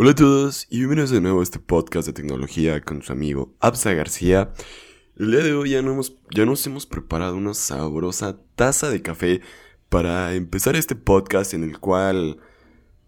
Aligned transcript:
Hola 0.00 0.12
a 0.12 0.14
todos 0.14 0.68
y 0.70 0.76
bienvenidos 0.76 1.10
de 1.10 1.20
nuevo 1.20 1.40
a 1.40 1.42
este 1.42 1.58
podcast 1.58 2.06
de 2.06 2.12
tecnología 2.12 2.80
con 2.82 3.02
su 3.02 3.10
amigo 3.10 3.56
Absa 3.58 3.94
García. 3.94 4.52
El 5.16 5.32
día 5.32 5.40
de 5.42 5.54
hoy 5.54 5.70
ya, 5.70 5.80
hemos, 5.80 6.16
ya 6.30 6.46
nos 6.46 6.64
hemos 6.68 6.86
preparado 6.86 7.34
una 7.34 7.52
sabrosa 7.52 8.38
taza 8.54 8.90
de 8.90 9.02
café 9.02 9.40
para 9.88 10.34
empezar 10.34 10.76
este 10.76 10.94
podcast 10.94 11.52
en 11.52 11.64
el 11.64 11.80
cual, 11.80 12.38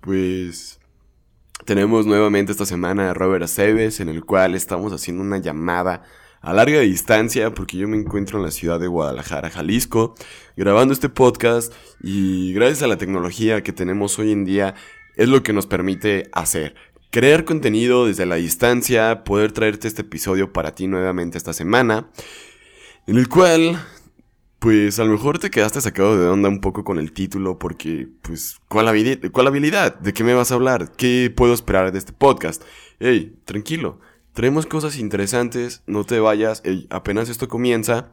pues, 0.00 0.80
tenemos 1.64 2.06
nuevamente 2.06 2.51
esta 2.51 2.67
semana 2.67 3.11
a 3.11 3.15
Robert 3.15 3.45
Aceves, 3.45 4.01
en 4.01 4.09
el 4.09 4.25
cual 4.25 4.57
estamos 4.57 4.93
haciendo 4.93 5.22
una 5.22 5.38
llamada 5.38 6.03
a 6.41 6.53
larga 6.53 6.81
distancia 6.81 7.54
porque 7.54 7.77
yo 7.77 7.87
me 7.87 7.99
encuentro 7.99 8.38
en 8.38 8.47
la 8.47 8.51
ciudad 8.51 8.81
de 8.81 8.88
Guadalajara, 8.88 9.51
Jalisco, 9.51 10.17
grabando 10.57 10.93
este 10.93 11.09
podcast 11.09 11.72
y 12.03 12.53
gracias 12.53 12.83
a 12.83 12.88
la 12.88 12.99
tecnología 12.99 13.63
que 13.63 13.72
tenemos 13.72 14.19
hoy 14.19 14.33
en 14.33 14.45
día 14.45 14.75
es 15.21 15.28
lo 15.28 15.42
que 15.42 15.52
nos 15.52 15.66
permite 15.66 16.30
hacer. 16.32 16.74
Crear 17.10 17.45
contenido 17.45 18.06
desde 18.06 18.24
la 18.24 18.37
distancia, 18.37 19.23
poder 19.23 19.52
traerte 19.52 19.87
este 19.87 20.01
episodio 20.01 20.51
para 20.55 20.74
ti 20.74 20.87
nuevamente 20.87 21.37
esta 21.37 21.52
semana, 21.52 22.09
en 23.06 23.19
el 23.19 23.28
cual, 23.28 23.78
pues 24.61 24.98
a 24.98 25.05
lo 25.05 25.12
mejor 25.12 25.38
te 25.38 25.51
quedaste 25.51 25.83
sacado 25.83 26.19
de 26.19 26.27
onda 26.27 26.48
un 26.48 26.62
poco 26.62 26.84
con 26.84 26.98
el 26.98 27.12
título 27.12 27.59
porque, 27.59 28.09
pues, 28.23 28.61
¿cuál, 28.69 28.88
habilidad? 28.88 29.30
¿cuál 29.30 29.48
habilidad? 29.48 30.01
¿De 30.01 30.14
qué 30.14 30.25
me 30.25 30.33
vas 30.33 30.52
a 30.52 30.55
hablar? 30.55 30.91
¿Qué 30.97 31.30
puedo 31.37 31.52
esperar 31.52 31.92
de 31.92 31.98
este 31.98 32.14
podcast? 32.14 32.62
Hey, 32.98 33.37
tranquilo, 33.45 34.00
traemos 34.33 34.64
cosas 34.64 34.97
interesantes, 34.97 35.83
no 35.87 36.05
te 36.05 36.19
vayas, 36.19 36.62
apenas 36.89 37.28
esto 37.28 37.47
comienza. 37.47 38.11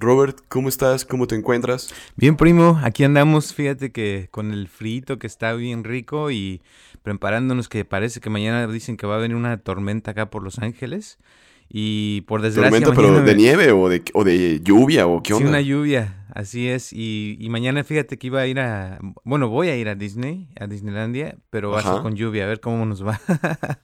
Robert, 0.00 0.38
¿cómo 0.48 0.68
estás? 0.68 1.04
¿Cómo 1.04 1.26
te 1.26 1.34
encuentras? 1.34 1.92
Bien, 2.14 2.36
primo, 2.36 2.80
aquí 2.84 3.02
andamos, 3.02 3.52
fíjate 3.52 3.90
que 3.90 4.28
con 4.30 4.52
el 4.52 4.68
frito 4.68 5.18
que 5.18 5.26
está 5.26 5.52
bien 5.54 5.82
rico 5.82 6.30
y 6.30 6.62
preparándonos 7.02 7.68
que 7.68 7.84
parece 7.84 8.20
que 8.20 8.30
mañana 8.30 8.66
dicen 8.68 8.96
que 8.96 9.08
va 9.08 9.16
a 9.16 9.18
venir 9.18 9.36
una 9.36 9.58
tormenta 9.58 10.12
acá 10.12 10.30
por 10.30 10.44
Los 10.44 10.60
Ángeles 10.60 11.18
y 11.68 12.20
por 12.22 12.42
desgracia... 12.42 12.80
¿Tormenta 12.80 12.94
pero 12.94 13.22
de 13.22 13.34
nieve 13.34 13.72
o 13.72 13.88
de, 13.88 14.02
o 14.14 14.22
de 14.22 14.60
lluvia 14.62 15.08
o 15.08 15.20
qué 15.20 15.34
onda? 15.34 15.46
Sí, 15.46 15.48
una 15.48 15.60
lluvia, 15.60 16.26
así 16.32 16.68
es, 16.68 16.92
y, 16.92 17.36
y, 17.40 17.48
mañana 17.48 17.82
fíjate 17.82 18.18
que 18.18 18.28
iba 18.28 18.40
a 18.40 18.46
ir 18.46 18.60
a... 18.60 19.00
Bueno, 19.24 19.48
voy 19.48 19.68
a 19.68 19.76
ir 19.76 19.88
a 19.88 19.96
Disney, 19.96 20.48
a 20.60 20.68
Disneylandia, 20.68 21.38
pero 21.50 21.70
va 21.70 21.80
a 21.80 21.82
ser 21.82 22.02
con 22.02 22.14
lluvia, 22.14 22.44
a 22.44 22.46
ver 22.46 22.60
cómo 22.60 22.86
nos 22.86 23.04
va. 23.04 23.20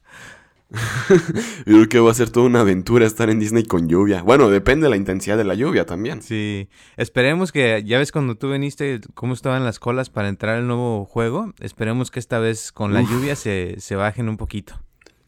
Yo 1.67 1.75
creo 1.75 1.89
que 1.89 2.01
va 2.01 2.11
a 2.11 2.15
ser 2.15 2.31
toda 2.31 2.47
una 2.47 2.61
aventura 2.61 3.07
estar 3.07 3.31
en 3.31 3.39
Disney 3.39 3.65
con 3.65 3.89
lluvia. 3.89 4.23
Bueno, 4.23 4.51
depende 4.51 4.85
de 4.85 4.91
la 4.91 4.97
intensidad 4.97 5.37
de 5.37 5.45
la 5.45 5.55
lluvia 5.55 5.87
también. 5.87 6.23
Sí, 6.23 6.69
esperemos 6.97 7.53
que, 7.53 7.83
ya 7.85 7.99
ves 7.99 8.13
cuando 8.13 8.37
tú 8.37 8.51
viniste, 8.51 9.01
cómo 9.15 9.35
estaban 9.35 9.65
las 9.65 9.79
colas 9.79 10.11
para 10.11 10.29
entrar 10.29 10.57
al 10.57 10.67
nuevo 10.67 11.05
juego. 11.05 11.53
Esperemos 11.61 12.11
que 12.11 12.21
esta 12.21 12.39
vez 12.39 12.73
con 12.73 12.93
la 12.93 13.03
lluvia 13.03 13.37
se, 13.37 13.77
se, 13.79 13.97
bajen 13.97 14.29
un 14.29 14.37
poquito 14.37 14.81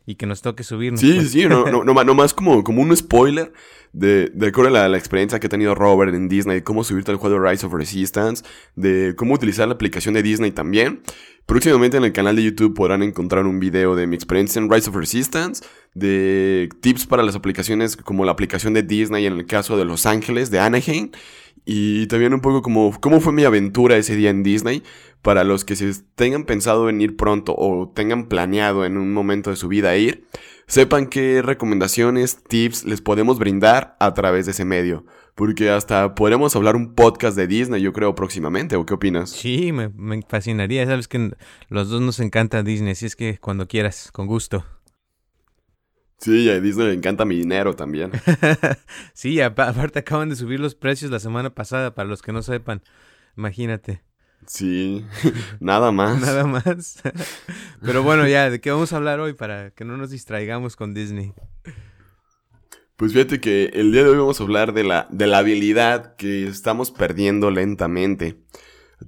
y 0.07 0.15
que 0.15 0.27
nos 0.27 0.41
toque 0.41 0.63
subirnos. 0.63 1.01
Sí, 1.01 1.29
sí, 1.29 1.45
no, 1.49 1.67
no, 1.67 1.85
no, 1.85 2.15
más 2.15 2.33
como, 2.33 2.63
como 2.63 2.81
un 2.81 2.97
spoiler 2.97 3.53
de, 3.93 4.31
de 4.33 4.47
acuerdo 4.47 4.77
a 4.77 4.89
la, 4.89 4.97
experiencia 4.97 5.41
que 5.41 5.49
ha 5.49 5.51
tenido 5.51 5.75
Robert 5.75 6.15
en 6.15 6.29
Disney, 6.29 6.63
cómo 6.63 6.85
subirte 6.85 7.11
al 7.11 7.17
juego 7.17 7.41
Rise 7.41 7.67
of 7.67 7.73
Resistance, 7.73 8.45
de 8.77 9.15
cómo 9.17 9.35
utilizar 9.35 9.67
la 9.67 9.75
aplicación 9.75 10.15
de 10.15 10.23
Disney 10.23 10.53
también. 10.53 11.03
Próximamente 11.45 11.97
en 11.97 12.05
el 12.05 12.13
canal 12.13 12.37
de 12.37 12.43
YouTube 12.43 12.75
podrán 12.75 13.03
encontrar 13.03 13.47
un 13.47 13.61
video 13.61 13.95
de 13.95 14.07
mi 14.07 14.17
experiencia 14.17 14.61
en 14.61 14.71
Rise 14.71 14.91
of 14.91 14.97
Resistance, 14.97 15.65
de 15.95 16.69
tips 16.81 17.07
para 17.07 17.23
las 17.23 17.37
aplicaciones 17.37 17.97
como 17.97 18.25
la 18.25 18.33
aplicación 18.33 18.75
de 18.75 18.83
Disney 18.83 19.27
en 19.27 19.35
el 19.35 19.47
caso 19.47 19.77
de 19.77 19.85
Los 19.85 20.07
Ángeles, 20.07 20.51
de 20.51 20.59
Anaheim, 20.59 21.11
y 21.65 22.07
también 22.07 22.35
un 22.35 22.41
poco 22.41 22.63
como 22.63 22.93
cómo 23.01 23.21
fue 23.21 23.33
mi 23.33 23.45
aventura 23.45 23.97
ese 23.97 24.17
día 24.17 24.31
en 24.31 24.43
Disney, 24.43 24.83
para 25.23 25.45
los 25.45 25.65
que 25.65 25.75
se 25.75 25.93
tengan 26.15 26.45
pensado 26.45 26.89
en 26.89 27.01
ir 27.01 27.17
pronto 27.17 27.55
o 27.57 27.89
tengan 27.95 28.29
planeado 28.29 28.85
en 28.85 28.97
un 28.97 29.13
momento 29.13 29.51
de 29.51 29.57
su 29.57 29.69
vida 29.69 29.97
ir, 29.97 30.27
sepan 30.67 31.07
qué 31.07 31.43
recomendaciones, 31.43 32.43
tips 32.45 32.85
les 32.85 33.01
podemos 33.01 33.39
brindar 33.39 33.97
a 33.99 34.15
través 34.15 34.47
de 34.47 34.53
ese 34.53 34.65
medio. 34.65 35.05
Porque 35.35 35.69
hasta 35.69 36.15
podremos 36.15 36.57
hablar 36.57 36.77
un 36.77 36.95
podcast 36.95 37.37
de 37.37 37.47
Disney, 37.47 37.83
yo 37.83 37.93
creo, 37.93 38.15
próximamente. 38.15 38.77
¿O 38.77 38.87
qué 38.87 38.95
opinas? 38.95 39.29
Sí, 39.29 39.71
me, 39.71 39.91
fascinaría. 40.27 40.87
Sabes 40.87 41.09
que 41.09 41.31
los 41.69 41.91
dos 41.91 42.01
nos 42.01 42.21
encanta 42.21 42.63
Disney, 42.63 42.93
así 42.93 43.05
es 43.05 43.17
que 43.17 43.37
cuando 43.39 43.69
quieras, 43.69 44.11
con 44.13 44.27
gusto. 44.27 44.65
Sí, 46.19 46.49
a 46.49 46.61
Disney 46.61 46.89
le 46.89 46.95
encanta 46.95 47.25
mi 47.25 47.37
dinero 47.37 47.75
también. 47.75 48.11
sí, 49.13 49.41
aparte 49.41 49.99
acaban 49.99 50.31
de 50.31 50.37
subir 50.37 50.61
los 50.61 50.75
precios 50.75 51.11
la 51.11 51.21
semana 51.21 51.55
pasada, 51.55 51.95
para 51.95 52.09
los 52.09 52.23
que 52.23 52.33
no 52.33 52.43
sepan. 52.43 52.83
Imagínate. 53.37 54.03
Sí, 54.47 55.05
nada 55.61 55.93
más. 55.93 56.21
nada 56.21 56.45
más. 56.47 57.03
Pero 57.83 58.03
bueno, 58.03 58.27
ya, 58.27 58.51
¿de 58.51 58.61
qué 58.61 58.71
vamos 58.71 58.93
a 58.93 58.97
hablar 58.97 59.21
hoy 59.21 59.35
para 59.35 59.71
que 59.71 59.85
no 59.85 59.97
nos 59.97 60.11
distraigamos 60.11 60.77
con 60.77 60.95
Disney? 60.95 61.33
Pues 62.97 63.13
fíjate 63.13 63.41
que 63.41 63.67
el 63.75 63.93
día 63.93 64.05
de 64.05 64.11
hoy 64.11 64.17
vamos 64.17 64.41
a 64.41 64.45
hablar 64.45 64.73
de 64.73 64.85
la, 64.85 65.07
de 65.11 65.27
la 65.27 65.39
habilidad 65.39 66.17
que 66.17 66.47
estamos 66.47 66.91
perdiendo 66.91 67.51
lentamente. 67.51 68.39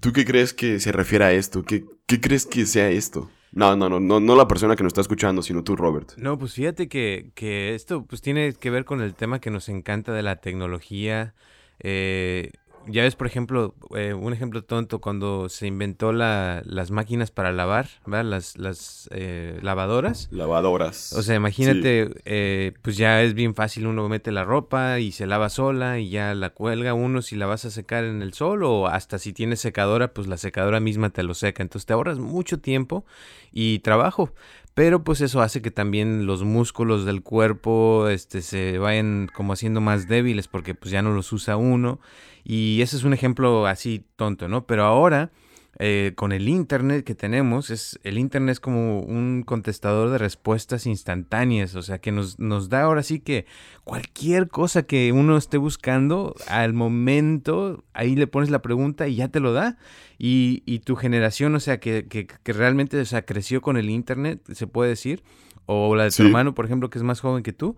¿Tú 0.00 0.12
qué 0.12 0.26
crees 0.26 0.52
que 0.52 0.78
se 0.78 0.92
refiere 0.92 1.24
a 1.24 1.32
esto? 1.32 1.64
¿Qué, 1.64 1.86
qué 2.06 2.20
crees 2.20 2.44
que 2.44 2.66
sea 2.66 2.90
esto? 2.90 3.30
No, 3.52 3.76
no, 3.76 3.88
no, 3.88 3.98
no, 4.00 4.20
no 4.20 4.36
la 4.36 4.46
persona 4.46 4.76
que 4.76 4.82
nos 4.82 4.90
está 4.90 5.00
escuchando, 5.00 5.42
sino 5.42 5.64
tú, 5.64 5.76
Robert. 5.76 6.12
No, 6.16 6.38
pues 6.38 6.52
fíjate 6.52 6.88
que, 6.88 7.30
que 7.34 7.74
esto 7.74 8.04
pues 8.04 8.20
tiene 8.20 8.52
que 8.52 8.70
ver 8.70 8.84
con 8.84 9.00
el 9.00 9.14
tema 9.14 9.40
que 9.40 9.50
nos 9.50 9.68
encanta 9.68 10.12
de 10.12 10.22
la 10.22 10.36
tecnología. 10.36 11.34
Eh, 11.80 12.52
ya 12.88 13.02
ves, 13.02 13.16
por 13.16 13.26
ejemplo, 13.26 13.74
eh, 13.94 14.14
un 14.14 14.32
ejemplo 14.32 14.64
tonto, 14.64 15.00
cuando 15.00 15.48
se 15.48 15.66
inventó 15.66 16.12
la, 16.12 16.62
las 16.64 16.90
máquinas 16.90 17.30
para 17.30 17.52
lavar, 17.52 17.88
¿verdad? 18.06 18.24
Las, 18.24 18.56
las 18.56 19.08
eh, 19.12 19.58
lavadoras. 19.62 20.28
Lavadoras. 20.30 21.12
O 21.12 21.22
sea, 21.22 21.36
imagínate, 21.36 22.10
eh, 22.24 22.72
pues 22.82 22.96
ya 22.96 23.22
es 23.22 23.34
bien 23.34 23.54
fácil, 23.54 23.86
uno 23.86 24.08
mete 24.08 24.32
la 24.32 24.44
ropa 24.44 25.00
y 25.00 25.12
se 25.12 25.26
lava 25.26 25.48
sola 25.50 25.98
y 25.98 26.10
ya 26.10 26.34
la 26.34 26.50
cuelga 26.50 26.94
uno 26.94 27.22
si 27.22 27.36
la 27.36 27.46
vas 27.46 27.64
a 27.64 27.70
secar 27.70 28.04
en 28.04 28.22
el 28.22 28.32
sol 28.32 28.64
o 28.64 28.86
hasta 28.86 29.18
si 29.18 29.32
tienes 29.32 29.60
secadora, 29.60 30.12
pues 30.12 30.26
la 30.26 30.36
secadora 30.36 30.80
misma 30.80 31.10
te 31.10 31.22
lo 31.22 31.34
seca. 31.34 31.62
Entonces 31.62 31.86
te 31.86 31.92
ahorras 31.92 32.18
mucho 32.18 32.58
tiempo 32.58 33.04
y 33.52 33.80
trabajo. 33.80 34.32
Pero 34.78 35.02
pues 35.02 35.20
eso 35.22 35.40
hace 35.40 35.60
que 35.60 35.72
también 35.72 36.24
los 36.24 36.44
músculos 36.44 37.04
del 37.04 37.24
cuerpo 37.24 38.06
este, 38.10 38.42
se 38.42 38.78
vayan 38.78 39.28
como 39.34 39.52
haciendo 39.52 39.80
más 39.80 40.06
débiles 40.06 40.46
porque 40.46 40.76
pues 40.76 40.92
ya 40.92 41.02
no 41.02 41.10
los 41.10 41.32
usa 41.32 41.56
uno. 41.56 41.98
Y 42.44 42.80
ese 42.80 42.94
es 42.96 43.02
un 43.02 43.12
ejemplo 43.12 43.66
así 43.66 44.04
tonto, 44.14 44.46
¿no? 44.46 44.68
Pero 44.68 44.84
ahora 44.84 45.32
eh, 45.80 46.12
con 46.16 46.32
el 46.32 46.48
Internet 46.48 47.04
que 47.04 47.14
tenemos, 47.14 47.70
es, 47.70 48.00
el 48.02 48.18
Internet 48.18 48.54
es 48.54 48.60
como 48.60 49.00
un 49.00 49.44
contestador 49.44 50.10
de 50.10 50.18
respuestas 50.18 50.86
instantáneas, 50.86 51.76
o 51.76 51.82
sea, 51.82 51.98
que 51.98 52.10
nos, 52.10 52.40
nos 52.40 52.68
da 52.68 52.82
ahora 52.82 53.04
sí 53.04 53.20
que 53.20 53.46
cualquier 53.84 54.48
cosa 54.48 54.82
que 54.82 55.12
uno 55.12 55.36
esté 55.36 55.56
buscando, 55.56 56.34
al 56.48 56.72
momento, 56.72 57.84
ahí 57.92 58.16
le 58.16 58.26
pones 58.26 58.50
la 58.50 58.60
pregunta 58.60 59.06
y 59.06 59.14
ya 59.14 59.28
te 59.28 59.38
lo 59.38 59.52
da. 59.52 59.78
Y, 60.18 60.64
y 60.66 60.80
tu 60.80 60.96
generación, 60.96 61.54
o 61.54 61.60
sea, 61.60 61.78
que, 61.78 62.08
que, 62.08 62.26
que 62.26 62.52
realmente 62.52 63.00
o 63.00 63.04
sea, 63.04 63.22
creció 63.22 63.62
con 63.62 63.76
el 63.76 63.88
Internet, 63.88 64.40
se 64.52 64.66
puede 64.66 64.90
decir, 64.90 65.22
o 65.66 65.94
la 65.94 66.04
de 66.04 66.10
tu 66.10 66.24
hermano, 66.24 66.54
por 66.54 66.64
ejemplo, 66.64 66.90
que 66.90 66.98
es 66.98 67.04
más 67.04 67.20
joven 67.20 67.44
que 67.44 67.52
tú, 67.52 67.76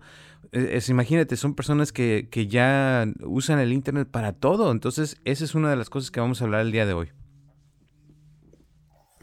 e, 0.51 0.77
es, 0.77 0.89
imagínate, 0.89 1.35
son 1.37 1.53
personas 1.53 1.91
que, 1.91 2.29
que, 2.31 2.47
ya 2.47 3.05
usan 3.21 3.59
el 3.59 3.73
Internet 3.73 4.07
para 4.09 4.33
todo. 4.33 4.71
Entonces, 4.71 5.19
esa 5.23 5.43
es 5.43 5.53
una 5.53 5.69
de 5.69 5.75
las 5.75 5.91
cosas 5.91 6.09
que 6.09 6.19
vamos 6.19 6.41
a 6.41 6.45
hablar 6.45 6.61
el 6.61 6.71
día 6.71 6.87
de 6.87 6.93
hoy. 6.93 7.11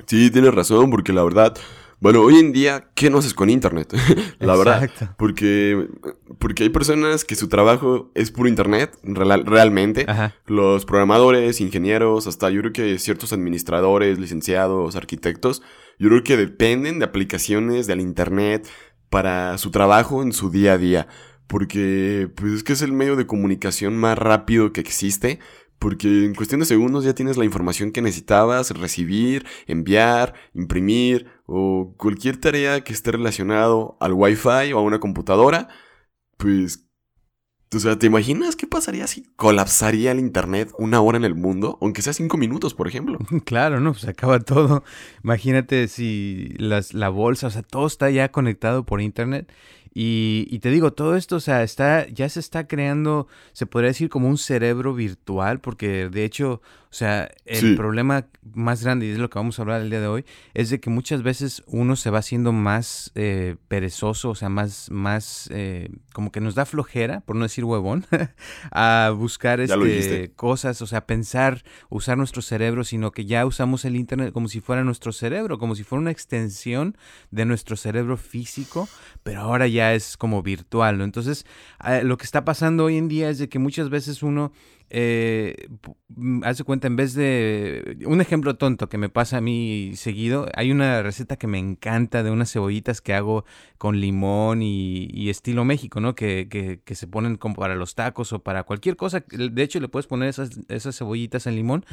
Sí, 0.08 0.30
tienes 0.30 0.54
razón, 0.54 0.90
porque 0.90 1.12
la 1.12 1.22
verdad, 1.22 1.54
bueno, 2.00 2.22
hoy 2.22 2.36
en 2.36 2.50
día, 2.52 2.88
¿qué 2.94 3.10
no 3.10 3.18
haces 3.18 3.34
con 3.34 3.50
internet? 3.50 3.92
la 4.38 4.56
verdad. 4.56 4.88
Porque, 5.18 5.86
porque 6.38 6.62
hay 6.62 6.70
personas 6.70 7.26
que 7.26 7.34
su 7.34 7.48
trabajo 7.48 8.10
es 8.14 8.30
puro 8.30 8.48
internet, 8.48 8.96
realmente. 9.02 10.06
Los 10.46 10.86
programadores, 10.86 11.60
ingenieros, 11.60 12.26
hasta 12.26 12.48
yo 12.48 12.62
creo 12.62 12.72
que 12.72 12.98
ciertos 12.98 13.34
administradores, 13.34 14.18
licenciados, 14.18 14.96
arquitectos, 14.96 15.60
yo 15.98 16.08
creo 16.08 16.24
que 16.24 16.38
dependen 16.38 17.00
de 17.00 17.04
aplicaciones 17.04 17.86
del 17.86 18.00
internet 18.00 18.66
para 19.10 19.58
su 19.58 19.70
trabajo 19.70 20.22
en 20.22 20.32
su 20.32 20.50
día 20.50 20.72
a 20.72 20.78
día. 20.78 21.06
Porque, 21.48 22.30
pues 22.34 22.54
es 22.54 22.64
que 22.64 22.72
es 22.72 22.80
el 22.80 22.92
medio 22.92 23.14
de 23.16 23.26
comunicación 23.26 23.94
más 23.94 24.16
rápido 24.16 24.72
que 24.72 24.80
existe 24.80 25.38
porque 25.78 26.24
en 26.24 26.34
cuestión 26.34 26.60
de 26.60 26.66
segundos 26.66 27.04
ya 27.04 27.14
tienes 27.14 27.36
la 27.36 27.44
información 27.44 27.92
que 27.92 28.02
necesitabas 28.02 28.70
recibir, 28.72 29.46
enviar, 29.66 30.34
imprimir 30.54 31.26
o 31.46 31.94
cualquier 31.96 32.36
tarea 32.36 32.82
que 32.82 32.92
esté 32.92 33.12
relacionado 33.12 33.96
al 34.00 34.12
Wi-Fi 34.12 34.72
o 34.74 34.78
a 34.78 34.82
una 34.82 34.98
computadora. 34.98 35.68
Pues, 36.36 36.88
o 37.74 37.78
sea, 37.78 37.98
¿te 37.98 38.06
imaginas 38.06 38.56
qué 38.56 38.66
pasaría 38.66 39.06
si 39.06 39.24
colapsaría 39.36 40.10
el 40.10 40.18
Internet 40.18 40.72
una 40.78 41.00
hora 41.00 41.18
en 41.18 41.24
el 41.24 41.34
mundo? 41.34 41.78
Aunque 41.80 42.02
sea 42.02 42.12
cinco 42.12 42.38
minutos, 42.38 42.74
por 42.74 42.88
ejemplo. 42.88 43.18
Claro, 43.44 43.78
¿no? 43.78 43.92
Pues 43.92 44.06
acaba 44.08 44.40
todo. 44.40 44.82
Imagínate 45.22 45.86
si 45.88 46.54
las, 46.58 46.92
la 46.92 47.08
bolsa, 47.08 47.46
o 47.46 47.50
sea, 47.50 47.62
todo 47.62 47.86
está 47.86 48.10
ya 48.10 48.32
conectado 48.32 48.84
por 48.84 49.00
Internet 49.00 49.52
Y, 50.00 50.60
te 50.60 50.70
digo, 50.70 50.92
todo 50.92 51.16
esto, 51.16 51.34
o 51.34 51.40
sea, 51.40 51.64
está, 51.64 52.06
ya 52.06 52.28
se 52.28 52.38
está 52.38 52.68
creando, 52.68 53.26
se 53.52 53.66
podría 53.66 53.88
decir 53.88 54.08
como 54.08 54.28
un 54.28 54.38
cerebro 54.38 54.94
virtual, 54.94 55.58
porque 55.58 56.08
de 56.08 56.24
hecho, 56.24 56.62
o 56.90 56.94
sea, 56.94 57.30
el 57.44 57.76
problema 57.76 58.26
más 58.54 58.82
grande, 58.82 59.06
y 59.06 59.10
es 59.10 59.18
lo 59.18 59.28
que 59.28 59.38
vamos 59.38 59.58
a 59.58 59.62
hablar 59.62 59.82
el 59.82 59.90
día 59.90 60.00
de 60.00 60.06
hoy, 60.06 60.24
es 60.54 60.70
de 60.70 60.80
que 60.80 60.88
muchas 60.88 61.22
veces 61.22 61.62
uno 61.66 61.96
se 61.96 62.08
va 62.08 62.18
haciendo 62.18 62.52
más 62.52 63.12
eh, 63.14 63.56
perezoso, 63.68 64.30
o 64.30 64.34
sea, 64.34 64.48
más, 64.48 64.90
más, 64.90 65.50
eh, 65.52 65.90
como 66.14 66.32
que 66.32 66.40
nos 66.40 66.54
da 66.54 66.64
flojera, 66.64 67.20
por 67.20 67.36
no 67.36 67.42
decir 67.42 67.64
huevón, 67.64 68.06
a 68.72 69.12
buscar 69.14 69.60
este, 69.60 70.32
cosas, 70.32 70.80
o 70.80 70.86
sea, 70.86 71.06
pensar, 71.06 71.62
usar 71.90 72.16
nuestro 72.16 72.40
cerebro, 72.40 72.84
sino 72.84 73.12
que 73.12 73.26
ya 73.26 73.44
usamos 73.44 73.84
el 73.84 73.94
Internet 73.94 74.32
como 74.32 74.48
si 74.48 74.60
fuera 74.60 74.82
nuestro 74.82 75.12
cerebro, 75.12 75.58
como 75.58 75.74
si 75.74 75.84
fuera 75.84 76.00
una 76.00 76.10
extensión 76.10 76.96
de 77.30 77.44
nuestro 77.44 77.76
cerebro 77.76 78.16
físico, 78.16 78.88
pero 79.22 79.42
ahora 79.42 79.66
ya 79.66 79.92
es 79.92 80.16
como 80.16 80.42
virtual, 80.42 80.96
¿no? 80.96 81.04
Entonces, 81.04 81.44
ah, 81.78 82.00
lo 82.02 82.16
que 82.16 82.24
está 82.24 82.46
pasando 82.46 82.84
hoy 82.84 82.96
en 82.96 83.08
día 83.08 83.28
es 83.28 83.38
de 83.38 83.50
que 83.50 83.58
muchas 83.58 83.90
veces 83.90 84.22
uno 84.22 84.52
eh, 84.90 85.68
mm, 86.08 86.44
hace 86.44 86.64
cuenta, 86.64 86.86
en 86.86 86.96
vez 86.96 87.14
de 87.14 87.98
un 88.06 88.20
ejemplo 88.20 88.56
tonto 88.56 88.88
que 88.88 88.96
me 88.96 89.08
pasa 89.08 89.38
a 89.38 89.40
mí 89.40 89.92
seguido, 89.96 90.46
hay 90.54 90.70
una 90.70 91.02
receta 91.02 91.36
que 91.36 91.46
me 91.46 91.58
encanta 91.58 92.22
de 92.22 92.30
unas 92.30 92.50
cebollitas 92.50 93.00
que 93.00 93.12
hago 93.14 93.44
con 93.76 94.00
limón 94.00 94.62
y, 94.62 95.28
estilo 95.28 95.64
México, 95.64 96.00
¿no? 96.00 96.14
Que, 96.14 96.48
que, 96.48 96.94
se 96.94 97.06
ponen 97.06 97.36
como 97.36 97.54
para 97.54 97.74
los 97.74 97.94
tacos 97.94 98.32
o 98.32 98.38
para 98.42 98.64
cualquier 98.64 98.96
cosa. 98.96 99.22
De 99.28 99.62
hecho, 99.62 99.78
le 99.78 99.88
puedes 99.88 100.06
poner 100.06 100.28
esas, 100.28 100.58
esas 100.68 100.96
cebollitas 100.96 101.46
en 101.46 101.54
limón. 101.54 101.84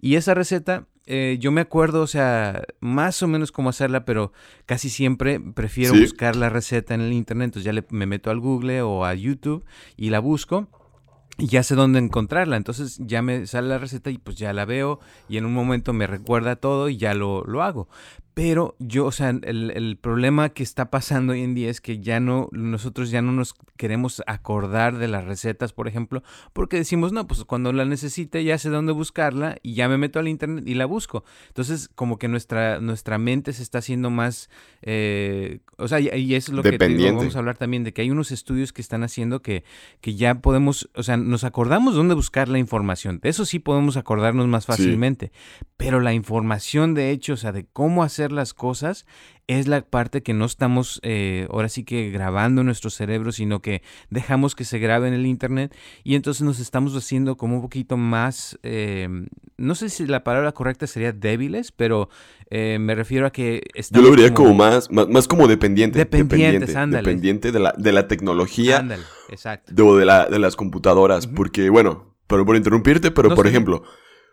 Y 0.00 0.14
esa 0.16 0.32
receta, 0.32 0.86
eh, 1.06 1.36
yo 1.38 1.52
me 1.52 1.60
acuerdo, 1.60 2.00
o 2.00 2.06
sea, 2.06 2.62
más 2.80 3.22
o 3.22 3.28
menos 3.28 3.52
cómo 3.52 3.68
hacerla, 3.68 4.04
pero 4.06 4.32
casi 4.64 4.88
siempre 4.88 5.38
prefiero 5.38 5.94
buscar 5.94 6.34
la 6.34 6.48
receta 6.48 6.94
en 6.94 7.02
el 7.02 7.12
internet. 7.12 7.46
Entonces 7.46 7.64
ya 7.64 7.72
le, 7.72 7.84
me 7.90 8.06
meto 8.06 8.30
al 8.30 8.40
Google 8.40 8.80
o 8.82 9.04
a 9.04 9.14
YouTube 9.14 9.64
y 9.96 10.08
la 10.10 10.18
busco 10.18 10.68
ya 11.38 11.62
sé 11.62 11.74
dónde 11.74 11.98
encontrarla. 11.98 12.56
Entonces 12.56 12.98
ya 13.00 13.22
me 13.22 13.46
sale 13.46 13.68
la 13.68 13.78
receta 13.78 14.10
y 14.10 14.18
pues 14.18 14.36
ya 14.36 14.52
la 14.52 14.64
veo 14.64 15.00
y 15.28 15.38
en 15.38 15.46
un 15.46 15.54
momento 15.54 15.92
me 15.92 16.06
recuerda 16.06 16.56
todo 16.56 16.88
y 16.88 16.96
ya 16.96 17.14
lo, 17.14 17.44
lo 17.44 17.62
hago. 17.62 17.88
Pero 18.38 18.76
yo, 18.78 19.04
o 19.04 19.10
sea, 19.10 19.30
el, 19.30 19.98
problema 20.00 20.50
que 20.50 20.62
está 20.62 20.92
pasando 20.92 21.32
hoy 21.32 21.42
en 21.42 21.56
día 21.56 21.70
es 21.70 21.80
que 21.80 21.98
ya 21.98 22.20
no, 22.20 22.48
nosotros 22.52 23.10
ya 23.10 23.20
no 23.20 23.32
nos 23.32 23.52
queremos 23.76 24.22
acordar 24.28 24.98
de 24.98 25.08
las 25.08 25.24
recetas, 25.24 25.72
por 25.72 25.88
ejemplo, 25.88 26.22
porque 26.52 26.76
decimos, 26.76 27.10
no, 27.10 27.26
pues 27.26 27.44
cuando 27.44 27.72
la 27.72 27.84
necesite 27.84 28.44
ya 28.44 28.56
sé 28.56 28.68
dónde 28.68 28.92
buscarla 28.92 29.56
y 29.64 29.74
ya 29.74 29.88
me 29.88 29.98
meto 29.98 30.20
al 30.20 30.28
internet 30.28 30.62
y 30.68 30.74
la 30.74 30.86
busco. 30.86 31.24
Entonces, 31.48 31.88
como 31.92 32.16
que 32.16 32.28
nuestra, 32.28 32.78
nuestra 32.80 33.18
mente 33.18 33.52
se 33.52 33.64
está 33.64 33.78
haciendo 33.78 34.08
más, 34.08 34.50
eh, 34.82 35.58
o 35.76 35.88
sea, 35.88 35.98
y, 35.98 36.36
eso 36.36 36.52
es 36.52 36.56
lo 36.56 36.62
que 36.62 36.78
vamos 37.10 37.34
a 37.34 37.38
hablar 37.40 37.56
también, 37.56 37.82
de 37.82 37.92
que 37.92 38.02
hay 38.02 38.10
unos 38.12 38.30
estudios 38.30 38.72
que 38.72 38.82
están 38.82 39.02
haciendo 39.02 39.42
que, 39.42 39.64
que 40.00 40.14
ya 40.14 40.36
podemos, 40.36 40.88
o 40.94 41.02
sea, 41.02 41.16
nos 41.16 41.42
acordamos 41.42 41.96
dónde 41.96 42.14
buscar 42.14 42.48
la 42.48 42.60
información. 42.60 43.18
De 43.20 43.30
eso 43.30 43.44
sí 43.44 43.58
podemos 43.58 43.96
acordarnos 43.96 44.46
más 44.46 44.64
fácilmente, 44.64 45.32
pero 45.76 45.98
la 45.98 46.14
información 46.14 46.94
de 46.94 47.10
hecho, 47.10 47.32
o 47.32 47.36
sea, 47.36 47.50
de 47.50 47.66
cómo 47.72 48.04
hacer 48.04 48.27
las 48.32 48.54
cosas 48.54 49.06
es 49.46 49.66
la 49.66 49.80
parte 49.80 50.22
que 50.22 50.34
no 50.34 50.44
estamos 50.44 51.00
eh, 51.02 51.46
ahora 51.50 51.68
sí 51.68 51.82
que 51.82 52.10
grabando 52.10 52.60
en 52.60 52.66
nuestro 52.66 52.90
cerebro, 52.90 53.32
sino 53.32 53.60
que 53.60 53.82
dejamos 54.10 54.54
que 54.54 54.64
se 54.64 54.78
grabe 54.78 55.08
en 55.08 55.14
el 55.14 55.26
Internet 55.26 55.74
y 56.04 56.14
entonces 56.16 56.42
nos 56.42 56.60
estamos 56.60 56.94
haciendo 56.94 57.36
como 57.36 57.56
un 57.56 57.62
poquito 57.62 57.96
más, 57.96 58.58
eh, 58.62 59.08
no 59.56 59.74
sé 59.74 59.88
si 59.88 60.06
la 60.06 60.22
palabra 60.22 60.52
correcta 60.52 60.86
sería 60.86 61.12
débiles, 61.12 61.72
pero 61.72 62.10
eh, 62.50 62.78
me 62.78 62.94
refiero 62.94 63.26
a 63.26 63.30
que... 63.30 63.62
Yo 63.90 64.02
lo 64.02 64.10
vería 64.10 64.34
como, 64.34 64.54
más, 64.54 64.90
más, 64.90 65.26
como 65.26 65.48
dependiente. 65.48 65.98
Dependientes, 65.98 66.74
Dependiente 66.90 67.50
de 67.50 67.58
la, 67.58 67.74
de 67.76 67.92
la 67.92 68.06
tecnología. 68.06 68.78
Ándale, 68.78 69.04
exacto. 69.30 69.72
De, 69.96 70.04
la, 70.04 70.26
de 70.26 70.38
las 70.38 70.56
computadoras, 70.56 71.26
porque 71.26 71.70
bueno, 71.70 72.14
pero 72.26 72.44
por 72.44 72.54
interrumpirte, 72.54 73.10
pero 73.10 73.34
por 73.34 73.46
ejemplo, 73.46 73.82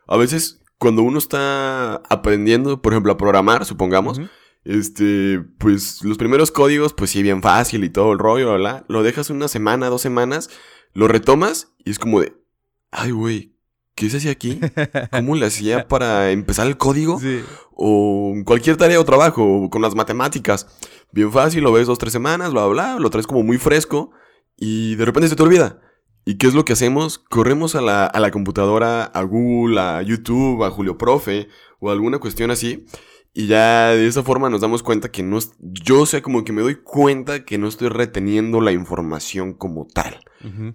a 0.08 0.18
veces 0.18 0.62
cuando 0.78 1.04
uno 1.04 1.18
está 1.18 1.96
aprendiendo, 2.10 2.82
por 2.82 2.94
ejemplo, 2.94 3.14
a 3.14 3.18
programar, 3.18 3.66
supongamos, 3.66 4.20
este, 4.64 5.40
pues 5.58 6.04
los 6.04 6.18
primeros 6.18 6.52
códigos, 6.52 6.94
pues 6.94 7.12
sí, 7.12 7.24
bien 7.24 7.42
fácil 7.42 7.84
y 7.84 7.90
todo 7.90 8.12
el 8.12 8.20
rollo, 8.20 8.52
¿verdad? 8.52 8.86
Lo 8.88 9.04
dejas 9.04 9.30
una 9.30 9.48
semana, 9.48 9.90
dos 9.90 10.02
semanas, 10.02 10.50
lo 10.94 11.08
retomas 11.08 11.74
y 11.84 11.92
es 11.92 12.00
como 12.00 12.20
de, 12.20 12.34
ay, 12.92 13.12
güey, 13.12 13.54
¿qué 13.96 14.10
se 14.10 14.18
hacía 14.18 14.32
aquí? 14.32 14.60
¿Cómo 15.12 15.36
le 15.36 15.46
hacía 15.46 15.88
para 15.88 16.32
empezar 16.32 16.68
el 16.68 16.78
código? 16.78 17.20
Sí. 17.20 17.42
O 17.72 18.34
cualquier 18.46 18.78
tarea 18.78 19.00
o 19.00 19.06
trabajo, 19.06 19.70
con 19.70 19.82
las 19.82 19.96
matemáticas. 19.96 20.68
Bien 21.12 21.32
fácil, 21.32 21.64
lo 21.64 21.72
ves 21.72 21.88
dos, 21.88 21.98
tres 21.98 22.14
semanas, 22.14 22.52
bla, 22.52 22.66
bla, 22.66 22.74
bla, 22.74 23.00
lo 23.00 23.10
traes 23.10 23.28
como 23.28 23.44
muy 23.44 23.58
fresco 23.58 24.12
y 24.58 24.96
de 24.96 25.06
repente 25.06 25.30
se 25.30 25.36
te 25.36 25.44
olvida. 25.44 25.80
¿Y 26.28 26.40
qué 26.40 26.48
es 26.48 26.56
lo 26.56 26.66
que 26.66 26.74
hacemos? 26.74 27.20
Corremos 27.20 27.76
a 27.76 27.82
la, 27.82 28.08
a 28.08 28.20
la 28.20 28.32
computadora, 28.32 29.04
a 29.04 29.22
Google, 29.22 29.80
a 29.80 30.02
YouTube, 30.02 30.64
a 30.64 30.72
Julio 30.72 30.98
Profe 30.98 31.50
o 31.80 31.92
alguna 31.92 32.18
cuestión 32.18 32.50
así. 32.50 32.88
Y 33.32 33.46
ya 33.46 33.90
de 33.90 34.08
esa 34.08 34.24
forma 34.24 34.50
nos 34.50 34.62
damos 34.62 34.82
cuenta 34.82 35.12
que 35.12 35.22
no, 35.22 35.38
yo 35.60 36.08
sé 36.08 36.24
como 36.24 36.44
que 36.44 36.52
me 36.52 36.64
doy 36.64 36.76
cuenta 36.76 37.46
que 37.46 37.60
no 37.60 37.68
estoy 37.68 37.90
reteniendo 37.90 38.60
la 38.60 38.72
información 38.72 39.54
como 39.54 39.86
tal. 39.86 40.20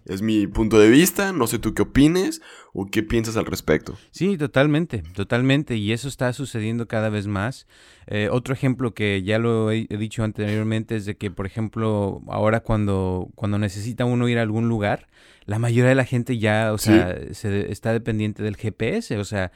Es 0.06 0.22
mi 0.22 0.46
punto 0.46 0.78
de 0.78 0.88
vista, 0.88 1.32
no 1.32 1.46
sé 1.46 1.58
tú 1.58 1.75
qué 1.75 1.82
opines 1.82 2.43
o 2.72 2.87
qué 2.90 3.02
piensas 3.02 3.37
al 3.37 3.46
respecto. 3.46 3.99
Sí, 4.11 4.37
totalmente, 4.37 5.02
totalmente. 5.14 5.76
Y 5.76 5.93
eso 5.93 6.08
está 6.08 6.32
sucediendo 6.32 6.88
cada 6.88 7.08
vez 7.08 7.26
más. 7.26 7.67
Eh, 8.06 8.28
otro 8.31 8.55
ejemplo 8.55 8.94
que 8.94 9.22
ya 9.22 9.38
lo 9.38 9.70
he, 9.70 9.87
dicho 9.87 10.25
anteriormente 10.25 10.96
es 10.96 11.05
de 11.05 11.17
que, 11.17 11.31
por 11.31 11.46
ejemplo, 11.46 12.22
ahora 12.28 12.61
cuando, 12.61 13.28
cuando 13.34 13.58
necesita 13.58 14.05
uno 14.05 14.28
ir 14.28 14.38
a 14.38 14.43
algún 14.43 14.69
lugar, 14.69 15.08
la 15.46 15.58
mayoría 15.58 15.88
de 15.88 15.94
la 15.96 16.05
gente 16.05 16.38
ya, 16.38 16.73
o 16.73 16.78
sea, 16.78 17.16
se, 17.32 17.73
está 17.73 17.93
dependiente 17.93 18.43
del 18.43 18.56
GPS, 18.56 19.19
o 19.19 19.25
sea, 19.25 19.50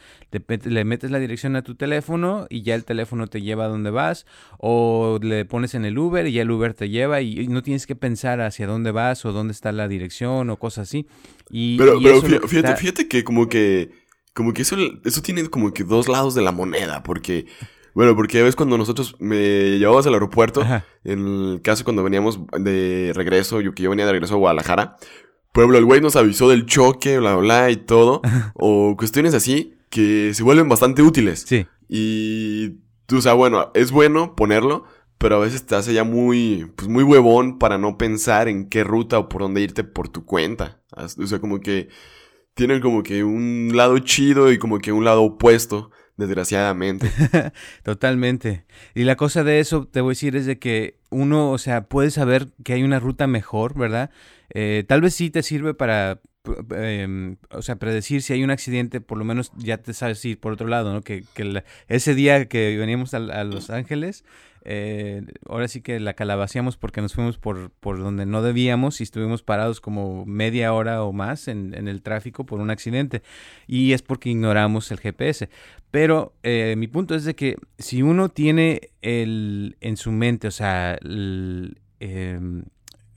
le 0.64 0.84
metes 0.84 1.12
la 1.12 1.20
dirección 1.20 1.54
a 1.54 1.62
tu 1.62 1.76
teléfono 1.76 2.46
y 2.50 2.62
ya 2.62 2.74
el 2.74 2.84
teléfono 2.84 3.28
te 3.28 3.42
lleva 3.42 3.66
a 3.66 3.68
donde 3.68 3.90
vas, 3.90 4.26
o 4.58 5.20
le 5.22 5.44
pones 5.44 5.74
en 5.74 5.84
el 5.84 5.96
Uber 5.96 6.26
y 6.26 6.32
ya 6.32 6.42
el 6.42 6.50
Uber 6.50 6.74
te 6.74 6.88
lleva 6.88 7.20
y, 7.20 7.46
no 7.46 7.62
tienes 7.62 7.86
que 7.86 7.94
pensar 7.94 8.40
hacia 8.40 8.66
dónde 8.66 8.90
vas 8.90 9.24
o 9.24 9.32
dónde 9.32 9.52
está 9.52 9.70
la 9.70 9.86
dirección 9.86 10.03
o 10.50 10.56
cosas 10.56 10.88
así. 10.88 11.06
Y, 11.50 11.76
pero, 11.78 11.98
pero 12.00 12.48
fíjate, 12.48 12.76
fíjate 12.76 13.08
que 13.08 13.24
como 13.24 13.48
que, 13.48 13.90
como 14.32 14.52
que 14.52 14.62
eso, 14.62 14.76
eso 15.04 15.22
tiene 15.22 15.48
como 15.48 15.72
que 15.72 15.84
dos 15.84 16.08
lados 16.08 16.34
de 16.34 16.42
la 16.42 16.52
moneda, 16.52 17.02
porque... 17.02 17.46
Bueno, 17.94 18.16
porque 18.16 18.38
ya 18.38 18.42
ves 18.42 18.56
cuando 18.56 18.76
nosotros 18.76 19.14
me 19.20 19.78
llevabas 19.78 20.04
al 20.08 20.14
aeropuerto, 20.14 20.66
en 21.04 21.52
el 21.52 21.62
caso 21.62 21.84
cuando 21.84 22.02
veníamos 22.02 22.40
de 22.58 23.12
regreso, 23.14 23.60
yo 23.60 23.72
que 23.72 23.84
yo 23.84 23.90
venía 23.90 24.04
de 24.04 24.10
regreso 24.10 24.34
a 24.34 24.38
Guadalajara, 24.38 24.96
ejemplo, 25.62 25.78
el 25.78 25.84
güey 25.84 26.00
nos 26.00 26.16
avisó 26.16 26.48
del 26.48 26.66
choque, 26.66 27.18
bla, 27.18 27.36
bla, 27.36 27.70
y 27.70 27.76
todo. 27.76 28.22
o 28.54 28.96
cuestiones 28.96 29.34
así 29.34 29.74
que 29.90 30.34
se 30.34 30.42
vuelven 30.42 30.68
bastante 30.68 31.02
útiles. 31.02 31.44
Sí. 31.46 31.66
Y, 31.88 32.80
o 33.14 33.20
sea, 33.20 33.34
bueno, 33.34 33.70
es 33.74 33.92
bueno 33.92 34.34
ponerlo, 34.34 34.84
pero 35.18 35.36
a 35.36 35.40
veces 35.40 35.64
te 35.64 35.74
hace 35.74 35.94
ya 35.94 36.04
muy, 36.04 36.70
pues 36.76 36.88
muy 36.88 37.02
huevón 37.02 37.58
para 37.58 37.78
no 37.78 37.96
pensar 37.98 38.48
en 38.48 38.68
qué 38.68 38.84
ruta 38.84 39.18
o 39.18 39.28
por 39.28 39.42
dónde 39.42 39.62
irte 39.62 39.84
por 39.84 40.08
tu 40.08 40.24
cuenta. 40.24 40.82
O 40.96 41.26
sea, 41.26 41.38
como 41.38 41.60
que 41.60 41.88
tienen 42.54 42.80
como 42.80 43.02
que 43.02 43.24
un 43.24 43.70
lado 43.74 43.98
chido 43.98 44.52
y 44.52 44.58
como 44.58 44.78
que 44.78 44.92
un 44.92 45.04
lado 45.04 45.22
opuesto, 45.22 45.90
desgraciadamente. 46.16 47.10
Totalmente. 47.82 48.64
Y 48.94 49.04
la 49.04 49.16
cosa 49.16 49.44
de 49.44 49.60
eso, 49.60 49.86
te 49.86 50.00
voy 50.00 50.10
a 50.10 50.12
decir, 50.12 50.36
es 50.36 50.46
de 50.46 50.58
que 50.58 50.98
uno, 51.10 51.50
o 51.50 51.58
sea, 51.58 51.88
puede 51.88 52.10
saber 52.10 52.48
que 52.64 52.74
hay 52.74 52.82
una 52.82 53.00
ruta 53.00 53.26
mejor, 53.26 53.76
¿verdad? 53.76 54.10
Eh, 54.50 54.84
tal 54.86 55.00
vez 55.00 55.14
sí 55.14 55.30
te 55.30 55.42
sirve 55.42 55.74
para, 55.74 56.20
em, 56.70 57.36
o 57.50 57.62
sea, 57.62 57.76
predecir 57.76 58.22
si 58.22 58.32
hay 58.32 58.44
un 58.44 58.50
accidente, 58.50 59.00
por 59.00 59.18
lo 59.18 59.24
menos 59.24 59.52
ya 59.56 59.78
te 59.78 59.92
sabes 59.94 60.24
ir 60.24 60.38
por 60.38 60.52
otro 60.52 60.66
lado, 60.66 60.92
¿no? 60.92 61.02
Que, 61.02 61.24
ese 61.88 62.14
día 62.14 62.46
que 62.46 62.76
veníamos 62.76 63.14
a, 63.14 63.44
Los 63.44 63.70
Ángeles, 63.70 64.24
eh, 64.66 65.22
ahora 65.48 65.68
sí 65.68 65.82
que 65.82 66.00
la 66.00 66.14
calabaciamos 66.14 66.76
porque 66.76 67.02
nos 67.02 67.12
fuimos 67.14 67.36
por, 67.36 67.70
por 67.70 67.98
donde 67.98 68.24
no 68.24 68.42
debíamos 68.42 69.00
y 69.00 69.04
estuvimos 69.04 69.42
parados 69.42 69.80
como 69.80 70.24
media 70.24 70.72
hora 70.72 71.02
o 71.02 71.12
más 71.12 71.48
en, 71.48 71.74
el 71.74 72.02
tráfico 72.02 72.44
por 72.44 72.60
un 72.60 72.70
accidente. 72.70 73.22
Y 73.66 73.92
es 73.92 74.02
porque 74.02 74.30
ignoramos 74.30 74.90
el 74.90 75.00
GPS. 75.00 75.48
Pero 75.90 76.34
eh, 76.42 76.74
mi 76.76 76.88
punto 76.88 77.14
es 77.14 77.24
de 77.24 77.34
que 77.34 77.56
si 77.78 78.02
uno 78.02 78.28
tiene 78.28 78.90
el, 79.02 79.76
en 79.80 79.96
su 79.96 80.12
mente, 80.12 80.48
o 80.48 80.50
sea, 80.50 80.94
el, 80.94 81.78
em, 82.00 82.64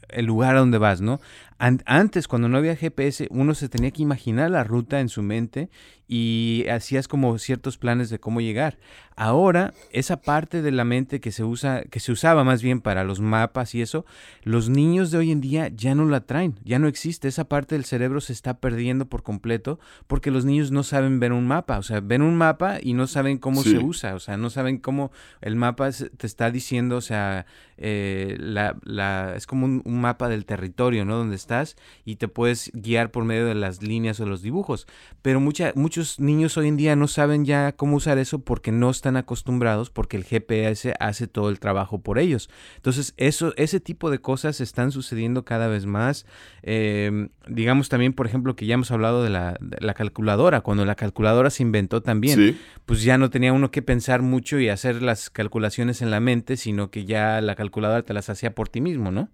el 0.09 0.25
lugar 0.25 0.55
a 0.55 0.59
donde 0.59 0.77
vas, 0.77 1.01
¿no? 1.01 1.19
Antes, 1.59 2.27
cuando 2.27 2.49
no 2.49 2.57
había 2.57 2.75
GPS, 2.75 3.27
uno 3.31 3.55
se 3.55 3.69
tenía 3.69 3.91
que 3.91 4.03
imaginar 4.03 4.51
la 4.51 4.63
ruta 4.63 4.99
en 4.99 5.09
su 5.09 5.23
mente 5.23 5.69
y 6.07 6.65
hacías 6.71 7.07
como 7.07 7.37
ciertos 7.37 7.77
planes 7.77 8.09
de 8.09 8.19
cómo 8.19 8.39
llegar. 8.41 8.77
Ahora, 9.15 9.73
esa 9.91 10.21
parte 10.21 10.61
de 10.61 10.71
la 10.71 10.85
mente 10.85 11.19
que 11.19 11.31
se 11.31 11.43
usa, 11.43 11.83
que 11.83 11.99
se 11.99 12.11
usaba 12.11 12.43
más 12.43 12.61
bien 12.61 12.81
para 12.81 13.03
los 13.03 13.19
mapas 13.19 13.73
y 13.73 13.81
eso, 13.81 14.05
los 14.43 14.69
niños 14.69 15.09
de 15.09 15.17
hoy 15.17 15.31
en 15.31 15.41
día 15.41 15.69
ya 15.69 15.95
no 15.95 16.05
la 16.05 16.21
traen, 16.21 16.59
ya 16.63 16.77
no 16.77 16.87
existe. 16.87 17.27
Esa 17.27 17.49
parte 17.49 17.75
del 17.75 17.83
cerebro 17.83 18.21
se 18.21 18.31
está 18.31 18.59
perdiendo 18.59 19.07
por 19.07 19.23
completo 19.23 19.79
porque 20.05 20.29
los 20.29 20.45
niños 20.45 20.71
no 20.71 20.83
saben 20.83 21.19
ver 21.19 21.33
un 21.33 21.47
mapa. 21.47 21.79
O 21.79 21.83
sea, 21.83 21.99
ven 21.99 22.21
un 22.21 22.35
mapa 22.35 22.77
y 22.81 22.93
no 22.93 23.07
saben 23.07 23.39
cómo 23.39 23.63
se 23.63 23.79
usa. 23.79 24.13
O 24.13 24.19
sea, 24.19 24.37
no 24.37 24.51
saben 24.51 24.77
cómo 24.77 25.11
el 25.41 25.55
mapa 25.55 25.89
te 25.91 26.27
está 26.27 26.51
diciendo, 26.51 26.97
o 26.97 27.01
sea, 27.01 27.47
eh, 27.77 28.37
la, 28.39 29.33
es 29.35 29.47
como 29.47 29.65
un, 29.65 29.83
mapa 29.85 30.29
del 30.29 30.45
territorio, 30.45 31.05
¿no? 31.05 31.17
Donde 31.17 31.35
estás 31.47 31.77
y 32.03 32.17
te 32.17 32.27
puedes 32.27 32.71
guiar 32.73 33.11
por 33.11 33.23
medio 33.23 33.45
de 33.45 33.55
las 33.55 33.81
líneas 33.81 34.19
o 34.19 34.25
los 34.25 34.41
dibujos. 34.41 34.85
Pero 35.21 35.39
mucha, 35.39 35.71
muchos 35.75 36.19
niños 36.19 36.57
hoy 36.57 36.67
en 36.67 36.77
día 36.77 36.95
no 36.95 37.07
saben 37.07 37.45
ya 37.45 37.71
cómo 37.71 37.95
usar 37.95 38.17
eso 38.17 38.39
porque 38.39 38.71
no 38.71 38.89
están 38.89 39.15
acostumbrados 39.15 39.89
porque 39.89 40.17
el 40.17 40.25
GPS 40.25 40.93
hace 40.99 41.27
todo 41.27 41.49
el 41.49 41.59
trabajo 41.59 42.01
por 42.01 42.19
ellos. 42.19 42.49
Entonces, 42.75 43.13
eso, 43.17 43.53
ese 43.55 43.79
tipo 43.79 44.11
de 44.11 44.19
cosas 44.19 44.59
están 44.59 44.91
sucediendo 44.91 45.45
cada 45.45 45.67
vez 45.67 45.85
más. 45.85 46.25
Em, 46.63 47.29
digamos 47.47 47.87
también, 47.87 48.13
por 48.13 48.27
ejemplo, 48.27 48.55
que 48.55 48.65
ya 48.65 48.73
hemos 48.73 48.91
hablado 48.91 49.23
de 49.23 49.29
la, 49.29 49.57
calculadora. 49.95 50.61
Cuando 50.61 50.85
la 50.85 50.95
calculadora 50.95 51.49
se 51.49 51.63
inventó 51.63 52.01
también, 52.01 52.59
pues 52.85 53.03
ya 53.03 53.17
no 53.17 53.29
tenía 53.29 53.53
uno 53.53 53.71
que 53.71 53.81
pensar 53.81 54.21
mucho 54.21 54.59
y 54.59 54.69
hacer 54.69 55.01
las 55.01 55.29
calculaciones 55.29 56.01
en 56.01 56.11
la 56.11 56.19
mente, 56.19 56.57
sino 56.57 56.91
que 56.91 57.05
ya 57.05 57.39
la 57.41 57.55
calculadora 57.55 58.03
te 58.03 58.13
las 58.13 58.29
hacía 58.29 58.53
por 58.53 58.69
ti 58.69 58.81
mismo, 58.81 59.11
¿no? 59.11 59.29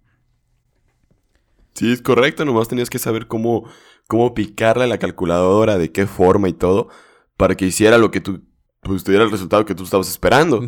Sí, 1.74 1.92
es 1.92 2.02
correcto, 2.02 2.44
nomás 2.44 2.68
tenías 2.68 2.90
que 2.90 2.98
saber 2.98 3.26
cómo, 3.26 3.68
cómo 4.06 4.34
picarle 4.34 4.84
a 4.84 4.88
la 4.88 4.98
calculadora, 4.98 5.76
de 5.76 5.90
qué 5.90 6.06
forma 6.06 6.48
y 6.48 6.52
todo, 6.52 6.88
para 7.36 7.56
que 7.56 7.66
hiciera 7.66 7.98
lo 7.98 8.10
que 8.10 8.20
tú 8.20 8.42
pues 8.84 9.02
tuviera 9.02 9.24
el 9.24 9.30
resultado 9.30 9.64
que 9.64 9.74
tú 9.74 9.82
estabas 9.82 10.08
esperando. 10.08 10.62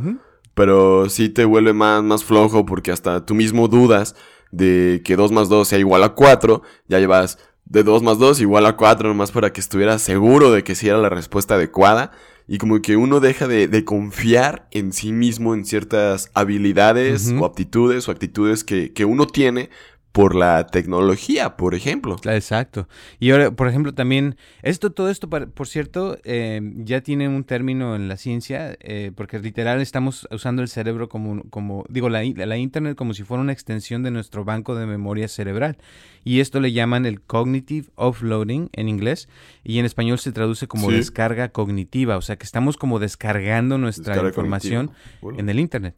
Pero 0.54 1.08
sí 1.08 1.28
te 1.28 1.44
vuelve 1.44 1.72
más, 1.72 2.02
más 2.02 2.24
flojo 2.24 2.64
porque 2.64 2.90
hasta 2.90 3.24
tú 3.24 3.34
mismo 3.34 3.68
dudas 3.68 4.16
de 4.50 5.02
que 5.04 5.16
2 5.16 5.30
más 5.32 5.48
2 5.48 5.68
sea 5.68 5.78
igual 5.78 6.02
a 6.02 6.14
4. 6.14 6.62
Ya 6.88 6.98
llevas 6.98 7.38
de 7.66 7.82
2 7.82 8.02
más 8.02 8.18
2 8.18 8.40
igual 8.40 8.64
a 8.66 8.76
4 8.76 9.08
nomás 9.08 9.32
para 9.32 9.52
que 9.52 9.60
estuvieras 9.60 10.00
seguro 10.00 10.50
de 10.50 10.64
que 10.64 10.74
sí 10.74 10.88
era 10.88 10.98
la 10.98 11.10
respuesta 11.10 11.54
adecuada. 11.54 12.10
Y 12.48 12.58
como 12.58 12.80
que 12.80 12.96
uno 12.96 13.20
deja 13.20 13.48
de, 13.48 13.84
confiar 13.84 14.68
en 14.70 14.92
sí 14.92 15.12
mismo 15.12 15.52
en 15.52 15.64
ciertas 15.64 16.30
habilidades 16.32 17.34
o 17.38 17.44
aptitudes 17.44 18.08
o 18.08 18.12
actitudes 18.12 18.62
que, 18.62 18.92
que 18.92 19.04
uno 19.04 19.26
tiene 19.26 19.68
por 20.16 20.34
la 20.34 20.66
tecnología, 20.66 21.58
por 21.58 21.74
ejemplo. 21.74 22.16
Exacto. 22.24 22.88
Y 23.20 23.32
ahora, 23.32 23.50
por 23.50 23.68
ejemplo, 23.68 23.92
también, 23.92 24.36
esto, 24.62 24.90
todo 24.90 25.10
esto, 25.10 25.28
por 25.28 25.68
cierto, 25.68 26.16
eh, 26.24 26.62
ya 26.76 27.02
tiene 27.02 27.28
un 27.28 27.44
término 27.44 27.94
en 27.94 28.08
la 28.08 28.16
ciencia, 28.16 28.78
eh, 28.80 29.12
porque 29.14 29.38
literal 29.38 29.82
estamos 29.82 30.26
usando 30.30 30.62
el 30.62 30.68
cerebro 30.68 31.10
como, 31.10 31.42
como 31.50 31.84
digo, 31.90 32.08
la, 32.08 32.22
la, 32.24 32.56
Internet 32.56 32.96
como 32.96 33.12
si 33.12 33.24
fuera 33.24 33.42
una 33.42 33.52
extensión 33.52 34.02
de 34.02 34.10
nuestro 34.10 34.42
banco 34.46 34.74
de 34.74 34.86
memoria 34.86 35.28
cerebral. 35.28 35.76
Y 36.24 36.40
esto 36.40 36.60
le 36.60 36.72
llaman 36.72 37.04
el 37.04 37.20
cognitive 37.20 37.88
offloading 37.96 38.70
en 38.72 38.88
inglés, 38.88 39.28
y 39.64 39.80
en 39.80 39.84
español 39.84 40.18
se 40.18 40.32
traduce 40.32 40.66
como 40.66 40.90
descarga 40.90 41.50
cognitiva, 41.50 42.16
o 42.16 42.22
sea 42.22 42.36
que 42.36 42.46
estamos 42.46 42.78
como 42.78 43.00
descargando 43.00 43.76
nuestra 43.76 44.26
información 44.26 44.92
en 45.36 45.50
el 45.50 45.60
Internet. 45.60 45.94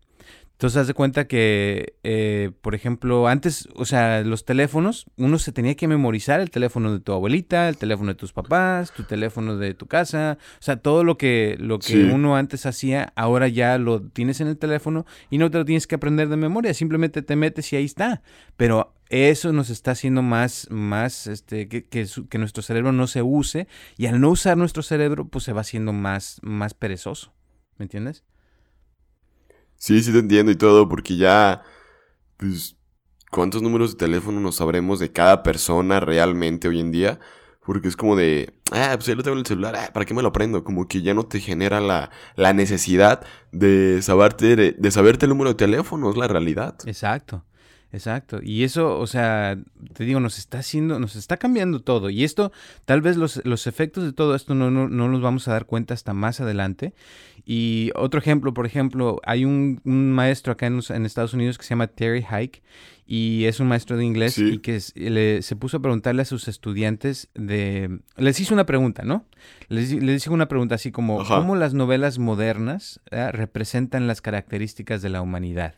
Entonces, 0.59 0.77
haz 0.79 0.87
de 0.89 0.95
cuenta 0.95 1.29
que, 1.29 1.95
eh, 2.03 2.51
por 2.63 2.75
ejemplo, 2.75 3.29
antes, 3.29 3.69
o 3.77 3.85
sea, 3.85 4.23
los 4.23 4.45
teléfonos, 4.45 5.07
uno 5.17 5.39
se 5.39 5.53
tenía 5.53 5.77
que 5.77 5.87
memorizar 5.87 6.41
el 6.41 6.51
teléfono 6.51 6.93
de 6.93 6.99
tu 6.99 7.13
abuelita, 7.13 7.69
el 7.69 7.77
teléfono 7.77 8.09
de 8.09 8.17
tus 8.17 8.33
papás, 8.33 8.91
tu 8.91 9.05
teléfono 9.05 9.57
de 9.57 9.75
tu 9.75 9.87
casa, 9.87 10.37
o 10.59 10.63
sea, 10.63 10.79
todo 10.79 11.05
lo 11.05 11.17
que, 11.17 11.57
lo 11.61 11.79
que 11.79 12.07
uno 12.07 12.35
antes 12.35 12.67
hacía, 12.67 13.13
ahora 13.15 13.47
ya 13.47 13.79
lo 13.79 14.03
tienes 14.03 14.41
en 14.41 14.49
el 14.49 14.59
teléfono 14.59 15.07
y 15.31 15.39
no 15.39 15.49
te 15.49 15.59
lo 15.59 15.65
tienes 15.65 15.87
que 15.87 15.95
aprender 15.95 16.29
de 16.29 16.37
memoria, 16.37 16.75
simplemente 16.75 17.23
te 17.23 17.37
metes 17.37 17.73
y 17.73 17.77
ahí 17.77 17.85
está. 17.85 18.23
Pero 18.57 18.97
eso 19.11 19.53
nos 19.53 19.71
está 19.71 19.93
haciendo 19.93 20.23
más, 20.23 20.67
más, 20.73 21.29
este, 21.29 21.69
que, 21.69 21.85
que, 21.85 22.05
que 22.29 22.39
nuestro 22.39 22.65
cerebro 22.65 22.91
no 22.91 23.07
se 23.07 23.23
use 23.23 23.69
y 23.97 24.07
al 24.07 24.21
no 24.21 24.31
usar 24.31 24.57
nuestro 24.57 24.83
cerebro, 24.83 25.29
pues 25.29 25.45
se 25.45 25.53
va 25.53 25.61
haciendo 25.61 25.93
más, 25.93 26.41
más 26.43 26.75
perezoso. 26.75 27.33
¿Me 27.77 27.85
entiendes? 27.85 28.25
Sí, 29.79 30.03
sí 30.03 30.13
te 30.13 30.19
entiendo 30.19 30.53
y 30.53 30.57
todo, 30.57 30.89
porque 30.89 31.17
ya, 31.17 31.63
pues, 32.37 32.77
¿cuántos 33.31 33.63
números 33.63 33.93
de 33.93 33.99
teléfono 33.99 34.41
nos 34.41 34.57
sabremos 34.57 34.99
de 34.99 35.13
cada 35.13 35.43
persona 35.43 36.01
realmente 36.01 36.69
hoy 36.69 36.81
en 36.81 36.91
día? 36.91 37.21
Porque 37.65 37.89
es 37.89 37.97
como 37.97 38.17
de, 38.17 38.55
ah, 38.73 38.93
pues 38.95 39.07
ya 39.07 39.15
lo 39.15 39.23
tengo 39.23 39.35
en 39.35 39.41
el 39.41 39.47
celular, 39.47 39.77
ah, 39.77 39.91
¿para 39.93 40.05
qué 40.05 40.15
me 40.15 40.23
lo 40.23 40.29
aprendo? 40.29 40.65
Como 40.65 40.89
que 40.89 41.03
ya 41.03 41.15
no 41.15 41.27
te 41.27 41.39
genera 41.39 41.81
la, 41.81 42.11
la 42.35 42.53
necesidad 42.53 43.25
de 43.53 44.03
saberte, 44.03 44.57
de, 44.57 44.73
de 44.73 44.91
saberte 44.91 45.27
el 45.27 45.31
número 45.31 45.51
de 45.51 45.57
teléfono, 45.57 46.11
es 46.11 46.17
la 46.17 46.27
realidad. 46.29 46.77
Exacto. 46.87 47.45
Exacto. 47.91 48.41
Y 48.43 48.65
eso, 48.65 48.99
o 48.99 49.07
sea, 49.07 49.59
te 49.95 50.05
digo, 50.05 50.21
nos 50.21 50.39
está 50.39 50.59
haciendo, 50.59 50.99
nos 51.01 51.17
está 51.17 51.39
cambiando 51.39 51.81
todo. 51.81 52.11
Y 52.11 52.25
esto, 52.25 52.53
tal 52.85 53.01
vez 53.01 53.17
los, 53.17 53.45
los 53.47 53.67
efectos 53.67 54.05
de 54.05 54.13
todo 54.13 54.35
esto 54.35 54.55
no, 54.55 54.71
no, 54.71 54.89
no, 54.89 55.09
nos 55.09 55.23
vamos 55.23 55.49
a 55.49 55.53
dar 55.53 55.65
cuenta 55.65 55.95
hasta 55.95 56.13
más 56.13 56.41
adelante. 56.41 56.93
Y 57.51 57.93
otro 57.95 58.21
ejemplo, 58.21 58.53
por 58.53 58.67
ejemplo, 58.67 59.23
hay 59.25 59.47
un, 59.47 59.81
maestro 59.85 60.53
acá 60.53 60.67
en, 60.67 60.81
en, 60.91 61.07
Estados 61.07 61.33
Unidos 61.33 61.57
que 61.57 61.65
se 61.65 61.71
llama 61.71 61.87
Terry 61.87 62.23
Hike 62.23 62.63
y 63.07 63.47
es 63.47 63.59
un 63.59 63.69
maestro 63.69 63.97
de 63.97 64.05
inglés 64.05 64.37
y 64.37 64.59
que 64.59 64.81
se 64.81 65.57
puso 65.57 65.79
a 65.79 65.81
preguntarle 65.81 66.21
a 66.21 66.27
sus 66.27 66.47
estudiantes 66.47 67.31
de... 67.33 68.01
Les 68.19 68.39
hizo 68.39 68.53
una 68.53 68.67
pregunta, 68.67 69.03
¿no? 69.03 69.25
Les, 69.71 69.91
les 69.95 70.23
hizo 70.23 70.35
una 70.35 70.47
pregunta 70.47 70.75
así 70.75 70.93
como, 70.93 71.25
¿cómo 71.25 71.57
las 71.57 71.73
novelas 71.73 72.19
modernas 72.19 73.01
eh, 73.11 73.33
representan 73.33 74.07
las 74.07 74.21
características 74.21 75.01
de 75.01 75.09
la 75.09 75.23
humanidad? 75.23 75.77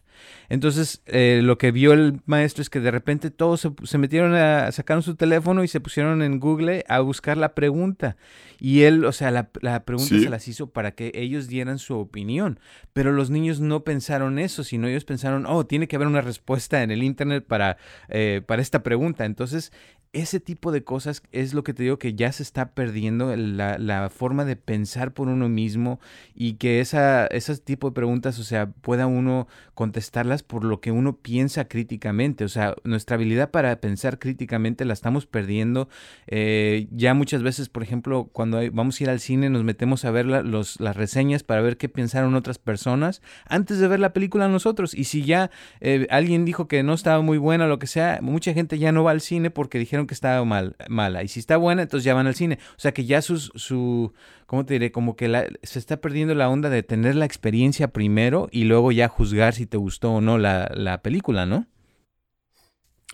Entonces, 0.48 1.02
eh, 1.06 1.40
lo 1.42 1.58
que 1.58 1.70
vio 1.70 1.92
el 1.92 2.20
maestro 2.26 2.62
es 2.62 2.70
que 2.70 2.80
de 2.80 2.90
repente 2.90 3.30
todos 3.30 3.68
se, 3.84 3.98
metieron 3.98 4.34
a, 4.34 4.72
sacaron 4.72 5.02
su 5.02 5.14
teléfono 5.14 5.62
y 5.62 5.68
se 5.68 5.80
pusieron 5.80 6.22
en 6.22 6.40
Google 6.40 6.84
a 6.88 7.00
buscar 7.00 7.36
la 7.36 7.54
pregunta. 7.54 8.16
Y 8.58 8.82
él, 8.82 9.04
o 9.04 9.12
sea, 9.12 9.30
la, 9.30 9.44
pregunta 9.84 10.18
se 10.18 10.28
las 10.28 10.46
hizo 10.46 10.68
para 10.68 10.90
que 10.92 11.12
ellos 11.14 11.48
dieran 11.48 11.78
su 11.78 11.96
opinión. 11.96 12.60
Pero 12.92 13.12
los 13.12 13.30
niños 13.30 13.60
no 13.60 13.84
pensaron 13.84 14.38
eso, 14.38 14.64
sino 14.64 14.88
ellos 14.88 15.04
pensaron, 15.04 15.46
oh, 15.46 15.64
tiene 15.64 15.88
que 15.88 15.96
haber 15.96 16.08
una 16.08 16.20
respuesta 16.20 16.82
en 16.82 16.90
el 16.90 17.02
Internet 17.02 17.44
para, 17.46 17.78
eh, 18.08 18.42
para 18.46 18.60
esta 18.60 18.82
pregunta. 18.82 19.24
Entonces, 19.24 19.72
ese 20.12 20.40
tipo 20.40 20.72
de 20.72 20.82
cosas 20.82 21.22
es 21.30 21.54
lo 21.54 21.62
que 21.62 21.72
te 21.72 21.84
digo 21.84 21.98
que 21.98 22.14
ya 22.14 22.32
se 22.32 22.42
está 22.42 22.72
perdiendo 22.74 23.34
la, 23.36 24.10
forma 24.10 24.44
de 24.44 24.56
pensar 24.56 25.12
por 25.14 25.28
uno 25.28 25.48
mismo 25.48 26.00
y 26.34 26.54
que 26.54 26.80
esa, 26.80 27.26
ese 27.28 27.56
tipo 27.58 27.88
de 27.88 27.94
preguntas, 27.94 28.38
o 28.40 28.44
sea, 28.44 28.70
pueda 28.70 29.06
uno 29.06 29.46
contestarlas 29.74 30.42
por 30.42 30.64
lo 30.64 30.80
que 30.80 30.90
uno 30.90 31.16
piensa 31.16 31.66
críticamente. 31.66 32.44
O 32.44 32.48
sea, 32.48 32.74
nuestra 32.82 33.14
habilidad 33.14 33.50
para 33.50 33.80
pensar 33.80 34.18
críticamente 34.18 34.84
la 34.84 34.94
estamos 34.94 35.26
perdiendo. 35.26 35.88
Eh, 36.26 36.88
ya 36.90 37.14
muchas 37.14 37.44
veces, 37.44 37.68
por 37.68 37.84
ejemplo, 37.84 38.28
cuando 38.32 38.58
vamos 38.72 39.00
a 39.00 39.04
ir 39.04 39.10
al 39.10 39.20
cine, 39.20 39.48
nos 39.48 39.62
metemos 39.62 40.04
a 40.04 40.10
ver 40.10 40.26
las 40.26 40.96
reseñas 40.96 41.44
para 41.44 41.62
ver 41.62 41.76
qué 41.76 41.88
pensaron 41.88 42.34
otras 42.34 42.58
personas 42.58 43.22
antes 43.46 43.78
de 43.78 43.86
ver 43.86 44.00
la 44.00 44.12
película 44.12 44.48
nosotros. 44.48 44.92
Y 44.92 45.04
si 45.04 45.24
ya 45.24 45.52
eh, 45.80 46.08
alguien 46.10 46.44
dijo 46.44 46.66
que 46.66 46.82
no 46.82 46.94
estaba 46.94 47.22
muy 47.22 47.38
buena, 47.38 47.68
lo 47.68 47.78
que 47.78 47.86
sea, 47.86 48.18
mucha 48.22 48.52
gente 48.52 48.76
ya 48.78 48.90
no 48.90 49.04
va 49.04 49.12
al 49.12 49.20
cine 49.20 49.50
porque 49.50 49.78
dijeron 49.78 49.99
que 50.06 50.14
estaba 50.14 50.44
mal, 50.44 50.76
mala. 50.88 51.22
Y 51.22 51.28
si 51.28 51.40
está 51.40 51.56
buena, 51.56 51.82
entonces 51.82 52.04
ya 52.04 52.14
van 52.14 52.26
al 52.26 52.34
cine. 52.34 52.58
O 52.76 52.80
sea 52.80 52.92
que 52.92 53.04
ya 53.04 53.22
sus, 53.22 53.52
su, 53.54 54.12
¿cómo 54.46 54.66
te 54.66 54.74
diré? 54.74 54.92
Como 54.92 55.16
que 55.16 55.50
se 55.62 55.78
está 55.78 56.00
perdiendo 56.00 56.34
la 56.34 56.48
onda 56.48 56.70
de 56.70 56.82
tener 56.82 57.16
la 57.16 57.24
experiencia 57.24 57.88
primero 57.88 58.48
y 58.50 58.64
luego 58.64 58.92
ya 58.92 59.08
juzgar 59.08 59.54
si 59.54 59.66
te 59.66 59.76
gustó 59.76 60.12
o 60.12 60.20
no 60.20 60.38
la, 60.38 60.70
la 60.74 61.02
película, 61.02 61.46
¿no? 61.46 61.66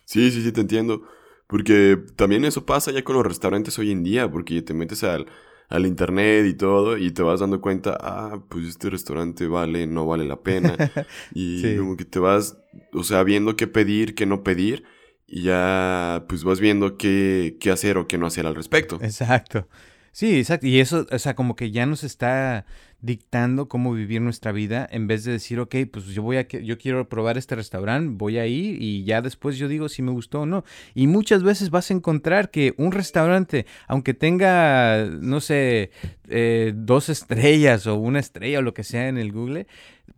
Sí, 0.05 0.31
sí, 0.31 0.43
sí, 0.43 0.53
te 0.53 0.61
entiendo. 0.61 1.03
Porque 1.47 1.99
también 2.17 2.45
eso 2.45 2.67
pasa 2.67 2.91
ya 2.91 3.05
con 3.05 3.17
los 3.17 3.27
restaurantes 3.27 3.79
hoy 3.79 3.93
en 3.93 4.03
día, 4.03 4.31
porque 4.31 4.63
te 4.63 4.75
metes 4.75 5.05
al, 5.05 5.27
al 5.69 5.87
internet 5.87 6.47
y 6.47 6.55
todo 6.55 6.97
y 6.97 7.11
te 7.13 7.23
vas 7.23 7.41
dando 7.41 7.61
cuenta, 7.61 7.97
ah, 8.01 8.43
pues 8.49 8.67
este 8.67 8.91
restaurante 8.91 9.47
vale, 9.47 9.87
no 9.87 10.07
vale 10.07 10.25
la 10.25 10.41
pena. 10.43 10.77
y 11.35 11.77
como 11.77 11.97
que 11.97 12.05
te 12.05 12.19
vas, 12.19 12.59
o 12.93 13.05
sea, 13.05 13.23
viendo 13.23 13.57
qué 13.57 13.67
pedir, 13.67 14.15
qué 14.15 14.27
no 14.27 14.43
pedir 14.43 14.85
y 15.27 15.43
ya 15.43 16.25
pues 16.29 16.45
vas 16.45 16.61
viendo 16.61 16.97
qué, 16.97 17.57
qué 17.61 17.71
hacer 17.71 17.99
o 17.99 18.07
qué 18.07 18.19
no 18.19 18.27
hacer 18.27 18.47
al 18.47 18.55
respecto. 18.55 18.99
Exacto. 19.03 19.69
Sí, 20.13 20.39
exacto. 20.39 20.67
Y 20.67 20.81
eso, 20.81 21.07
o 21.11 21.19
sea, 21.19 21.37
como 21.37 21.57
que 21.57 21.71
ya 21.71 21.85
nos 21.85 22.03
está 22.03 22.65
dictando 23.01 23.69
cómo 23.69 23.93
vivir 23.93 24.23
nuestra 24.23 24.51
vida 24.51 24.89
en 24.91 25.07
vez 25.07 25.25
de 25.25 25.33
decir, 25.33 25.61
ok, 25.61 25.75
pues 25.93 26.07
yo 26.07 26.23
voy 26.23 26.39
a, 26.39 26.49
yo 26.49 26.79
quiero 26.79 27.07
probar 27.09 27.37
este 27.37 27.55
restaurante, 27.55 28.15
voy 28.17 28.39
a 28.39 28.47
ir 28.47 28.81
y 28.81 29.05
ya 29.05 29.21
después 29.21 29.59
yo 29.59 29.69
digo 29.69 29.91
si 29.91 30.01
me 30.01 30.13
gustó 30.13 30.41
o 30.41 30.47
no. 30.47 30.65
Y 30.95 31.07
muchas 31.07 31.43
veces 31.43 31.69
vas 31.69 31.91
a 31.91 31.95
encontrar 31.95 32.51
que 32.51 32.73
un 32.79 32.93
restaurante, 32.93 33.67
aunque 33.89 34.15
tenga, 34.15 35.05
no 35.21 35.41
sé, 35.41 35.91
eh, 36.29 36.73
dos 36.75 37.11
estrellas 37.11 37.87
o 37.87 37.97
una 37.97 38.21
estrella 38.21 38.61
o 38.61 38.63
lo 38.63 38.73
que 38.73 38.85
sea 38.85 39.09
en 39.09 39.19
el 39.19 39.33
Google, 39.33 39.67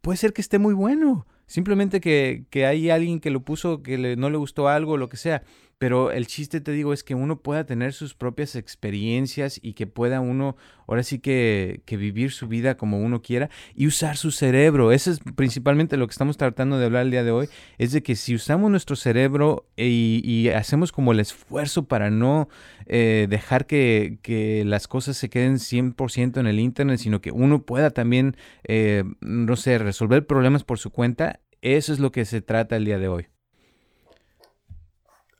puede 0.00 0.16
ser 0.16 0.32
que 0.32 0.42
esté 0.42 0.60
muy 0.60 0.74
bueno. 0.74 1.26
Simplemente 1.48 2.00
que, 2.00 2.44
que 2.50 2.66
hay 2.66 2.90
alguien 2.90 3.18
que 3.18 3.30
lo 3.30 3.40
puso, 3.40 3.82
que 3.82 4.16
no 4.16 4.30
le 4.30 4.36
gustó 4.36 4.68
algo, 4.68 4.96
lo 4.96 5.08
que 5.08 5.16
sea. 5.16 5.42
Pero 5.78 6.10
el 6.10 6.26
chiste, 6.26 6.60
te 6.60 6.72
digo, 6.72 6.92
es 6.92 7.04
que 7.04 7.14
uno 7.14 7.40
pueda 7.40 7.64
tener 7.64 7.92
sus 7.92 8.14
propias 8.14 8.56
experiencias 8.56 9.60
y 9.62 9.74
que 9.74 9.86
pueda 9.86 10.20
uno, 10.20 10.56
ahora 10.88 11.04
sí 11.04 11.20
que, 11.20 11.82
que 11.86 11.96
vivir 11.96 12.32
su 12.32 12.48
vida 12.48 12.76
como 12.76 12.98
uno 12.98 13.22
quiera 13.22 13.48
y 13.76 13.86
usar 13.86 14.16
su 14.16 14.32
cerebro. 14.32 14.90
Eso 14.90 15.12
es 15.12 15.20
principalmente 15.36 15.96
lo 15.96 16.06
que 16.08 16.12
estamos 16.12 16.36
tratando 16.36 16.78
de 16.78 16.86
hablar 16.86 17.02
el 17.02 17.12
día 17.12 17.22
de 17.22 17.30
hoy, 17.30 17.48
es 17.78 17.92
de 17.92 18.02
que 18.02 18.16
si 18.16 18.34
usamos 18.34 18.70
nuestro 18.70 18.96
cerebro 18.96 19.66
y, 19.76 20.48
hacemos 20.48 20.92
como 20.92 21.12
el 21.12 21.20
esfuerzo 21.20 21.86
para 21.86 22.10
no 22.10 22.48
eh, 22.86 23.26
dejar 23.28 23.66
que, 23.66 24.18
que, 24.22 24.64
las 24.64 24.88
cosas 24.88 25.16
se 25.16 25.28
queden 25.28 25.56
100% 25.56 26.40
en 26.40 26.46
el 26.46 26.58
Internet, 26.58 26.98
sino 26.98 27.20
que 27.20 27.30
uno 27.30 27.62
pueda 27.62 27.90
también, 27.90 28.36
eh, 28.64 29.04
no 29.20 29.56
sé, 29.56 29.78
resolver 29.78 30.26
problemas 30.26 30.64
por 30.64 30.78
su 30.78 30.90
cuenta, 30.90 31.40
eso 31.60 31.92
es 31.92 31.98
lo 31.98 32.12
que 32.12 32.24
se 32.24 32.40
trata 32.40 32.76
el 32.76 32.84
día 32.84 32.98
de 32.98 33.08
hoy. 33.08 33.26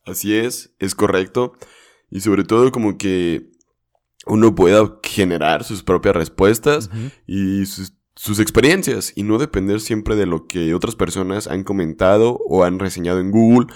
Así 0.08 0.36
es, 0.36 0.74
es 0.78 0.94
correcto. 0.94 1.52
Y 2.10 2.20
sobre 2.20 2.44
todo 2.44 2.70
como 2.72 2.96
que 2.98 3.50
uno 4.26 4.54
pueda 4.54 4.98
generar 5.02 5.64
sus 5.64 5.82
propias 5.82 6.16
respuestas 6.16 6.90
y 7.26 7.66
sus, 7.66 7.94
sus, 8.14 8.40
experiencias 8.40 9.12
y 9.14 9.22
no 9.22 9.38
depender 9.38 9.80
siempre 9.80 10.16
de 10.16 10.26
lo 10.26 10.46
que 10.46 10.74
otras 10.74 10.96
personas 10.96 11.46
han 11.46 11.64
comentado 11.64 12.38
o 12.46 12.64
han 12.64 12.78
reseñado 12.78 13.20
en 13.20 13.30
Google, 13.30 13.66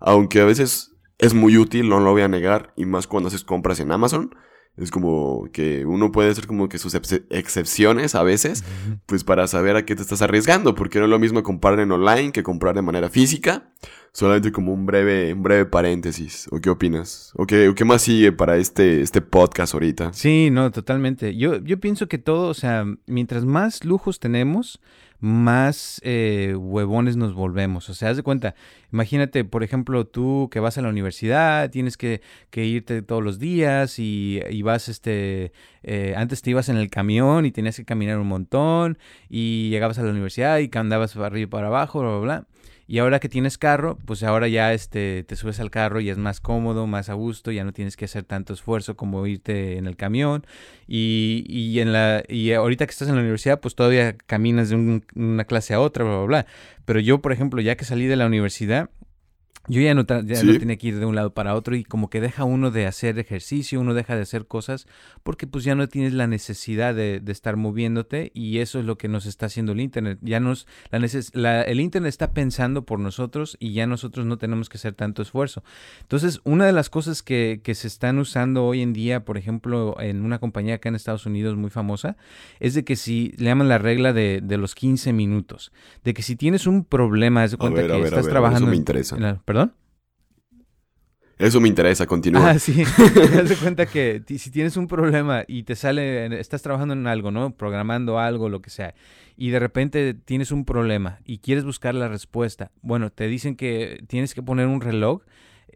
aunque 0.00 0.40
a 0.40 0.44
veces 0.44 0.92
es 1.18 1.34
muy 1.34 1.58
útil, 1.58 1.88
no 1.88 2.00
lo 2.00 2.12
voy 2.12 2.22
a 2.22 2.28
negar, 2.28 2.72
y 2.76 2.86
más 2.86 3.06
cuando 3.06 3.28
haces 3.28 3.44
compras 3.44 3.78
en 3.80 3.92
Amazon. 3.92 4.34
Es 4.76 4.90
como 4.90 5.48
que 5.52 5.84
uno 5.84 6.10
puede 6.10 6.30
hacer 6.30 6.46
como 6.46 6.68
que 6.68 6.78
sus 6.78 6.94
excepciones 6.94 8.14
a 8.14 8.22
veces, 8.22 8.64
pues 9.06 9.24
para 9.24 9.46
saber 9.46 9.76
a 9.76 9.84
qué 9.84 9.94
te 9.94 10.02
estás 10.02 10.22
arriesgando, 10.22 10.74
porque 10.74 10.98
no 10.98 11.04
es 11.04 11.10
lo 11.10 11.18
mismo 11.18 11.42
comprar 11.42 11.78
en 11.80 11.92
online 11.92 12.32
que 12.32 12.42
comprar 12.42 12.74
de 12.74 12.82
manera 12.82 13.10
física. 13.10 13.74
Solamente 14.12 14.50
como 14.50 14.72
un 14.72 14.86
breve, 14.86 15.32
un 15.32 15.42
breve 15.42 15.66
paréntesis. 15.66 16.48
¿O 16.50 16.60
qué 16.60 16.68
opinas? 16.70 17.32
¿O 17.36 17.46
qué, 17.46 17.72
qué 17.76 17.84
más 17.84 18.02
sigue 18.02 18.32
para 18.32 18.56
este, 18.56 19.02
este 19.02 19.20
podcast 19.20 19.74
ahorita? 19.74 20.12
Sí, 20.12 20.48
no, 20.50 20.70
totalmente. 20.72 21.36
Yo, 21.36 21.58
yo 21.62 21.78
pienso 21.78 22.08
que 22.08 22.18
todo, 22.18 22.48
o 22.48 22.54
sea, 22.54 22.84
mientras 23.06 23.44
más 23.44 23.84
lujos 23.84 24.18
tenemos, 24.18 24.80
más 25.20 26.00
eh, 26.04 26.54
huevones 26.56 27.16
nos 27.16 27.34
volvemos. 27.34 27.88
O 27.90 27.94
sea, 27.94 28.10
haz 28.10 28.16
de 28.16 28.22
cuenta, 28.22 28.54
imagínate, 28.92 29.44
por 29.44 29.62
ejemplo, 29.62 30.06
tú 30.06 30.48
que 30.50 30.60
vas 30.60 30.78
a 30.78 30.82
la 30.82 30.88
universidad, 30.88 31.70
tienes 31.70 31.96
que, 31.96 32.20
irte 32.54 33.02
todos 33.02 33.22
los 33.22 33.38
días 33.38 33.98
y, 33.98 34.62
vas, 34.62 34.88
este, 34.88 35.52
eh, 35.82 36.14
antes 36.16 36.42
te 36.42 36.50
ibas 36.50 36.68
en 36.68 36.76
el 36.76 36.90
camión 36.90 37.46
y 37.46 37.52
tenías 37.52 37.76
que 37.76 37.84
caminar 37.84 38.18
un 38.18 38.28
montón 38.28 38.98
y 39.28 39.70
llegabas 39.70 39.98
a 39.98 40.02
la 40.02 40.10
universidad 40.10 40.58
y 40.58 40.70
andabas 40.74 41.14
para 41.14 41.26
arriba 41.26 41.44
y 41.44 41.46
para 41.46 41.66
abajo, 41.68 42.00
bla, 42.00 42.10
bla, 42.10 42.20
bla. 42.20 42.46
Y 42.90 42.98
ahora 42.98 43.20
que 43.20 43.28
tienes 43.28 43.56
carro, 43.56 43.98
pues 44.04 44.24
ahora 44.24 44.48
ya 44.48 44.72
este, 44.72 45.22
te 45.22 45.36
subes 45.36 45.60
al 45.60 45.70
carro 45.70 46.00
y 46.00 46.10
es 46.10 46.18
más 46.18 46.40
cómodo, 46.40 46.88
más 46.88 47.08
a 47.08 47.14
gusto, 47.14 47.52
ya 47.52 47.62
no 47.62 47.72
tienes 47.72 47.96
que 47.96 48.06
hacer 48.06 48.24
tanto 48.24 48.52
esfuerzo 48.52 48.96
como 48.96 49.24
irte 49.28 49.78
en 49.78 49.86
el 49.86 49.96
camión. 49.96 50.44
Y, 50.88 51.44
y 51.46 51.78
en 51.78 51.92
la, 51.92 52.24
y 52.26 52.50
ahorita 52.50 52.86
que 52.86 52.90
estás 52.90 53.06
en 53.06 53.14
la 53.14 53.20
universidad, 53.20 53.60
pues 53.60 53.76
todavía 53.76 54.16
caminas 54.16 54.70
de 54.70 55.02
una 55.14 55.44
clase 55.44 55.72
a 55.72 55.78
otra, 55.80 56.02
bla, 56.02 56.16
bla, 56.16 56.26
bla. 56.26 56.46
Pero 56.84 56.98
yo, 56.98 57.20
por 57.20 57.30
ejemplo, 57.30 57.60
ya 57.60 57.76
que 57.76 57.84
salí 57.84 58.06
de 58.06 58.16
la 58.16 58.26
universidad, 58.26 58.90
yo 59.68 59.80
ya 59.80 59.94
no, 59.94 60.04
ya 60.06 60.42
no 60.42 60.58
tenía 60.58 60.76
que 60.76 60.88
ir 60.88 60.98
de 60.98 61.04
un 61.04 61.14
lado 61.14 61.34
para 61.34 61.54
otro 61.54 61.76
y 61.76 61.84
como 61.84 62.08
que 62.08 62.20
deja 62.20 62.44
uno 62.44 62.70
de 62.70 62.86
hacer 62.86 63.18
ejercicio, 63.18 63.80
uno 63.80 63.94
deja 63.94 64.16
de 64.16 64.22
hacer 64.22 64.46
cosas 64.46 64.86
porque 65.22 65.46
pues 65.46 65.64
ya 65.64 65.74
no 65.74 65.86
tienes 65.88 66.14
la 66.14 66.26
necesidad 66.26 66.94
de, 66.94 67.22
estar 67.28 67.56
moviéndote 67.56 68.32
y 68.34 68.58
eso 68.58 68.80
es 68.80 68.84
lo 68.84 68.98
que 68.98 69.06
nos 69.06 69.26
está 69.26 69.46
haciendo 69.46 69.72
el 69.72 69.80
Internet. 69.80 70.18
Ya 70.22 70.40
nos, 70.40 70.66
la, 71.32 71.62
el 71.62 71.80
Internet 71.80 72.08
está 72.08 72.32
pensando 72.32 72.84
por 72.84 72.98
nosotros 72.98 73.56
y 73.60 73.72
ya 73.72 73.86
nosotros 73.86 74.26
no 74.26 74.38
tenemos 74.38 74.68
que 74.68 74.78
hacer 74.78 74.94
tanto 74.94 75.22
esfuerzo. 75.22 75.62
Entonces, 76.00 76.40
una 76.44 76.66
de 76.66 76.72
las 76.72 76.90
cosas 76.90 77.22
que, 77.22 77.60
que 77.62 77.74
se 77.74 77.86
están 77.86 78.18
usando 78.18 78.64
hoy 78.64 78.82
en 78.82 78.92
día, 78.92 79.24
por 79.24 79.38
ejemplo, 79.38 79.96
en 80.00 80.24
una 80.24 80.38
compañía 80.40 80.76
acá 80.76 80.88
en 80.88 80.96
Estados 80.96 81.26
Unidos 81.26 81.56
muy 81.56 81.70
famosa, 81.70 82.16
es 82.58 82.74
de 82.74 82.84
que 82.84 82.96
si 82.96 83.34
le 83.36 83.44
llaman 83.44 83.68
la 83.68 83.78
regla 83.78 84.12
de, 84.12 84.40
de 84.42 84.56
los 84.56 84.74
15 84.74 85.12
minutos, 85.12 85.70
de 86.02 86.14
que 86.14 86.22
si 86.22 86.34
tienes 86.34 86.66
un 86.66 86.84
problema, 86.84 87.44
es 87.44 87.52
de 87.52 87.56
cuenta 87.58 87.86
que 87.86 88.02
estás 88.02 88.26
trabajando... 88.26 88.66
me 88.66 88.76
interesa. 88.76 89.16
¿Perdón? 89.44 89.59
Eso 91.40 91.58
me 91.58 91.68
interesa, 91.68 92.06
continúa. 92.06 92.50
Ah, 92.50 92.58
sí. 92.58 92.84
Te 93.14 93.42
das 93.42 93.58
cuenta 93.62 93.86
que 93.86 94.22
si 94.26 94.50
tienes 94.50 94.76
un 94.76 94.86
problema 94.86 95.42
y 95.48 95.62
te 95.62 95.74
sale, 95.74 96.38
estás 96.38 96.60
trabajando 96.60 96.92
en 96.92 97.06
algo, 97.06 97.30
¿no? 97.30 97.56
Programando 97.56 98.18
algo, 98.18 98.50
lo 98.50 98.60
que 98.60 98.68
sea, 98.68 98.94
y 99.38 99.48
de 99.48 99.58
repente 99.58 100.12
tienes 100.12 100.52
un 100.52 100.66
problema 100.66 101.18
y 101.24 101.38
quieres 101.38 101.64
buscar 101.64 101.94
la 101.94 102.08
respuesta. 102.08 102.72
Bueno, 102.82 103.08
te 103.10 103.26
dicen 103.26 103.56
que 103.56 104.04
tienes 104.06 104.34
que 104.34 104.42
poner 104.42 104.66
un 104.66 104.82
reloj 104.82 105.22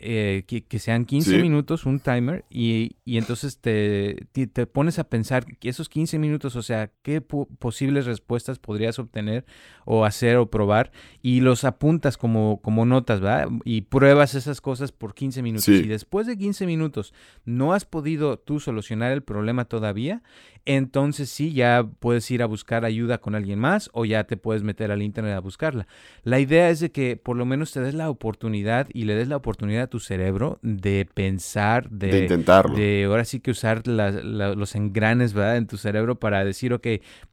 eh, 0.07 0.45
que, 0.47 0.79
sean 0.79 1.07
15 1.07 1.39
minutos, 1.39 1.87
un 1.87 1.99
timer, 1.99 2.45
y, 2.51 2.97
entonces 3.07 3.59
te, 3.59 4.27
te, 4.33 4.67
pones 4.67 4.99
a 4.99 5.05
pensar 5.05 5.47
que 5.57 5.71
esos 5.71 5.89
15 5.89 6.19
minutos, 6.19 6.57
o 6.57 6.63
sea, 6.63 6.91
qué 7.03 7.23
posibles 7.23 8.05
respuestas 8.05 8.59
podrías 8.59 8.99
obtener 8.99 9.47
o 9.87 10.05
hacer 10.05 10.37
o 10.37 10.51
probar, 10.51 10.93
y 11.23 11.41
los 11.41 11.65
apuntas 11.65 12.19
como, 12.19 12.61
como 12.61 12.85
notas, 12.85 13.21
¿verdad? 13.21 13.49
Y 13.65 13.83
pruebas 13.83 14.35
esas 14.35 14.61
cosas 14.61 14.93
por 14.93 15.15
15 15.15 15.41
minutos. 15.41 15.69
Y 15.69 15.89
después 15.89 16.27
de 16.27 16.37
15 16.37 16.67
minutos 16.67 17.15
no 17.47 17.73
has 17.73 17.87
podido 17.87 18.39
tú 18.39 18.61
solucionar 18.61 19.11
el 19.11 19.23
problema 19.23 19.65
todavía, 19.65 20.23
entonces 20.67 21.29
sí, 21.31 21.53
ya 21.53 21.87
puedes 21.99 22.31
ir 22.31 22.43
a 22.43 22.47
buscar 22.47 22.85
ayuda 22.85 23.19
con 23.19 23.35
alguien 23.35 23.59
más 23.59 23.91
o 23.93 24.05
ya 24.05 24.25
te 24.25 24.37
puedes 24.37 24.63
meter 24.63 24.91
al 24.91 25.03
internet 25.03 25.35
a 25.35 25.41
buscarla. 25.41 25.87
La 26.23 26.41
idea 26.41 26.71
es 26.71 26.81
de 26.81 26.91
que 26.91 27.17
por 27.17 27.37
lo 27.37 27.45
menos 27.45 27.73
te 27.73 27.81
des 27.81 27.95
la 27.95 28.11
oportunidad 28.11 28.89
y 28.93 29.05
le 29.05 29.15
des 29.15 29.29
la 29.29 29.37
oportunidad 29.37 29.85
a 29.85 29.94
tu 29.95 30.01
cerebro 30.01 30.59
de 30.61 31.07
pensar, 31.15 31.89
de, 31.89 32.09
de 32.09 32.19
intentarlo. 32.23 32.75
De 32.75 33.05
ahora 33.05 33.25
sí 33.25 33.39
que 33.39 33.53
usar 33.53 33.87
los 33.87 34.75
engranes, 34.75 35.35
¿verdad? 35.35 35.57
En 35.57 35.69
tu 35.69 35.77
cerebro 35.77 36.19
para 36.19 36.45
decir, 36.45 36.73
ok, 36.73 36.85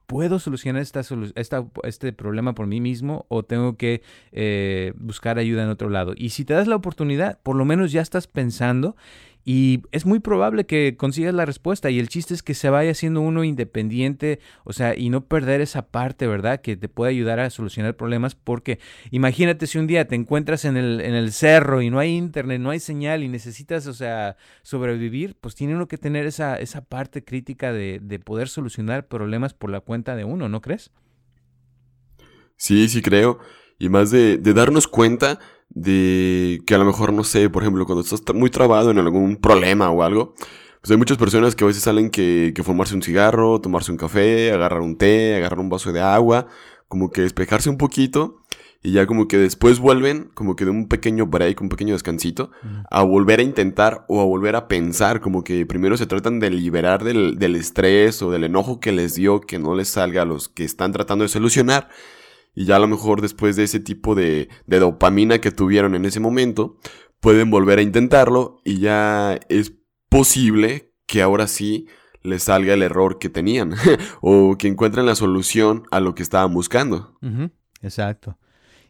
¿puedo 0.05 0.37
solucionar 0.37 0.83
esta, 0.83 1.01
esta, 1.33 1.65
este 1.81 2.13
problema 2.13 2.53
por 2.53 2.67
mí 2.67 2.79
mismo 2.79 3.25
o 3.29 3.41
tengo 3.41 3.77
que 3.77 4.03
eh, 4.31 4.93
buscar 4.97 5.39
ayuda 5.39 5.63
en 5.63 5.69
otro 5.69 5.89
lado? 5.89 6.13
Y 6.15 6.29
si 6.29 6.45
te 6.45 6.53
das 6.53 6.67
la 6.67 6.75
oportunidad, 6.75 7.39
por 7.41 7.55
lo 7.55 7.65
menos 7.65 7.91
ya 7.91 8.01
estás 8.01 8.27
pensando 8.27 8.95
y 9.43 9.81
es 9.91 10.05
muy 10.05 10.19
probable 10.19 10.65
que 10.65 10.95
consigas 10.97 11.33
la 11.33 11.45
respuesta 11.45 11.89
y 11.89 11.99
el 11.99 12.09
chiste 12.09 12.33
es 12.33 12.43
que 12.43 12.53
se 12.53 12.69
vaya 12.69 12.93
siendo 12.93 13.21
uno 13.21 13.43
independiente, 13.43 14.39
o 14.63 14.73
sea, 14.73 14.95
y 14.95 15.09
no 15.09 15.25
perder 15.25 15.61
esa 15.61 15.87
parte, 15.87 16.27
¿verdad? 16.27 16.61
Que 16.61 16.77
te 16.77 16.89
puede 16.89 17.11
ayudar 17.11 17.39
a 17.39 17.49
solucionar 17.49 17.95
problemas 17.95 18.35
porque 18.35 18.79
imagínate 19.09 19.65
si 19.67 19.79
un 19.79 19.87
día 19.87 20.07
te 20.07 20.15
encuentras 20.15 20.65
en 20.65 20.77
el, 20.77 21.01
en 21.01 21.15
el 21.15 21.31
cerro 21.31 21.81
y 21.81 21.89
no 21.89 21.99
hay 21.99 22.15
internet, 22.15 22.61
no 22.61 22.69
hay 22.69 22.79
señal 22.79 23.23
y 23.23 23.27
necesitas, 23.27 23.87
o 23.87 23.93
sea, 23.93 24.37
sobrevivir, 24.61 25.35
pues 25.41 25.55
tiene 25.55 25.75
uno 25.75 25.87
que 25.87 25.97
tener 25.97 26.25
esa, 26.25 26.57
esa 26.57 26.81
parte 26.83 27.23
crítica 27.23 27.73
de, 27.73 27.99
de 28.01 28.19
poder 28.19 28.47
solucionar 28.47 29.07
problemas 29.07 29.53
por 29.53 29.71
la 29.71 29.81
cuenta 29.81 30.15
de 30.15 30.23
uno, 30.23 30.49
¿no 30.49 30.61
crees? 30.61 30.91
Sí, 32.57 32.87
sí 32.89 33.01
creo. 33.01 33.39
Y 33.79 33.89
más 33.89 34.11
de, 34.11 34.37
de 34.37 34.53
darnos 34.53 34.87
cuenta 34.87 35.39
de 35.73 36.61
que 36.65 36.75
a 36.75 36.77
lo 36.77 36.85
mejor, 36.85 37.13
no 37.13 37.23
sé, 37.23 37.49
por 37.49 37.63
ejemplo, 37.63 37.85
cuando 37.85 38.01
estás 38.01 38.21
muy 38.33 38.49
trabado 38.49 38.91
en 38.91 38.99
algún 38.99 39.37
problema 39.37 39.89
o 39.89 40.03
algo, 40.03 40.33
pues 40.81 40.91
hay 40.91 40.97
muchas 40.97 41.17
personas 41.17 41.55
que 41.55 41.63
a 41.63 41.67
veces 41.67 41.83
salen 41.83 42.09
que, 42.09 42.53
que 42.55 42.63
fumarse 42.63 42.95
un 42.95 43.03
cigarro, 43.03 43.61
tomarse 43.61 43.91
un 43.91 43.97
café, 43.97 44.51
agarrar 44.51 44.81
un 44.81 44.97
té, 44.97 45.35
agarrar 45.35 45.59
un 45.59 45.69
vaso 45.69 45.91
de 45.91 46.01
agua, 46.01 46.47
como 46.87 47.11
que 47.11 47.21
despejarse 47.21 47.69
un 47.69 47.77
poquito 47.77 48.41
y 48.83 48.93
ya 48.93 49.05
como 49.05 49.27
que 49.27 49.37
después 49.37 49.79
vuelven, 49.79 50.31
como 50.33 50.55
que 50.55 50.65
de 50.65 50.71
un 50.71 50.87
pequeño 50.87 51.27
break, 51.27 51.61
un 51.61 51.69
pequeño 51.69 51.93
descansito, 51.93 52.49
a 52.89 53.03
volver 53.03 53.39
a 53.39 53.43
intentar 53.43 54.05
o 54.07 54.21
a 54.21 54.25
volver 54.25 54.55
a 54.55 54.67
pensar, 54.67 55.21
como 55.21 55.43
que 55.43 55.67
primero 55.67 55.97
se 55.97 56.07
tratan 56.07 56.39
de 56.39 56.49
liberar 56.49 57.03
del, 57.03 57.37
del 57.37 57.55
estrés 57.55 58.23
o 58.23 58.31
del 58.31 58.43
enojo 58.43 58.79
que 58.79 58.91
les 58.91 59.13
dio, 59.13 59.39
que 59.39 59.59
no 59.59 59.75
les 59.75 59.89
salga 59.89 60.23
a 60.23 60.25
los 60.25 60.49
que 60.49 60.63
están 60.63 60.91
tratando 60.93 61.23
de 61.23 61.29
solucionar 61.29 61.89
y 62.53 62.65
ya 62.65 62.75
a 62.75 62.79
lo 62.79 62.87
mejor 62.87 63.21
después 63.21 63.55
de 63.55 63.63
ese 63.63 63.79
tipo 63.79 64.15
de, 64.15 64.49
de 64.67 64.79
dopamina 64.79 65.39
que 65.39 65.51
tuvieron 65.51 65.95
en 65.95 66.05
ese 66.05 66.19
momento, 66.19 66.77
pueden 67.19 67.49
volver 67.51 67.79
a 67.79 67.83
intentarlo 67.83 68.61
y 68.65 68.79
ya 68.79 69.39
es 69.49 69.73
posible 70.09 70.93
que 71.05 71.21
ahora 71.21 71.47
sí 71.47 71.87
les 72.23 72.43
salga 72.43 72.73
el 72.73 72.83
error 72.83 73.19
que 73.19 73.29
tenían 73.29 73.73
o 74.21 74.57
que 74.57 74.67
encuentren 74.67 75.05
la 75.05 75.15
solución 75.15 75.83
a 75.91 75.99
lo 75.99 76.15
que 76.15 76.23
estaban 76.23 76.53
buscando. 76.53 77.17
Exacto. 77.81 78.37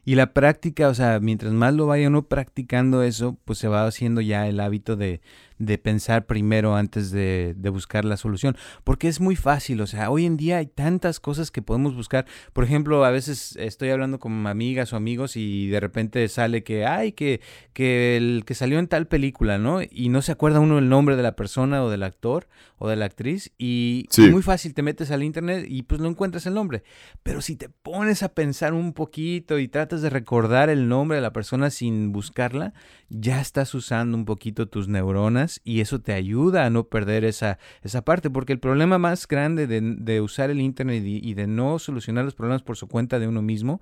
Y 0.04 0.16
la 0.16 0.34
práctica, 0.34 0.88
o 0.88 0.96
sea, 0.96 1.20
mientras 1.20 1.54
más 1.54 1.76
lo 1.76 1.86
vaya 1.86 2.08
uno 2.08 2.28
practicando 2.28 3.04
eso, 3.04 3.38
pues 3.46 3.60
se 3.60 3.68
va 3.68 3.86
haciendo 3.86 4.20
ya 4.20 4.48
el 4.48 4.60
hábito 4.60 4.96
de, 4.96 5.22
de 5.62 5.78
pensar 5.78 6.26
primero 6.26 6.76
antes 6.76 7.12
de, 7.12 7.54
de, 7.56 7.70
buscar 7.70 8.04
la 8.04 8.18
solución. 8.18 8.58
Porque 8.84 9.08
es 9.08 9.22
muy 9.22 9.36
fácil, 9.36 9.80
o 9.82 9.88
sea, 9.88 10.10
hoy 10.10 10.26
en 10.26 10.38
día 10.38 10.58
hay 10.58 10.66
tantas 10.66 11.20
cosas 11.20 11.52
que 11.52 11.62
podemos 11.62 11.96
buscar. 11.96 12.26
Por 12.54 12.64
ejemplo, 12.64 13.06
a 13.06 13.12
veces 13.12 13.56
estoy 13.58 13.90
hablando 13.90 14.20
con 14.20 14.48
amigas 14.48 14.92
o 14.92 14.96
amigos 14.96 15.38
y 15.38 15.68
de 15.68 15.80
repente 15.80 16.28
sale 16.30 16.64
que, 16.64 16.86
ay, 16.86 17.12
que, 17.12 17.42
que 17.74 18.18
el 18.18 18.44
que 18.46 18.56
salió 18.56 18.80
en 18.80 18.88
tal 18.88 19.08
película, 19.08 19.60
¿no? 19.60 19.82
Y 19.84 20.10
no 20.10 20.22
se 20.22 20.32
acuerda 20.32 20.60
uno 20.60 20.80
el 20.80 20.90
nombre 20.90 21.16
de 21.16 21.24
la 21.24 21.36
persona 21.36 21.84
o 21.84 21.90
del 21.90 22.04
actor 22.04 22.48
o 22.78 22.90
de 22.90 22.96
la 22.96 23.06
actriz. 23.06 23.52
Y 23.60 24.08
es 24.12 24.32
muy 24.32 24.42
fácil, 24.42 24.74
te 24.74 24.82
metes 24.82 25.12
al 25.12 25.24
internet 25.24 25.66
y 25.68 25.84
pues 25.84 26.02
no 26.02 26.08
encuentras 26.08 26.48
el 26.48 26.56
nombre. 26.56 26.84
Pero 27.22 27.42
si 27.42 27.56
te 27.56 27.70
pones 27.70 28.24
a 28.24 28.30
pensar 28.30 28.74
un 28.74 28.94
poquito 28.94 29.60
y 29.60 29.68
tratas 29.68 30.02
de 30.02 30.10
recordar 30.10 30.70
el 30.70 30.88
nombre 30.88 31.18
de 31.18 31.22
la 31.22 31.34
persona 31.34 31.70
sin 31.70 32.12
buscarla, 32.12 32.74
ya 33.10 33.40
estás 33.40 33.76
usando 33.76 34.18
un 34.18 34.26
poquito 34.26 34.68
tus 34.68 34.88
neuronas 34.88 35.51
y 35.64 35.82
eso 35.82 36.00
te 36.00 36.14
ayuda 36.14 36.66
a 36.66 36.70
no 36.70 36.86
perder 36.86 37.26
esa, 37.26 37.58
esa 37.82 38.04
parte, 38.04 38.30
porque 38.30 38.54
el 38.54 38.60
problema 38.60 38.98
más 38.98 39.28
grande 39.28 39.68
de, 39.68 40.22
usar 40.22 40.50
el 40.50 40.62
Internet 40.62 41.04
y, 41.06 41.34
de 41.34 41.48
no 41.48 41.80
solucionar 41.80 42.24
los 42.24 42.36
problemas 42.36 42.62
por 42.62 42.78
su 42.78 42.88
cuenta 42.88 43.20
de 43.20 43.28
uno 43.28 43.42
mismo 43.42 43.82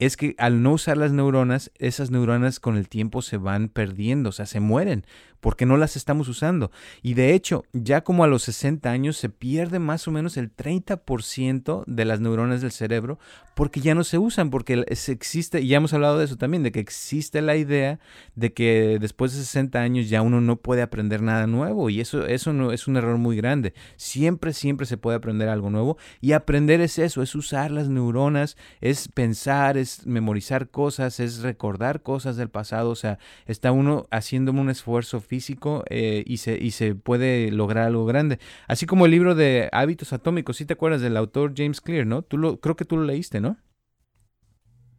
es 0.00 0.16
que 0.16 0.34
al 0.38 0.62
no 0.62 0.72
usar 0.72 0.96
las 0.96 1.12
neuronas, 1.12 1.70
esas 1.78 2.10
neuronas 2.10 2.58
con 2.58 2.76
el 2.76 2.88
tiempo 2.88 3.22
se 3.22 3.36
van 3.36 3.68
perdiendo, 3.68 4.30
o 4.30 4.32
sea, 4.32 4.46
se 4.46 4.58
mueren 4.58 5.04
porque 5.40 5.66
no 5.66 5.76
las 5.76 5.96
estamos 5.96 6.28
usando. 6.28 6.70
Y 7.02 7.14
de 7.14 7.34
hecho, 7.34 7.64
ya 7.72 8.02
como 8.02 8.24
a 8.24 8.26
los 8.26 8.42
60 8.44 8.90
años 8.90 9.16
se 9.16 9.30
pierde 9.30 9.78
más 9.78 10.06
o 10.06 10.10
menos 10.10 10.36
el 10.36 10.54
30% 10.54 11.84
de 11.86 12.04
las 12.04 12.20
neuronas 12.20 12.60
del 12.60 12.72
cerebro 12.72 13.18
porque 13.54 13.80
ya 13.80 13.94
no 13.94 14.04
se 14.04 14.16
usan, 14.16 14.48
porque 14.48 14.84
existe, 14.88 15.60
y 15.60 15.68
ya 15.68 15.76
hemos 15.76 15.92
hablado 15.92 16.18
de 16.18 16.24
eso 16.24 16.36
también, 16.36 16.62
de 16.62 16.72
que 16.72 16.80
existe 16.80 17.42
la 17.42 17.56
idea 17.56 17.98
de 18.34 18.54
que 18.54 18.96
después 18.98 19.32
de 19.32 19.40
60 19.40 19.78
años 19.78 20.08
ya 20.08 20.22
uno 20.22 20.40
no 20.40 20.56
puede 20.56 20.80
aprender 20.80 21.20
nada 21.20 21.46
nuevo 21.46 21.90
y 21.90 22.00
eso, 22.00 22.26
eso 22.26 22.54
no, 22.54 22.72
es 22.72 22.88
un 22.88 22.96
error 22.96 23.18
muy 23.18 23.36
grande. 23.36 23.74
Siempre, 23.96 24.54
siempre 24.54 24.86
se 24.86 24.96
puede 24.96 25.18
aprender 25.18 25.48
algo 25.48 25.68
nuevo 25.68 25.98
y 26.20 26.32
aprender 26.32 26.80
es 26.80 26.98
eso, 26.98 27.22
es 27.22 27.34
usar 27.34 27.70
las 27.70 27.88
neuronas, 27.88 28.56
es 28.80 29.08
pensar, 29.08 29.76
es 29.76 29.89
memorizar 30.06 30.70
cosas, 30.70 31.20
es 31.20 31.42
recordar 31.42 32.02
cosas 32.02 32.36
del 32.36 32.48
pasado, 32.48 32.90
o 32.90 32.94
sea, 32.94 33.18
está 33.46 33.72
uno 33.72 34.06
haciendo 34.10 34.52
un 34.52 34.70
esfuerzo 34.70 35.20
físico 35.20 35.84
eh, 35.90 36.24
y, 36.26 36.38
se, 36.38 36.58
y 36.58 36.72
se 36.72 36.94
puede 36.94 37.50
lograr 37.50 37.86
algo 37.86 38.06
grande. 38.06 38.38
Así 38.68 38.86
como 38.86 39.06
el 39.06 39.12
libro 39.12 39.34
de 39.34 39.68
hábitos 39.72 40.12
atómicos, 40.12 40.56
si 40.56 40.64
te 40.64 40.74
acuerdas 40.74 41.00
del 41.00 41.16
autor 41.16 41.52
James 41.56 41.80
Clear, 41.80 42.06
¿no? 42.06 42.22
Tú 42.22 42.38
lo, 42.38 42.60
creo 42.60 42.76
que 42.76 42.84
tú 42.84 42.96
lo 42.96 43.04
leíste, 43.04 43.40
¿no? 43.40 43.58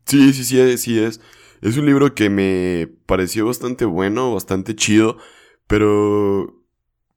Sí, 0.06 0.34
sí, 0.34 0.44
sí, 0.44 0.78
sí 0.78 1.00
es. 1.00 1.22
Es 1.62 1.78
un 1.78 1.86
libro 1.86 2.16
que 2.16 2.30
me 2.30 2.88
pareció 3.06 3.46
bastante 3.46 3.86
bueno, 3.86 4.34
bastante 4.34 4.76
chido, 4.76 5.18
pero 5.68 6.62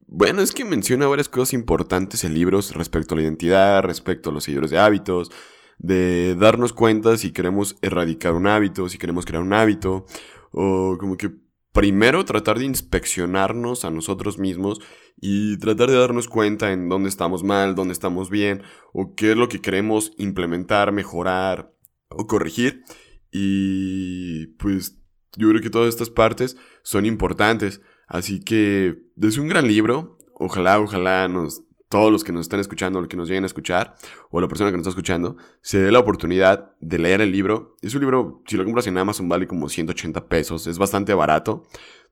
bueno, 0.07 0.43
es 0.43 0.53
que 0.53 0.65
menciona 0.65 1.07
varias 1.07 1.29
cosas 1.29 1.55
importantes 1.55 2.25
en 2.25 2.35
libros 2.35 2.75
respecto 2.75 3.15
a 3.15 3.17
la 3.17 3.25
identidad, 3.25 3.83
respecto 3.83 4.31
a 4.31 4.33
los 4.33 4.45
seguidores 4.45 4.71
de 4.71 4.79
hábitos, 4.79 5.33
de 5.79 6.35
darnos 6.37 6.73
cuenta 6.73 7.17
si 7.17 7.33
queremos 7.33 7.77
erradicar 7.83 8.35
un 8.35 8.47
hábito, 8.47 8.89
si 8.89 8.99
queremos 8.99 9.25
crear 9.25 9.43
un 9.43 9.53
hábito, 9.53 10.07
o 10.51 10.97
como 10.99 11.17
que 11.17 11.33
primero 11.73 12.25
tratar 12.25 12.59
de 12.59 12.65
inspeccionarnos 12.65 13.85
a 13.85 13.91
nosotros 13.91 14.39
mismos 14.39 14.81
y 15.21 15.59
tratar 15.59 15.91
de 15.91 15.99
darnos 15.99 16.29
cuenta 16.29 16.73
en 16.73 16.89
dónde 16.89 17.09
estamos 17.09 17.43
mal, 17.43 17.75
dónde 17.75 17.93
estamos 17.93 18.31
bien, 18.31 18.63
o 18.93 19.15
qué 19.17 19.33
es 19.33 19.37
lo 19.37 19.49
que 19.49 19.61
queremos 19.61 20.13
implementar, 20.17 20.93
mejorar 20.93 21.73
o 22.09 22.27
corregir. 22.29 22.85
Y 23.33 24.47
pues 24.59 24.99
yo 25.37 25.49
creo 25.49 25.61
que 25.61 25.71
todas 25.71 25.89
estas 25.89 26.11
partes 26.11 26.57
son 26.85 27.07
importantes. 27.07 27.81
Así 28.07 28.39
que 28.41 29.03
es 29.21 29.39
un 29.39 29.49
gran 29.49 29.67
libro. 29.67 30.19
Ojalá, 30.35 30.79
ojalá 30.79 31.27
nos 31.27 31.64
todos 31.95 32.11
los 32.11 32.25
que 32.25 32.33
nos 32.33 32.41
están 32.41 32.59
escuchando, 32.59 32.99
los 32.99 33.09
que 33.09 33.17
nos 33.17 33.29
lleguen 33.29 33.45
a 33.45 33.47
escuchar, 33.47 33.95
o 34.29 34.41
la 34.41 34.49
persona 34.49 34.73
que 34.73 34.77
nos 34.77 34.81
está 34.83 34.91
escuchando, 34.91 35.37
se 35.63 35.79
dé 35.79 35.93
la 35.93 36.01
oportunidad 36.01 36.75
de 36.81 36.99
leer 36.99 37.21
el 37.21 37.31
libro. 37.31 37.77
Es 37.83 37.95
un 37.95 38.01
libro, 38.01 38.43
si 38.49 38.57
lo 38.57 38.65
compras 38.65 38.89
en 38.89 38.99
Amazon, 38.99 39.29
vale 39.29 39.47
como 39.47 39.69
180 39.69 40.27
pesos. 40.27 40.67
Es 40.67 40.77
bastante 40.77 41.15
barato. 41.15 41.63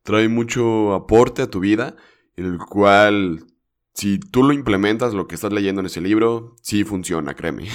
Trae 0.04 0.28
mucho 0.28 0.94
aporte 0.94 1.42
a 1.42 1.50
tu 1.50 1.58
vida, 1.58 1.96
el 2.36 2.58
cual, 2.58 3.44
si 3.92 4.20
tú 4.20 4.44
lo 4.44 4.52
implementas, 4.52 5.14
lo 5.14 5.26
que 5.26 5.34
estás 5.34 5.52
leyendo 5.52 5.80
en 5.80 5.86
ese 5.86 6.00
libro, 6.00 6.54
sí 6.62 6.84
funciona, 6.84 7.34
créeme. 7.34 7.66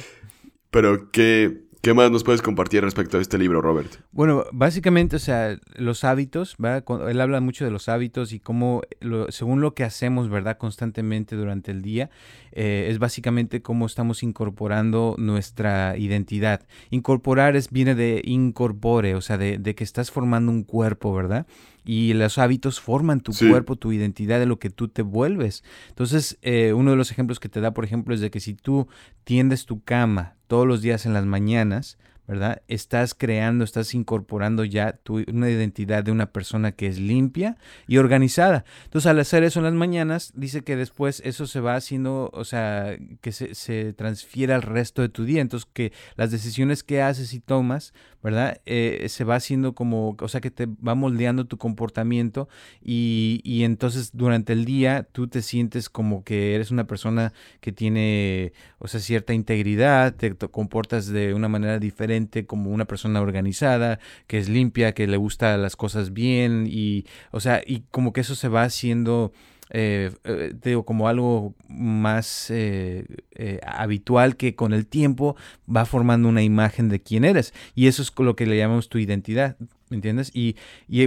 Pero 0.70 1.10
que 1.10 1.66
¿Qué 1.82 1.94
más 1.94 2.12
nos 2.12 2.22
puedes 2.22 2.42
compartir 2.42 2.84
respecto 2.84 3.18
a 3.18 3.20
este 3.20 3.38
libro, 3.38 3.60
Robert? 3.60 3.90
Bueno, 4.12 4.44
básicamente, 4.52 5.16
o 5.16 5.18
sea, 5.18 5.58
los 5.74 6.04
hábitos, 6.04 6.54
¿verdad? 6.56 6.84
Él 7.08 7.20
habla 7.20 7.40
mucho 7.40 7.64
de 7.64 7.72
los 7.72 7.88
hábitos 7.88 8.32
y 8.32 8.38
cómo, 8.38 8.82
según 9.30 9.60
lo 9.60 9.74
que 9.74 9.82
hacemos, 9.82 10.30
¿verdad? 10.30 10.58
Constantemente 10.58 11.34
durante 11.34 11.72
el 11.72 11.82
día, 11.82 12.08
eh, 12.52 12.88
es 12.90 12.98
básicamente 12.98 13.62
cómo 13.62 13.86
estamos 13.86 14.22
incorporando 14.22 15.14
nuestra 15.18 15.96
identidad. 15.96 16.66
Incorporar 16.90 17.56
es, 17.56 17.70
viene 17.70 17.94
de 17.94 18.22
incorpore, 18.24 19.14
o 19.14 19.20
sea, 19.20 19.38
de, 19.38 19.74
que 19.74 19.84
estás 19.84 20.10
formando 20.10 20.52
un 20.52 20.64
cuerpo, 20.64 21.12
¿verdad? 21.14 21.46
y 21.84 22.12
los 22.12 22.38
hábitos 22.38 22.80
forman 22.80 23.20
tu 23.20 23.32
cuerpo, 23.32 23.74
tu 23.74 23.90
identidad, 23.90 24.38
de 24.38 24.46
lo 24.46 24.60
que 24.60 24.70
tú 24.70 24.86
te 24.86 25.02
vuelves. 25.02 25.64
Entonces, 25.88 26.38
eh, 26.42 26.72
uno 26.72 26.92
de 26.92 26.96
los 26.96 27.10
ejemplos 27.10 27.40
que 27.40 27.48
te 27.48 27.60
da, 27.60 27.74
por 27.74 27.84
ejemplo, 27.84 28.14
es 28.14 28.20
de 28.20 28.30
que 28.30 28.38
si 28.38 28.54
tú 28.54 28.86
tiendes 29.24 29.66
tu 29.66 29.82
cama 29.82 30.36
todos 30.46 30.66
los 30.66 30.80
días 30.80 31.06
en 31.06 31.12
las 31.12 31.26
mañanas, 31.26 31.98
Estás 32.68 33.14
creando, 33.14 33.64
estás 33.64 33.94
incorporando 33.94 34.64
ya 34.64 34.92
tu, 34.92 35.24
una 35.32 35.50
identidad 35.50 36.04
de 36.04 36.12
una 36.12 36.32
persona 36.32 36.72
que 36.72 36.86
es 36.86 36.98
limpia 36.98 37.56
y 37.86 37.98
organizada. 37.98 38.64
Entonces, 38.84 39.10
al 39.10 39.20
hacer 39.20 39.44
eso 39.44 39.60
en 39.60 39.64
las 39.64 39.74
mañanas, 39.74 40.32
dice 40.34 40.62
que 40.62 40.76
después 40.76 41.22
eso 41.24 41.46
se 41.46 41.60
va 41.60 41.74
haciendo, 41.74 42.30
o 42.32 42.44
sea, 42.44 42.96
que 43.20 43.32
se, 43.32 43.54
se 43.54 43.92
transfiere 43.92 44.54
al 44.54 44.62
resto 44.62 45.02
de 45.02 45.08
tu 45.08 45.24
día. 45.24 45.40
Entonces, 45.40 45.68
que 45.72 45.92
las 46.16 46.30
decisiones 46.30 46.82
que 46.82 47.02
haces 47.02 47.34
y 47.34 47.40
tomas, 47.40 47.92
¿verdad? 48.22 48.60
Eh, 48.66 49.06
se 49.08 49.24
va 49.24 49.34
haciendo 49.34 49.74
como, 49.74 50.16
o 50.20 50.28
sea, 50.28 50.40
que 50.40 50.50
te 50.50 50.66
va 50.66 50.94
moldeando 50.94 51.46
tu 51.46 51.58
comportamiento 51.58 52.48
y, 52.80 53.40
y 53.42 53.64
entonces 53.64 54.10
durante 54.14 54.52
el 54.52 54.64
día 54.64 55.08
tú 55.10 55.26
te 55.26 55.42
sientes 55.42 55.88
como 55.88 56.22
que 56.22 56.54
eres 56.54 56.70
una 56.70 56.86
persona 56.86 57.32
que 57.60 57.72
tiene, 57.72 58.52
o 58.78 58.86
sea, 58.86 59.00
cierta 59.00 59.34
integridad, 59.34 60.14
te 60.14 60.34
comportas 60.36 61.08
de 61.08 61.34
una 61.34 61.48
manera 61.48 61.78
diferente 61.78 62.21
como 62.46 62.70
una 62.70 62.84
persona 62.84 63.20
organizada, 63.20 63.98
que 64.26 64.38
es 64.38 64.48
limpia, 64.48 64.92
que 64.92 65.06
le 65.06 65.16
gusta 65.16 65.56
las 65.56 65.76
cosas 65.76 66.12
bien 66.12 66.66
y, 66.68 67.04
o 67.30 67.40
sea, 67.40 67.62
y 67.66 67.84
como 67.90 68.12
que 68.12 68.22
eso 68.22 68.34
se 68.34 68.48
va 68.48 68.62
haciendo... 68.64 69.32
Eh, 69.74 70.10
eh, 70.24 70.52
digo, 70.62 70.84
como 70.84 71.08
algo 71.08 71.54
más 71.66 72.48
eh, 72.50 73.06
habitual 73.66 74.36
que 74.36 74.54
con 74.54 74.74
el 74.74 74.86
tiempo 74.86 75.34
va 75.66 75.86
formando 75.86 76.28
una 76.28 76.42
imagen 76.42 76.90
de 76.90 77.00
quién 77.00 77.24
eres. 77.24 77.54
Y 77.74 77.86
eso 77.86 78.02
es 78.02 78.12
lo 78.18 78.36
que 78.36 78.44
le 78.44 78.58
llamamos 78.58 78.90
tu 78.90 78.98
identidad. 78.98 79.56
¿Me 79.92 79.96
entiendes? 79.96 80.30
Y, 80.32 80.56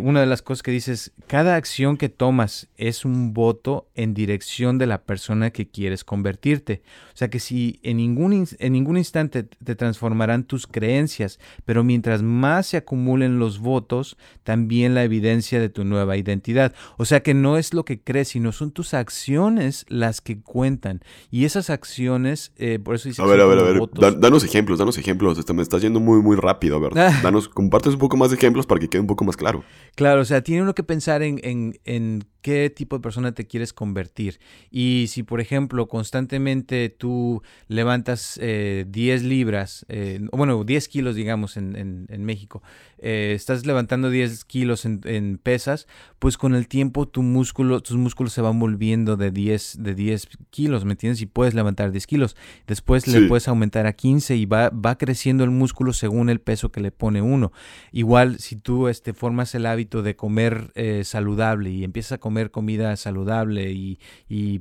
una 0.04 0.20
de 0.20 0.28
las 0.28 0.44
cosas 0.44 0.62
que 0.62 0.70
dices, 0.70 1.12
cada 1.26 1.56
acción 1.56 1.98
que 1.98 2.08
tomas 2.08 2.68
es 2.78 3.04
un 3.04 3.34
voto 3.34 3.88
en 3.96 4.14
dirección 4.14 4.78
de 4.78 4.86
la 4.86 5.02
persona 5.02 5.50
que 5.50 5.68
quieres 5.68 6.04
convertirte. 6.04 6.84
O 7.08 7.18
sea 7.18 7.32
que 7.32 7.40
si 7.40 7.80
en 7.82 7.98
ningún, 7.98 8.48
en 8.60 8.74
ningún 8.74 8.98
instante 8.98 9.42
te 9.42 9.76
transformarán 9.76 10.44
tus 10.44 10.68
creencias, 10.68 11.40
pero 11.66 11.84
mientras 11.84 12.22
más 12.22 12.68
se 12.68 12.78
acumulen 12.78 13.40
los 13.40 13.58
votos, 13.58 14.18
también 14.44 14.94
la 14.94 15.04
evidencia 15.04 15.60
de 15.60 15.70
tu 15.70 15.84
nueva 15.84 16.16
identidad. 16.16 16.72
O 16.98 17.06
sea 17.06 17.24
que 17.24 17.34
no 17.34 17.58
es 17.58 17.74
lo 17.74 17.86
que 17.86 18.00
crees, 18.00 18.28
sino 18.28 18.52
son 18.52 18.70
tus 18.70 18.94
acciones 18.94 19.88
las 19.90 20.22
que 20.22 20.40
cuentan. 20.42 21.02
Y 21.32 21.46
esas 21.46 21.72
acciones, 21.72 22.52
eh, 22.58 22.78
por 22.78 22.94
eso 22.94 23.10
dices... 23.10 23.26
A 23.26 23.28
ver, 23.28 23.42
a 23.42 23.46
ver, 23.46 23.58
a 23.58 23.64
ver, 23.64 24.20
danos 24.20 24.44
ejemplos, 24.44 24.78
danos 24.78 25.00
ejemplos. 25.00 25.40
Este, 25.40 25.54
me 25.54 25.64
estás 25.64 25.82
yendo 25.82 26.00
muy, 26.00 26.22
muy 26.22 26.36
rápido, 26.36 26.80
¿verdad? 26.80 27.12
Danos, 27.24 27.50
compartes 27.50 27.94
un 27.94 28.00
poco 28.00 28.16
más 28.16 28.30
de 28.30 28.36
ejemplos 28.36 28.68
para 28.68 28.75
que 28.80 28.90
quede 28.90 29.02
un 29.02 29.08
poco 29.08 29.26
más 29.26 29.38
claro. 29.38 29.64
Claro, 29.96 30.22
o 30.22 30.26
sea, 30.26 30.42
tiene 30.42 30.62
uno 30.62 30.76
que 30.76 30.84
pensar 30.84 31.22
en, 31.22 31.40
en, 31.44 31.80
en 31.86 32.26
qué 32.46 32.70
tipo 32.70 32.96
de 32.96 33.02
persona 33.02 33.32
te 33.32 33.48
quieres 33.48 33.74
convertir. 33.74 34.40
Y 34.70 35.08
si, 35.10 35.24
por 35.24 35.42
ejemplo, 35.42 35.88
constantemente 35.88 36.90
tú 36.90 37.42
levantas 37.68 38.36
10 38.36 38.46
eh, 38.46 39.20
libras, 39.24 39.84
eh, 39.90 40.20
bueno, 40.32 40.64
10 40.64 40.88
kilos, 40.88 41.16
digamos, 41.16 41.58
en, 41.58 42.06
México, 42.20 42.62
eh, 43.00 43.34
estás 43.36 43.66
levantando 43.66 44.12
10 44.12 44.46
kilos 44.46 44.86
en, 44.86 45.40
pesas, 45.42 45.88
pues 46.20 46.38
con 46.38 46.54
el 46.54 46.68
tiempo 46.68 47.08
tu 47.08 47.24
músculo, 47.24 47.82
tus 47.82 47.98
músculos 47.98 48.32
se 48.32 48.42
van 48.42 48.60
volviendo 48.60 49.18
de 49.18 49.32
10, 49.32 49.78
de 49.80 49.96
10 49.96 50.28
kilos, 50.52 50.86
¿me 50.86 50.92
entiendes? 50.92 51.22
Y 51.22 51.26
puedes 51.26 51.56
levantar 51.56 51.92
10 51.92 52.06
kilos. 52.06 52.36
Después 52.68 53.08
le 53.08 53.28
puedes 53.28 53.48
aumentar 53.48 53.88
a 53.88 53.94
15 53.94 54.36
y 54.36 54.46
va, 54.46 54.70
va 54.70 55.00
creciendo 55.00 55.44
el 55.44 55.50
músculo 55.50 55.94
según 55.94 56.30
el 56.30 56.42
peso 56.42 56.72
que 56.72 56.80
le 56.80 56.92
pone 56.92 57.24
uno. 57.24 57.52
Igual, 57.92 58.38
si 58.38 58.56
tú 58.66 58.88
este, 58.88 59.14
formas 59.14 59.54
el 59.54 59.68
hábito 59.68 60.02
de 60.02 60.16
comer 60.16 60.72
saludable 61.04 61.70
y 61.70 61.84
empiezas 61.84 62.14
a 62.14 62.18
comer 62.18 62.50
comida 62.50 62.96
saludable 62.96 63.72
y, 63.72 64.00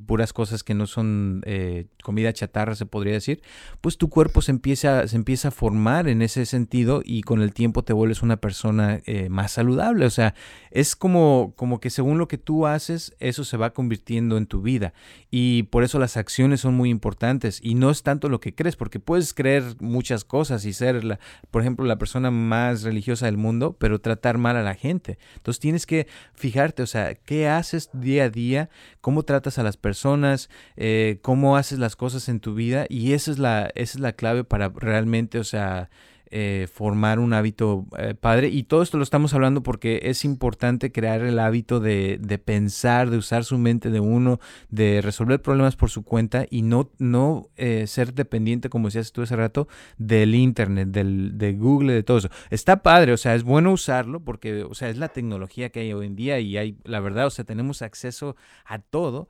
puras 0.06 0.34
cosas 0.34 0.62
que 0.62 0.74
no 0.74 0.86
son 0.86 1.42
eh, 1.46 1.86
comida 2.02 2.32
chatarra, 2.32 2.74
se 2.74 2.84
podría 2.84 3.14
decir, 3.14 3.40
pues 3.80 3.96
tu 3.96 4.10
cuerpo 4.10 4.42
se 4.42 4.50
empieza, 4.50 5.08
se 5.08 5.16
empieza 5.16 5.48
a 5.48 5.50
formar 5.50 6.08
en 6.08 6.20
ese 6.20 6.44
sentido 6.44 7.00
y 7.02 7.22
con 7.22 7.40
el 7.40 7.54
tiempo 7.54 7.82
te 7.82 7.94
vuelves 7.94 8.22
una 8.22 8.36
persona 8.36 9.00
eh, 9.06 9.28
más 9.30 9.52
saludable. 9.52 10.04
O 10.04 10.10
sea, 10.10 10.34
es 10.70 10.94
como, 10.96 11.54
como 11.56 11.80
que 11.80 11.88
según 11.88 12.18
lo 12.18 12.28
que 12.28 12.36
tú 12.36 12.66
haces, 12.66 13.14
eso 13.18 13.44
se 13.44 13.56
va 13.56 13.72
convirtiendo 13.72 14.36
en 14.36 14.46
tu 14.46 14.60
vida. 14.60 14.92
Y 15.30 15.64
por 15.64 15.82
eso 15.82 15.98
las 15.98 16.16
acciones 16.16 16.60
son 16.60 16.74
muy 16.74 16.90
importantes 16.90 17.60
y 17.62 17.74
no 17.74 17.90
es 17.90 18.02
tanto 18.02 18.28
lo 18.28 18.40
que 18.40 18.54
crees, 18.54 18.76
porque 18.76 19.00
puedes 19.00 19.32
creer 19.32 19.64
muchas 19.80 20.24
cosas 20.24 20.66
y 20.66 20.74
ser, 20.74 21.04
la, 21.04 21.18
por 21.50 21.62
ejemplo, 21.62 21.86
la 21.86 21.98
persona 21.98 22.30
más 22.30 22.82
religiosa 22.82 23.26
del 23.26 23.38
mundo, 23.38 23.76
pero 23.84 24.00
tratar 24.00 24.38
mal 24.38 24.56
a 24.56 24.62
la 24.62 24.76
gente. 24.76 25.18
Entonces 25.34 25.60
tienes 25.60 25.84
que 25.84 26.06
fijarte, 26.32 26.82
o 26.82 26.86
sea, 26.86 27.16
¿qué 27.16 27.48
haces? 27.48 27.90
día 27.92 28.24
a 28.24 28.30
día, 28.30 28.70
cómo 29.02 29.24
tratas 29.24 29.58
a 29.58 29.62
las 29.62 29.76
personas, 29.76 30.48
eh, 30.78 31.18
cómo 31.20 31.58
haces 31.58 31.78
las 31.78 31.94
cosas 31.94 32.30
en 32.30 32.40
tu 32.40 32.54
vida 32.54 32.86
y 32.88 33.12
esa 33.12 33.30
es 33.30 33.38
la, 33.38 33.70
esa 33.74 33.98
es 33.98 34.00
la 34.00 34.14
clave 34.14 34.42
para 34.42 34.70
realmente, 34.70 35.38
o 35.38 35.44
sea, 35.44 35.90
eh, 36.30 36.66
formar 36.72 37.18
un 37.18 37.32
hábito 37.32 37.86
eh, 37.98 38.14
padre. 38.14 38.48
Y 38.48 38.64
todo 38.64 38.82
esto 38.82 38.96
lo 38.96 39.04
estamos 39.04 39.34
hablando 39.34 39.62
porque 39.62 40.00
es 40.04 40.24
importante 40.24 40.90
crear 40.90 41.20
el 41.20 41.38
hábito 41.38 41.80
de, 41.80 42.18
pensar, 42.44 43.10
de 43.10 43.18
usar 43.18 43.44
su 43.44 43.58
mente 43.58 43.90
de 43.90 44.00
uno, 44.00 44.40
de 44.68 45.00
resolver 45.02 45.40
problemas 45.40 45.76
por 45.76 45.90
su 45.90 46.02
cuenta 46.02 46.46
y 46.50 46.62
no, 46.62 46.90
no 46.98 47.50
eh, 47.56 47.86
ser 47.86 48.14
dependiente, 48.14 48.68
como 48.68 48.88
decías 48.88 49.12
tú 49.12 49.22
hace 49.22 49.36
rato, 49.36 49.68
del 49.98 50.34
Internet, 50.34 50.88
del, 50.88 51.38
de 51.38 51.52
Google, 51.52 51.92
de 51.92 52.02
todo 52.02 52.18
eso. 52.18 52.30
Está 52.50 52.82
padre, 52.82 53.12
o 53.12 53.16
sea, 53.16 53.34
es 53.34 53.44
bueno 53.44 53.72
usarlo 53.72 54.20
porque, 54.20 54.64
o 54.64 54.74
sea, 54.74 54.88
es 54.88 54.96
la 54.96 55.08
tecnología 55.08 55.70
que 55.70 55.80
hay 55.80 55.92
hoy 55.92 56.06
en 56.06 56.16
día 56.16 56.40
y 56.40 56.56
hay, 56.56 56.78
la 56.84 57.00
verdad, 57.00 57.26
o 57.26 57.30
sea, 57.30 57.44
tenemos 57.44 57.82
acceso 57.82 58.34
a 58.64 58.78
todo, 58.78 59.28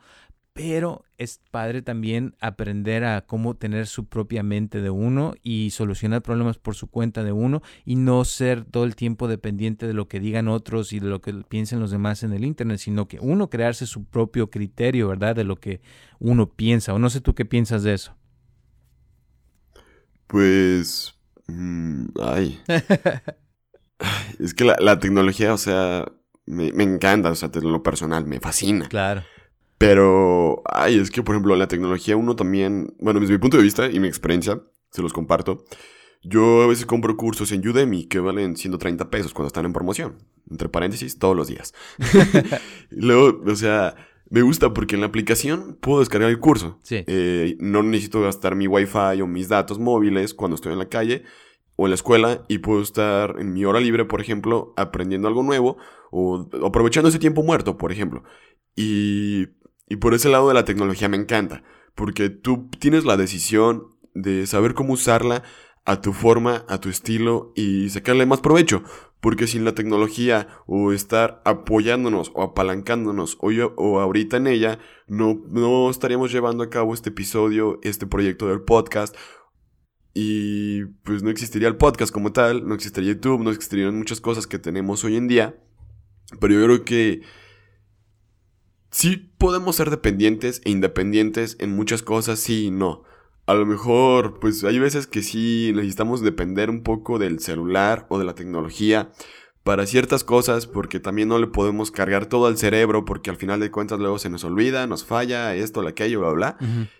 pero 0.55 1.05
es 1.19 1.41
padre 1.51 1.83
también 1.83 2.37
aprender 2.41 3.05
a 3.05 3.27
cómo 3.27 3.57
tener 3.57 3.89
su 3.89 4.07
propia 4.07 4.45
mente 4.45 4.81
de 4.81 4.89
uno 4.89 5.35
y 5.43 5.71
solucionar 5.71 6.23
problemas 6.23 6.59
por 6.59 6.77
su 6.77 6.87
cuenta 6.87 7.25
de 7.25 7.33
uno 7.33 7.61
y 7.85 7.97
no 7.97 8.25
ser 8.25 8.65
todo 8.65 8.85
el 8.85 8.95
tiempo 8.95 9.27
dependiente 9.27 9.89
de 9.89 9.95
lo 9.95 10.07
que 10.07 10.21
digan 10.21 10.47
otros 10.47 10.93
y 10.93 11.01
de 11.01 11.09
lo 11.09 11.21
que 11.21 11.33
piensen 11.49 11.81
los 11.81 11.91
demás 11.91 12.23
en 12.23 12.33
el 12.33 12.45
Internet, 12.45 12.79
sino 12.79 13.09
que 13.09 13.19
uno 13.21 13.51
crearse 13.51 13.85
su 13.85 14.05
propio 14.05 14.49
criterio, 14.49 15.09
¿verdad? 15.09 15.35
De 15.35 15.43
lo 15.43 15.57
que 15.57 15.81
uno 16.21 16.49
piensa. 16.49 16.95
O 16.95 17.01
no 17.01 17.11
sé 17.11 17.21
tú 17.21 17.35
qué 17.35 17.45
piensas 17.45 17.83
de 17.83 17.95
eso. 17.95 18.17
Pues... 20.29 21.17
Mm, 21.49 22.07
ay. 22.23 22.61
es 24.39 24.55
que 24.55 24.65
la, 24.65 24.99
tecnología, 25.01 25.53
o 25.53 25.59
sea, 25.59 26.05
me, 26.47 26.73
me 26.73 26.85
encanta, 26.85 27.33
o 27.33 27.35
sea, 27.35 27.51
lo 27.61 27.83
personal, 27.83 28.25
me 28.25 28.39
fascina. 28.39 28.89
Claro. 28.89 29.25
Pero, 29.79 30.63
ay, 30.67 30.99
es 30.99 31.11
que, 31.11 31.23
por 31.23 31.35
ejemplo, 31.35 31.57
la 31.57 31.69
tecnología 31.69 32.17
uno 32.17 32.37
también, 32.37 32.95
bueno, 33.01 33.21
desde 33.21 33.35
mi 33.35 33.39
punto 33.39 33.57
de 33.57 33.63
vista 33.63 33.91
y 33.91 34.01
mi 34.01 34.09
experiencia, 34.09 34.61
se 34.91 35.03
los 35.03 35.13
comparto. 35.13 35.65
Yo 36.23 36.63
a 36.63 36.67
veces 36.67 36.87
compro 36.87 37.17
cursos 37.17 37.53
en 37.53 37.67
Udemy 37.69 38.07
que 38.07 38.19
valen 38.19 38.57
130 38.57 39.11
pesos 39.11 39.35
cuando 39.35 39.49
están 39.49 39.67
en 39.67 39.73
promoción. 39.73 40.17
Entre 40.51 40.69
paréntesis, 40.69 41.19
todos 41.19 41.37
los 41.37 41.49
días. 41.49 41.75
luego, 42.91 43.43
o 43.47 43.57
sea, 43.57 43.95
me 44.31 44.43
gusta 44.43 44.73
porque 44.73 44.95
en 44.95 45.03
la 45.03 45.09
aplicación 45.09 45.77
puedo 45.81 46.01
descargar 46.01 46.31
el 46.31 46.41
curso. 46.41 46.79
Sí. 46.83 47.05
Eh, 47.07 47.57
no 47.59 47.83
necesito 47.83 48.23
gastar 48.23 48.55
mi 48.55 48.67
wifi 48.67 49.21
o 49.21 49.27
mis 49.27 49.49
datos 49.49 49.79
móviles 49.79 50.33
cuando 50.33 50.55
estoy 50.55 50.73
en 50.73 50.79
la 50.79 50.89
calle 50.89 51.25
o 51.77 51.87
en 51.87 51.91
la 51.91 51.97
escuela 51.97 52.45
y 52.49 52.59
puedo 52.59 52.81
estar 52.81 53.37
en 53.39 53.53
mi 53.53 53.65
hora 53.65 53.81
libre, 53.81 54.05
por 54.05 54.21
ejemplo, 54.21 54.73
aprendiendo 54.77 55.29
algo 55.29 55.43
nuevo 55.43 55.77
o 56.11 56.49
aprovechando 56.65 57.09
ese 57.09 57.19
tiempo 57.19 57.43
muerto, 57.43 57.77
por 57.77 57.93
ejemplo. 57.93 58.23
Y 58.77 59.49
y 59.89 59.97
por 59.97 60.15
ese 60.15 60.29
lado 60.29 60.49
de 60.49 60.55
la 60.55 60.65
tecnología 60.65 61.09
me 61.09 61.17
encanta, 61.17 61.63
porque 61.95 62.31
tú 62.31 62.69
tienes 62.79 63.05
la 63.05 63.17
decisión 63.17 63.95
de 64.15 64.47
saber 64.47 64.75
cómo 64.75 64.95
usarla 64.95 65.43
a 65.85 66.01
tu 66.01 66.13
forma, 66.13 66.65
a 66.69 66.81
tu 66.81 66.89
estilo 66.89 67.53
y 67.55 67.91
sacarle 67.91 68.27
más 68.27 68.41
provecho. 68.41 68.83
Porque 69.21 69.47
sin 69.47 69.65
la 69.65 69.75
tecnología 69.75 70.49
o 70.67 70.93
estar 70.93 71.41
apoyándonos 71.47 72.31
o 72.35 72.43
apalancándonos 72.43 73.39
o, 73.41 73.49
o 73.77 74.01
ahorita 74.01 74.37
en 74.37 74.47
ella, 74.47 74.79
no, 75.07 75.43
no 75.49 75.89
estaríamos 75.89 76.31
llevando 76.31 76.63
a 76.63 76.69
cabo 76.69 76.93
este 76.93 77.09
episodio, 77.09 77.79
este 77.83 78.07
proyecto 78.07 78.49
del 78.49 78.61
podcast. 78.63 79.17
Y 80.13 80.85
pues 81.05 81.23
no 81.23 81.31
existiría 81.31 81.69
el 81.69 81.77
podcast 81.77 82.13
como 82.13 82.33
tal, 82.33 82.69
no 82.69 82.75
existiría 82.75 83.15
YouTube, 83.15 83.43
no 83.43 83.51
existirían 83.51 83.97
muchas 83.97 84.21
cosas 84.21 84.47
que 84.47 84.59
tenemos 84.59 85.05
hoy 85.05 85.17
en 85.17 85.27
día. 85.27 85.57
Pero 86.39 86.55
yo 86.55 86.65
creo 86.65 86.85
que 86.85 87.23
sí 88.95 89.29
podemos 89.39 89.75
ser 89.75 89.91
dependientes 89.91 90.63
e 90.65 90.71
independientes 90.71 91.57
en 91.59 91.75
muchas 91.75 92.03
cosas, 92.03 92.39
sí 92.39 92.67
y 92.67 92.71
no. 92.71 93.03
A 93.45 93.55
lo 93.55 93.67
mejor, 93.67 94.39
pues 94.39 94.63
hay 94.63 94.79
veces 94.79 95.09
que 95.09 95.21
sí 95.21 95.73
necesitamos 95.75 96.23
depender 96.23 96.71
un 96.71 96.85
poco 96.85 97.19
del 97.19 97.41
celular 97.41 98.07
o 98.09 98.21
de 98.21 98.25
la 98.25 98.37
tecnología 98.37 99.11
para 99.65 99.87
ciertas 99.87 100.23
cosas 100.23 100.69
porque 100.69 101.01
también 101.01 101.27
no 101.27 101.41
le 101.41 101.49
podemos 101.49 101.91
cargar 101.91 102.27
todo 102.27 102.47
al 102.47 102.57
cerebro 102.57 103.05
porque 103.05 103.31
al 103.31 103.37
final 103.37 103.59
de 103.59 103.73
cuentas 103.73 103.99
luego 103.99 104.21
se 104.21 104.31
nos 104.31 104.45
olvida, 104.45 104.87
nos 104.87 105.05
falla 105.05 105.57
esto, 105.57 105.81
aquello, 105.81 106.21
bla, 106.21 106.31
bla. 106.31 106.57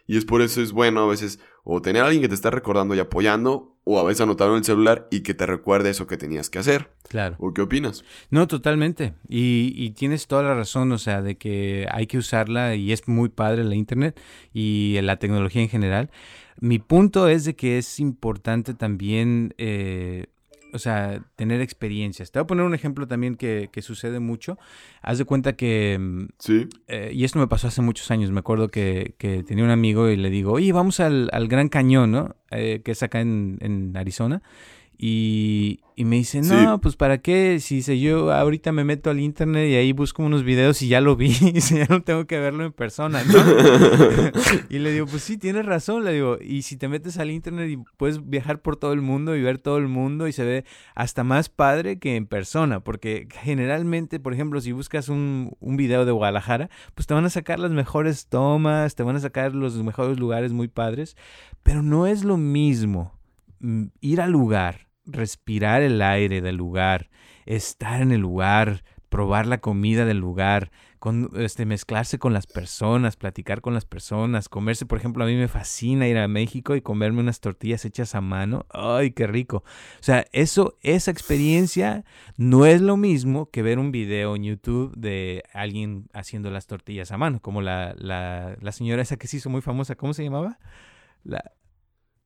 Y 0.09 0.17
es 0.19 0.25
por 0.25 0.43
eso 0.43 0.61
es 0.61 0.73
bueno 0.73 1.05
a 1.05 1.07
veces 1.07 1.39
o 1.63 1.81
tener 1.81 2.03
a 2.03 2.07
alguien 2.07 2.23
que 2.23 2.29
te 2.29 2.35
está 2.35 2.51
recordando 2.51 2.97
y 2.97 2.99
apoyando 2.99 3.74
o 3.85 3.99
a 3.99 4.05
veces 4.05 4.23
anotarlo 4.23 4.55
en 4.55 4.59
el 4.59 4.65
celular 4.65 5.07
y 5.11 5.21
que 5.21 5.35
te 5.35 5.47
recuerde 5.47 5.91
eso 5.91 6.07
que 6.07 6.17
tenías 6.17 6.51
que 6.51 6.59
hacer. 6.59 6.91
Claro. 7.09 7.37
¿O 7.39 7.53
qué 7.53 7.63
opinas? 7.63 8.05
No, 8.31 8.49
totalmente. 8.49 9.15
Y, 9.29 9.73
y, 9.77 9.91
tienes 9.91 10.27
toda 10.27 10.43
la 10.43 10.55
razón, 10.55 10.91
o 10.93 10.99
sea, 10.99 11.23
de 11.23 11.37
que 11.37 11.87
hay 11.91 12.07
que 12.07 12.19
usarla 12.19 12.75
y 12.75 12.93
es 12.93 13.07
muy 13.07 13.29
padre 13.29 13.63
la 13.65 13.75
Internet 13.75 14.19
y 14.53 14.99
la 15.03 15.19
tecnología 15.19 15.63
en 15.63 15.69
general. 15.69 16.11
Mi 16.61 16.79
punto 16.79 17.29
es 17.29 17.45
de 17.45 17.57
que 17.57 17.79
es 17.79 18.01
importante 18.01 18.75
también 18.75 19.55
eh, 19.59 20.27
o 20.75 20.79
sea, 20.79 21.25
tener 21.37 21.61
experiencias. 21.61 22.33
Te 22.33 22.39
voy 22.39 22.45
a 22.45 22.47
poner 22.47 22.65
un 22.65 22.75
ejemplo 22.75 23.07
también 23.07 23.37
que, 23.37 23.71
sucede 23.81 24.19
mucho. 24.19 24.59
Haz 25.03 25.19
de 25.19 25.25
cuenta 25.25 25.55
que... 25.55 25.97
Mm, 25.99 26.27
sí. 26.39 26.69
Eh, 26.89 27.13
y 27.15 27.25
esto 27.25 27.39
me 27.39 27.47
pasó 27.47 27.69
hace 27.69 27.81
muchos 27.81 28.11
años. 28.11 28.31
Me 28.33 28.41
acuerdo 28.41 28.69
que, 28.69 29.15
tenía 29.47 29.65
un 29.65 29.71
amigo 29.71 30.09
y 30.09 30.17
le 30.17 30.31
digo, 30.31 30.53
oye, 30.53 30.73
vamos 30.73 31.01
al, 31.01 31.31
Gran 31.49 31.69
Cañón, 31.69 32.11
¿no? 32.11 32.37
Eh, 32.51 32.83
que 32.85 32.93
es 32.93 33.03
acá 33.03 33.21
en, 33.21 33.59
en 33.61 33.97
Arizona. 33.97 34.43
Y, 34.97 35.81
y 35.97 36.05
me 36.05 36.17
dice, 36.17 36.41
no, 36.41 36.81
pues 36.81 36.97
para 36.97 37.19
qué, 37.19 37.59
si 37.61 37.83
sé 37.83 38.01
yo 38.01 38.33
ahorita 38.33 38.73
me 38.73 38.85
meto 38.85 39.11
al 39.11 39.21
internet 39.21 39.69
y 39.71 39.75
ahí 39.75 39.93
busco 39.93 40.23
unos 40.23 40.43
videos 40.43 40.83
y 40.83 40.89
ya 40.89 41.01
lo 41.01 41.15
vi, 41.15 41.37
y 41.41 41.61
ya 41.61 41.87
no 41.89 42.03
tengo 42.03 42.27
que 42.27 42.39
verlo 42.39 42.65
en 42.65 42.73
persona, 42.73 43.23
¿no? 43.25 43.35
y 44.71 44.79
le 44.79 44.93
digo, 44.93 45.07
pues 45.07 45.23
sí, 45.23 45.39
tienes 45.39 45.67
razón, 45.67 46.05
le 46.05 46.13
digo, 46.13 46.39
y 46.41 46.63
si 46.63 46.77
te 46.77 46.89
metes 46.89 47.19
al 47.19 47.31
internet 47.31 47.71
y 47.71 47.79
puedes 47.97 48.29
viajar 48.29 48.61
por 48.61 48.77
todo 48.77 48.93
el 48.93 49.03
mundo 49.03 49.37
y 49.37 49.43
ver 49.43 49.59
todo 49.59 49.79
el 49.79 49.89
mundo 49.89 50.27
y 50.27 50.33
se 50.33 50.45
ve 50.45 50.65
hasta 50.95 51.23
más 51.23 51.49
padre 51.49 51.99
que 51.99 52.17
en 52.17 52.27
persona, 52.27 52.81
porque 52.81 53.29
generalmente, 53.31 54.21
por 54.21 54.33
ejemplo, 54.33 54.61
si 54.61 54.73
buscas 54.73 55.09
un, 55.09 55.57
un 55.61 55.77
video 55.77 56.05
de 56.05 56.13
Guadalajara, 56.13 56.71
pues 56.95 57.07
te 57.07 57.15
van 57.15 57.25
a 57.25 57.31
sacar 57.31 57.59
las 57.59 57.71
mejores 57.71 58.27
tomas, 58.27 58.95
te 58.95 59.03
van 59.03 59.17
a 59.17 59.21
sacar 59.21 59.55
los 59.55 59.81
mejores 59.83 60.19
lugares 60.19 60.53
muy 60.53 60.69
padres, 60.69 61.17
pero 61.63 61.83
no 61.83 62.07
es 62.07 62.25
lo 62.25 62.37
mismo 62.37 63.13
ir 64.01 64.21
al 64.21 64.33
lugar, 64.33 64.89
respirar 65.07 65.83
el 65.83 66.01
aire 66.03 66.41
del 66.41 66.57
lugar, 66.57 67.11
estar 67.47 68.01
en 68.01 68.13
el 68.13 68.21
lugar, 68.21 68.83
probar 69.15 69.47
la 69.47 69.59
comida 69.59 70.05
del 70.05 70.19
lugar, 70.19 70.73
este, 71.37 71.67
mezclarse 71.67 72.19
con 72.19 72.33
las 72.33 72.47
personas, 72.47 73.17
platicar 73.17 73.61
con 73.61 73.75
las 73.75 73.85
personas, 73.85 74.49
comerse, 74.49 74.87
por 74.87 74.99
ejemplo, 74.99 75.23
a 75.23 75.27
mí 75.27 75.37
me 75.37 75.49
fascina 75.49 76.09
ir 76.09 76.17
a 76.19 76.27
México 76.29 76.75
y 76.75 76.81
comerme 76.81 77.21
unas 77.21 77.41
tortillas 77.41 77.85
hechas 77.85 78.15
a 78.15 78.21
mano. 78.21 78.67
¡Ay, 78.71 79.11
qué 79.13 79.27
rico! 79.27 79.59
O 79.59 80.03
sea, 80.03 80.25
eso, 80.33 80.79
esa 80.83 81.11
experiencia 81.11 82.05
no 82.37 82.67
es 82.67 82.81
lo 82.81 82.97
mismo 82.97 83.51
que 83.51 83.63
ver 83.63 83.79
un 83.79 83.93
video 83.93 84.35
en 84.35 84.45
YouTube 84.45 84.93
de 84.97 85.45
alguien 85.53 86.09
haciendo 86.13 86.51
las 86.51 86.67
tortillas 86.67 87.13
a 87.13 87.19
mano, 87.19 87.41
como 87.41 87.61
la, 87.61 87.95
la, 87.99 88.57
la 88.61 88.73
señora 88.73 89.03
esa 89.03 89.17
que 89.17 89.29
se 89.29 89.37
hizo 89.37 89.51
muy 89.51 89.61
famosa, 89.61 89.95
¿cómo 89.95 90.15
se 90.15 90.25
llamaba? 90.25 90.59
La, 91.23 91.53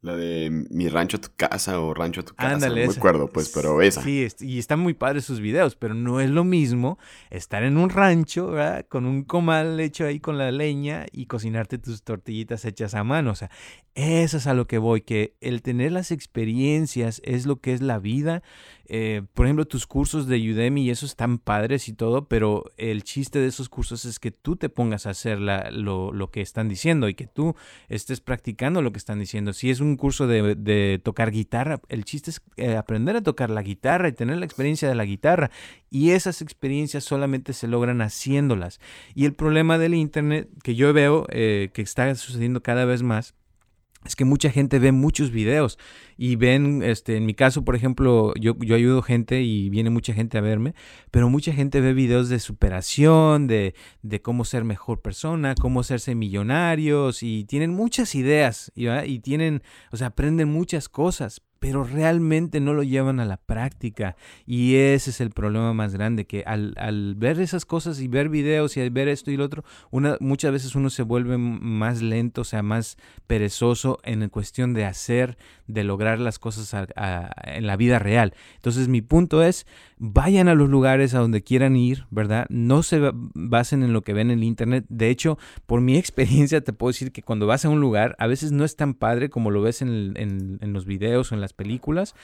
la 0.01 0.17
de 0.17 0.67
mi 0.71 0.89
rancho 0.89 1.17
a 1.17 1.21
tu 1.21 1.29
casa 1.37 1.81
o 1.81 1.93
rancho 1.93 2.21
a 2.21 2.25
tu 2.25 2.35
casa. 2.35 2.69
no 2.69 2.75
me 2.75 2.85
acuerdo, 2.85 3.29
pues, 3.29 3.51
pero 3.53 3.83
esa. 3.83 4.03
Sí, 4.03 4.27
y 4.41 4.59
están 4.59 4.79
muy 4.79 4.95
padres 4.95 5.25
sus 5.25 5.41
videos, 5.41 5.75
pero 5.75 5.95
no 5.95 6.21
es 6.21 6.31
lo 6.31 6.45
mismo 6.45 6.99
estar 7.31 7.65
en 7.65 7.77
un 7.77 7.91
rancho, 7.91 8.53
¿verdad? 8.53 8.87
Con 8.89 9.07
un 9.07 9.25
comal 9.25 9.81
hecho 9.81 10.07
ahí 10.07 10.21
con 10.21 10.39
la 10.39 10.53
leña 10.53 11.07
y 11.11 11.27
cocinarte 11.27 11.79
tus 11.79 12.05
tortillitas 12.05 12.65
hechas 12.65 12.95
a 12.95 13.03
mano. 13.03 13.33
O 13.33 13.35
sea, 13.35 13.51
eso 13.99 14.37
es 14.37 14.47
a 14.47 14.55
lo 14.55 14.69
que 14.69 14.79
voy, 14.79 15.01
que 15.01 15.35
el 15.41 15.61
tener 15.61 15.91
las 15.91 16.13
experiencias 16.13 17.21
es 17.25 17.47
lo 17.47 17.61
que 17.61 17.73
es 17.73 17.81
la 17.83 17.99
vida. 17.99 18.45
Eh, 18.87 19.23
por 19.35 19.47
ejemplo, 19.47 19.67
tus 19.67 19.89
cursos 19.89 20.29
de 20.29 20.37
Udemy 20.37 20.85
y 20.85 20.91
eso 20.91 21.05
están 21.05 21.39
padres 21.39 21.89
y 21.89 21.95
todo, 21.95 22.29
pero 22.29 22.65
el 22.77 23.03
chiste 23.03 23.41
de 23.41 23.49
esos 23.49 23.69
cursos 23.69 24.05
es 24.05 24.21
que 24.21 24.31
tú 24.31 24.55
te 24.55 24.69
pongas 24.69 25.07
a 25.07 25.11
hacer 25.11 25.41
lo, 25.41 26.13
lo, 26.13 26.31
que 26.31 26.41
están 26.41 26.69
diciendo 26.69 27.09
y 27.09 27.15
que 27.15 27.27
tú 27.27 27.57
estés 27.89 28.21
practicando 28.21 28.83
lo 28.83 28.93
que 28.93 28.99
están 28.99 29.19
diciendo. 29.19 29.53
Si 29.53 29.69
es 29.69 29.81
un 29.81 29.97
curso 29.97 30.29
de, 30.29 31.01
tocar 31.03 31.33
guitarra, 31.33 31.81
el 31.89 32.05
chiste 32.05 32.31
es 32.31 32.41
eh, 32.57 32.77
aprender 32.77 33.17
a 33.17 33.23
tocar 33.23 33.51
la 33.51 33.63
guitarra 33.63 34.07
y 34.07 34.13
tener 34.13 34.39
la 34.39 34.47
experiencia 34.47 34.89
de 34.89 34.95
la 34.95 35.07
guitarra. 35.07 35.51
Y 35.91 36.11
esas 36.11 36.41
experiencias 36.41 37.03
solamente 37.03 37.53
se 37.53 37.67
logran 37.67 38.01
haciéndolas. 38.01 38.79
Y 39.17 39.25
el 39.25 39.35
problema 39.35 39.77
del 39.77 39.95
Internet 39.95 40.49
que 40.63 40.77
yo 40.77 40.93
veo 40.93 41.27
eh, 41.31 41.71
que 41.75 41.83
está 41.83 42.15
sucediendo 42.15 42.63
cada 42.63 42.85
vez 42.85 43.03
más 43.03 43.35
es 44.09 44.17
que 44.17 44.25
mucha 44.25 44.51
gente 44.51 44.79
ve 44.79 44.91
muchos 44.91 45.31
videos 45.31 45.79
y 46.17 46.37
ven, 46.37 46.83
este, 46.83 47.17
en 47.17 47.27
mi 47.27 47.35
caso, 47.35 47.63
por 47.63 47.77
ejemplo, 47.77 48.33
yo, 48.41 48.57
yo 48.59 48.75
ayudo 48.75 49.03
gente 49.03 49.43
y 49.43 49.69
viene 49.69 49.91
mucha 49.91 50.15
gente 50.15 50.39
a 50.39 50.41
verme, 50.41 50.75
pero 51.11 51.29
mucha 51.29 51.53
gente 51.53 51.83
ve 51.83 51.93
videos 51.93 52.31
de 52.31 52.39
superación, 52.39 53.47
de, 53.47 53.75
de 54.03 54.23
cómo 54.23 54.47
ser 54.47 54.65
mejor 54.65 55.03
persona, 55.03 55.55
cómo 55.55 55.81
hacerse 55.81 56.15
millonarios 56.15 57.23
y 57.23 57.45
tienen 57.45 57.75
muchas 57.75 58.15
ideas 58.15 58.73
y, 58.75 59.19
tienen, 59.19 59.63
o 59.93 59.99
sea, 59.99 60.09
aprenden 60.09 60.49
muchas 60.49 60.89
cosas, 60.89 61.43
pero 61.59 61.85
realmente 61.85 62.61
no 62.61 62.75
lo 62.75 62.83
llevan 62.83 63.21
a 63.21 63.25
la 63.25 63.37
práctica. 63.37 64.17
Y 64.47 64.77
ese 64.77 65.11
es 65.11 65.21
el 65.21 65.31
problema 65.31 65.73
más 65.73 65.95
grande, 65.95 66.27
que 66.27 66.45
al, 66.47 66.75
al 66.77 67.15
ver 67.17 67.41
esas 67.41 67.65
cosas 67.65 68.01
y 68.01 68.09
ver 68.09 68.29
videos 68.29 68.77
y 68.77 68.89
ver 68.89 69.09
esto 69.09 69.31
y 69.31 69.37
lo 69.37 69.45
otro, 69.45 69.65
una, 69.91 70.17
muchas 70.21 70.53
veces 70.53 70.75
uno 70.75 70.91
se 70.91 71.03
vuelve 71.03 71.39
más 71.39 72.03
lento, 72.03 72.43
o 72.43 72.45
sea, 72.45 72.63
más 72.63 72.97
perezoso 73.27 73.99
en 74.05 74.29
cuestión 74.29 74.75
de 74.75 74.85
hacer, 74.85 75.39
de 75.67 75.85
lograr 75.85 76.19
las 76.19 76.39
cosas 76.39 76.75
en 77.45 77.67
la 77.67 77.77
vida 77.77 77.99
real. 77.99 78.35
Entonces 78.57 78.89
mi 78.89 79.03
punto 79.03 79.43
es, 79.43 79.67
vayan 79.99 80.49
a 80.49 80.55
los 80.55 80.69
lugares 80.69 81.15
a 81.15 81.19
donde 81.19 81.43
quieran 81.43 81.77
ir, 81.77 82.07
¿verdad? 82.11 82.47
No 82.49 82.83
se 82.83 83.01
basen 83.13 83.83
en 83.83 83.93
lo 83.93 84.03
que 84.03 84.13
ven 84.13 84.31
en 84.31 84.39
el 84.39 84.45
Internet. 84.45 84.85
De 84.89 85.11
hecho, 85.11 85.39
por 85.67 85.81
mi 85.81 85.97
experiencia 85.99 86.61
te 86.61 86.73
puedo 86.73 86.91
decir 86.91 87.13
que 87.13 87.23
cuando 87.23 87.47
vas 87.47 87.65
a 87.65 87.69
un 87.69 87.81
lugar, 87.81 88.17
a 88.19 88.27
veces 88.27 88.53
no 88.53 88.65
es 88.65 88.77
tan 88.77 88.95
padre 88.95 89.29
como 89.29 89.51
lo 89.51 89.63
ves 89.63 89.83
en, 89.83 90.15
en 90.17 90.73
los 90.73 90.87
videos 90.87 91.33
o 91.33 91.35
en 91.35 91.41
las 91.41 91.48
películas, 91.53 92.15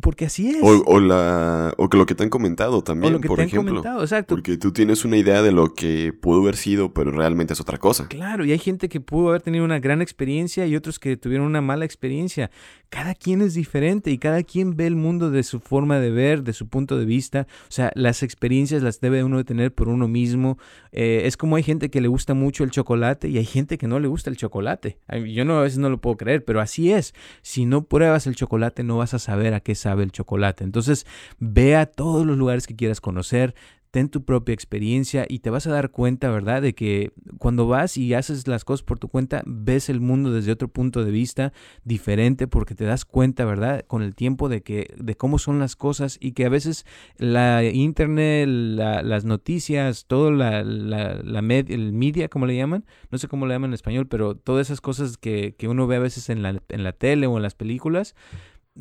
porque 0.00 0.26
así 0.26 0.50
es. 0.50 0.58
O, 0.62 1.00
la, 1.00 1.72
o 1.76 1.88
que 1.88 1.96
lo 1.96 2.06
que 2.06 2.14
te 2.14 2.22
han 2.22 2.30
comentado 2.30 2.82
también, 2.82 3.12
lo 3.12 3.20
que 3.20 3.28
por 3.28 3.38
te 3.38 3.44
ejemplo. 3.44 3.70
Han 3.70 3.76
comentado, 3.76 4.02
exacto. 4.02 4.34
Porque 4.34 4.56
tú 4.56 4.72
tienes 4.72 5.04
una 5.04 5.16
idea 5.16 5.42
de 5.42 5.52
lo 5.52 5.74
que 5.74 6.12
pudo 6.12 6.42
haber 6.42 6.56
sido, 6.56 6.92
pero 6.92 7.10
realmente 7.10 7.52
es 7.52 7.60
otra 7.60 7.78
cosa. 7.78 8.08
Claro, 8.08 8.44
y 8.44 8.52
hay 8.52 8.58
gente 8.58 8.88
que 8.88 9.00
pudo 9.00 9.30
haber 9.30 9.42
tenido 9.42 9.64
una 9.64 9.78
gran 9.78 10.02
experiencia 10.02 10.66
y 10.66 10.76
otros 10.76 10.98
que 10.98 11.16
tuvieron 11.16 11.46
una 11.46 11.60
mala 11.60 11.84
experiencia. 11.84 12.50
Cada 12.88 13.14
quien 13.14 13.40
es 13.42 13.54
diferente 13.54 14.10
y 14.10 14.18
cada 14.18 14.42
quien 14.42 14.76
ve 14.76 14.86
el 14.86 14.96
mundo 14.96 15.30
de 15.30 15.42
su 15.42 15.60
forma 15.60 16.00
de 16.00 16.10
ver, 16.10 16.42
de 16.42 16.52
su 16.52 16.68
punto 16.68 16.98
de 16.98 17.04
vista. 17.04 17.46
O 17.68 17.72
sea, 17.72 17.92
las 17.94 18.22
experiencias 18.22 18.82
las 18.82 19.00
debe 19.00 19.22
uno 19.22 19.38
de 19.38 19.44
tener 19.44 19.72
por 19.72 19.88
uno 19.88 20.08
mismo. 20.08 20.58
Eh, 20.92 21.22
es 21.24 21.36
como 21.36 21.56
hay 21.56 21.62
gente 21.62 21.90
que 21.90 22.00
le 22.00 22.08
gusta 22.08 22.34
mucho 22.34 22.64
el 22.64 22.70
chocolate 22.70 23.28
y 23.28 23.38
hay 23.38 23.44
gente 23.44 23.78
que 23.78 23.86
no 23.86 24.00
le 24.00 24.08
gusta 24.08 24.30
el 24.30 24.36
chocolate. 24.36 24.98
Yo 25.32 25.44
no, 25.44 25.58
a 25.58 25.62
veces 25.62 25.78
no 25.78 25.88
lo 25.88 26.00
puedo 26.00 26.16
creer, 26.16 26.44
pero 26.44 26.60
así 26.60 26.92
es. 26.92 27.14
Si 27.42 27.64
no 27.64 27.84
pruebas 27.84 28.26
el 28.26 28.34
chocolate, 28.34 28.82
no 28.82 28.98
vas 28.98 29.14
a 29.14 29.18
saber 29.18 29.54
a 29.54 29.60
qué 29.60 29.74
sabe 29.74 29.89
el 29.98 30.12
chocolate. 30.12 30.64
Entonces, 30.64 31.06
ve 31.38 31.76
a 31.76 31.86
todos 31.86 32.26
los 32.26 32.36
lugares 32.36 32.66
que 32.66 32.76
quieras 32.76 33.00
conocer, 33.00 33.54
ten 33.90 34.08
tu 34.08 34.24
propia 34.24 34.52
experiencia 34.52 35.26
y 35.28 35.40
te 35.40 35.50
vas 35.50 35.66
a 35.66 35.72
dar 35.72 35.90
cuenta, 35.90 36.30
¿verdad? 36.30 36.62
De 36.62 36.74
que 36.74 37.12
cuando 37.38 37.66
vas 37.66 37.96
y 37.96 38.14
haces 38.14 38.46
las 38.46 38.64
cosas 38.64 38.84
por 38.84 38.98
tu 38.98 39.08
cuenta, 39.08 39.42
ves 39.46 39.88
el 39.88 40.00
mundo 40.00 40.32
desde 40.32 40.52
otro 40.52 40.68
punto 40.68 41.04
de 41.04 41.10
vista 41.10 41.52
diferente 41.84 42.46
porque 42.46 42.74
te 42.74 42.84
das 42.84 43.04
cuenta, 43.04 43.44
¿verdad? 43.44 43.84
Con 43.86 44.02
el 44.02 44.14
tiempo 44.14 44.48
de 44.48 44.62
que 44.62 44.94
de 44.96 45.16
cómo 45.16 45.38
son 45.38 45.58
las 45.58 45.74
cosas 45.76 46.18
y 46.20 46.32
que 46.32 46.44
a 46.44 46.48
veces 46.48 46.86
la 47.16 47.64
internet, 47.64 48.48
las 48.48 49.24
noticias, 49.24 50.06
todo 50.06 50.30
la, 50.30 50.60
el 50.60 51.92
media, 51.92 52.28
como 52.28 52.46
le 52.46 52.56
llaman, 52.56 52.84
no 53.10 53.18
sé 53.18 53.26
cómo 53.26 53.46
le 53.46 53.54
llaman 53.54 53.70
en 53.70 53.74
español, 53.74 54.06
pero 54.06 54.36
todas 54.36 54.68
esas 54.68 54.80
cosas 54.80 55.18
que, 55.18 55.56
que 55.56 55.68
uno 55.68 55.86
ve 55.86 55.96
a 55.96 56.00
veces 56.00 56.28
en 56.28 56.42
la, 56.42 56.62
en 56.68 56.84
la 56.84 56.92
tele 56.92 57.26
o 57.26 57.36
en 57.36 57.42
las 57.42 57.54
películas, 57.54 58.14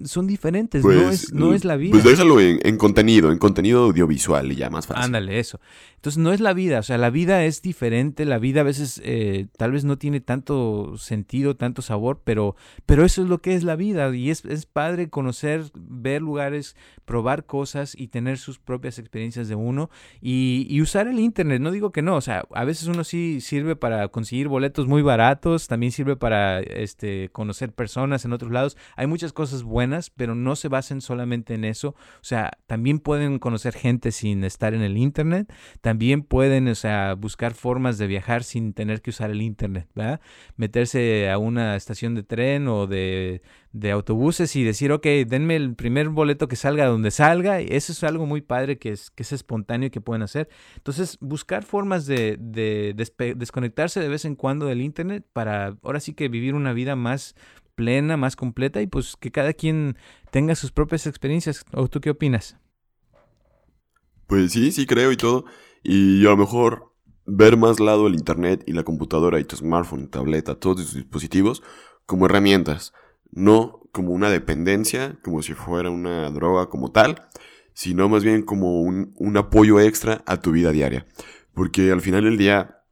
son 0.05 0.27
diferentes, 0.27 0.83
no, 0.83 0.91
pues, 0.91 1.23
es, 1.23 1.33
no 1.33 1.53
es 1.53 1.65
la 1.65 1.75
vida. 1.75 1.91
Pues 1.91 2.03
déjalo 2.03 2.39
en, 2.39 2.77
contenido, 2.77 3.31
en 3.31 3.39
contenido 3.39 3.85
audiovisual 3.85 4.51
y 4.51 4.55
ya 4.55 4.69
más 4.69 4.87
fácil. 4.87 5.03
Ándale, 5.03 5.39
eso. 5.39 5.59
Entonces 5.95 6.17
no 6.17 6.31
es 6.31 6.39
la 6.39 6.53
vida, 6.53 6.79
o 6.79 6.83
sea, 6.83 6.97
la 6.97 7.09
vida 7.09 7.43
es 7.43 7.61
diferente, 7.61 8.23
la 8.23 8.39
vida 8.39 8.61
a 8.61 8.63
veces 8.63 9.01
eh, 9.03 9.47
tal 9.57 9.73
vez 9.73 9.83
no 9.83 9.97
tiene 9.97 10.21
tanto 10.21 10.95
sentido, 10.97 11.57
tanto 11.57 11.81
sabor, 11.81 12.21
pero, 12.23 12.55
pero 12.85 13.03
eso 13.03 13.21
es 13.21 13.27
lo 13.27 13.41
que 13.41 13.55
es 13.55 13.65
la 13.65 13.75
vida 13.75 14.15
y 14.15 14.29
es, 14.29 14.45
es 14.45 14.65
padre 14.65 15.09
conocer, 15.09 15.65
ver 15.73 16.21
lugares, 16.21 16.77
probar 17.03 17.45
cosas 17.45 17.95
y 17.99 18.07
tener 18.07 18.37
sus 18.37 18.59
propias 18.59 18.97
experiencias 18.97 19.49
de 19.49 19.55
uno 19.55 19.89
y, 20.21 20.67
y 20.69 20.81
usar 20.81 21.09
el 21.09 21.19
internet, 21.19 21.59
no 21.59 21.71
digo 21.71 21.91
que 21.91 22.01
no, 22.01 22.15
o 22.15 22.21
sea, 22.21 22.45
a 22.53 22.63
veces 22.63 22.87
uno 22.87 23.03
sí 23.03 23.41
sirve 23.41 23.75
para 23.75 24.07
conseguir 24.07 24.47
boletos 24.47 24.87
muy 24.87 25.01
baratos, 25.01 25.67
también 25.67 25.91
sirve 25.91 26.15
para 26.15 26.61
este, 26.61 27.27
conocer 27.33 27.73
personas 27.73 28.23
en 28.23 28.31
otros 28.31 28.53
lados, 28.53 28.77
hay 28.95 29.07
muchas 29.07 29.33
cosas 29.33 29.63
buenas 29.63 29.78
pero 30.15 30.35
no 30.35 30.55
se 30.55 30.67
basen 30.67 31.01
solamente 31.01 31.53
en 31.53 31.65
eso. 31.65 31.89
O 31.89 32.23
sea, 32.23 32.51
también 32.67 32.99
pueden 32.99 33.39
conocer 33.39 33.73
gente 33.73 34.11
sin 34.11 34.43
estar 34.43 34.73
en 34.73 34.81
el 34.81 34.97
Internet. 34.97 35.51
También 35.81 36.23
pueden, 36.23 36.67
o 36.67 36.75
sea, 36.75 37.15
buscar 37.15 37.53
formas 37.53 37.97
de 37.97 38.07
viajar 38.07 38.43
sin 38.43 38.73
tener 38.73 39.01
que 39.01 39.09
usar 39.09 39.31
el 39.31 39.41
Internet, 39.41 39.87
¿verdad? 39.95 40.21
Meterse 40.55 41.29
a 41.29 41.37
una 41.37 41.75
estación 41.75 42.15
de 42.15 42.23
tren 42.23 42.67
o 42.67 42.87
de, 42.87 43.41
autobuses 43.91 44.55
y 44.55 44.63
decir, 44.63 44.91
ok, 44.91 45.05
denme 45.27 45.55
el 45.55 45.75
primer 45.75 46.09
boleto 46.09 46.47
que 46.47 46.55
salga 46.55 46.85
donde 46.85 47.11
salga. 47.11 47.59
Eso 47.59 47.91
es 47.91 48.03
algo 48.03 48.25
muy 48.25 48.41
padre 48.41 48.77
que 48.77 48.91
es, 48.91 49.11
que 49.11 49.23
es 49.23 49.31
espontáneo 49.31 49.87
y 49.87 49.91
que 49.91 50.01
pueden 50.01 50.23
hacer. 50.23 50.49
Entonces, 50.75 51.17
buscar 51.21 51.63
formas 51.63 52.05
de 52.05 52.37
desconectarse 53.37 53.99
de 53.99 54.07
vez 54.07 54.25
en 54.25 54.35
cuando 54.35 54.65
del 54.65 54.81
Internet 54.81 55.25
para 55.33 55.77
ahora 55.83 55.99
sí 55.99 56.13
que 56.13 56.29
vivir 56.29 56.55
una 56.55 56.73
vida 56.73 56.95
más 56.95 57.35
plena, 57.79 58.17
más 58.17 58.35
completa 58.35 58.81
y 58.81 58.87
pues 58.87 59.15
que 59.17 59.31
cada 59.31 59.53
quien 59.53 59.95
tenga 60.31 60.53
sus 60.55 60.73
propias 60.73 61.07
experiencias. 61.07 61.63
¿O 61.71 61.87
tú 61.87 62.01
qué 62.01 62.09
opinas? 62.09 62.57
Pues 64.27 64.51
sí, 64.51 64.73
sí 64.73 64.85
creo 64.85 65.13
y 65.13 65.15
todo. 65.15 65.45
Y 65.81 66.25
a 66.25 66.31
lo 66.31 66.35
mejor 66.35 66.93
ver 67.25 67.55
más 67.55 67.79
lado 67.79 68.07
el 68.07 68.15
internet 68.15 68.65
y 68.67 68.73
la 68.73 68.83
computadora 68.83 69.39
y 69.39 69.45
tu 69.45 69.55
smartphone, 69.55 70.09
tableta, 70.09 70.55
todos 70.55 70.75
tus 70.75 70.93
dispositivos 70.95 71.63
como 72.05 72.25
herramientas, 72.25 72.91
no 73.31 73.79
como 73.93 74.11
una 74.11 74.29
dependencia, 74.29 75.17
como 75.23 75.41
si 75.41 75.53
fuera 75.53 75.89
una 75.89 76.29
droga 76.31 76.67
como 76.67 76.91
tal, 76.91 77.29
sino 77.73 78.09
más 78.09 78.25
bien 78.25 78.41
como 78.41 78.81
un, 78.81 79.37
apoyo 79.37 79.79
extra 79.79 80.21
a 80.25 80.41
tu 80.41 80.51
vida 80.51 80.73
diaria. 80.73 81.07
Porque 81.53 81.93
al 81.93 82.01
final 82.01 82.25
del 82.25 82.37
día, 82.37 82.83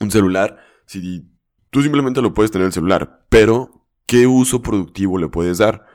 un 0.00 0.10
celular, 0.10 0.58
si 0.84 1.30
tú 1.70 1.80
simplemente 1.80 2.20
lo 2.20 2.34
puedes 2.34 2.50
tener 2.50 2.66
el 2.66 2.74
celular, 2.74 3.24
pero 3.30 3.77
¿qué 4.08 4.26
uso 4.26 4.62
productivo 4.62 5.18
le 5.18 5.28
puedes 5.28 5.58
dar? 5.58 5.86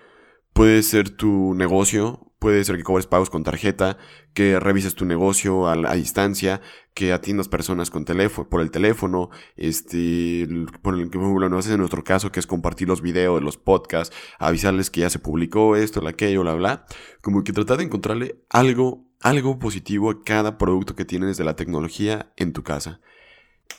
Puede 0.54 0.84
ser 0.84 1.10
tu 1.10 1.56
negocio, 1.56 2.32
puede 2.38 2.64
ser 2.64 2.78
que 2.78 2.84
cobres 2.84 3.08
pagos 3.08 3.32
con 3.32 3.44
tarjeta, 3.44 3.98
que 4.36 4.60
revises 4.60 4.94
tu 4.94 5.04
negocio 5.06 5.68
a, 5.68 5.96
distancia, 5.96 6.62
que 6.94 7.12
atiendas 7.12 7.48
personas 7.48 7.90
con 7.90 8.06
teléfono, 8.06 8.48
por 8.48 8.62
el 8.62 8.70
teléfono, 8.70 9.32
este, 9.56 10.48
por 10.84 10.94
el 10.94 11.10
que 11.10 11.18
no 11.18 11.58
haces 11.58 11.72
en 11.72 11.80
nuestro 11.80 12.04
caso, 12.04 12.32
que 12.32 12.40
es 12.40 12.46
compartir 12.46 12.88
los 12.88 13.02
videos, 13.02 13.42
los 13.42 13.58
podcasts, 13.58 14.16
avisarles 14.38 14.92
que 14.92 15.02
ya 15.02 15.10
se 15.10 15.18
publicó 15.18 15.76
esto, 15.76 16.08
aquello, 16.08 16.44
bla, 16.44 16.54
bla. 16.54 16.86
Como 17.22 17.44
que 17.44 17.52
tratar 17.52 17.78
de 17.78 17.86
encontrarle 17.86 18.44
algo, 18.52 19.08
algo 19.22 19.58
positivo 19.58 20.12
a 20.12 20.24
cada 20.24 20.60
producto 20.60 20.96
que 20.96 21.06
tienes 21.06 21.38
de 21.38 21.46
la 21.46 21.56
tecnología 21.56 22.32
en 22.38 22.54
tu 22.54 22.62
casa. 22.62 23.02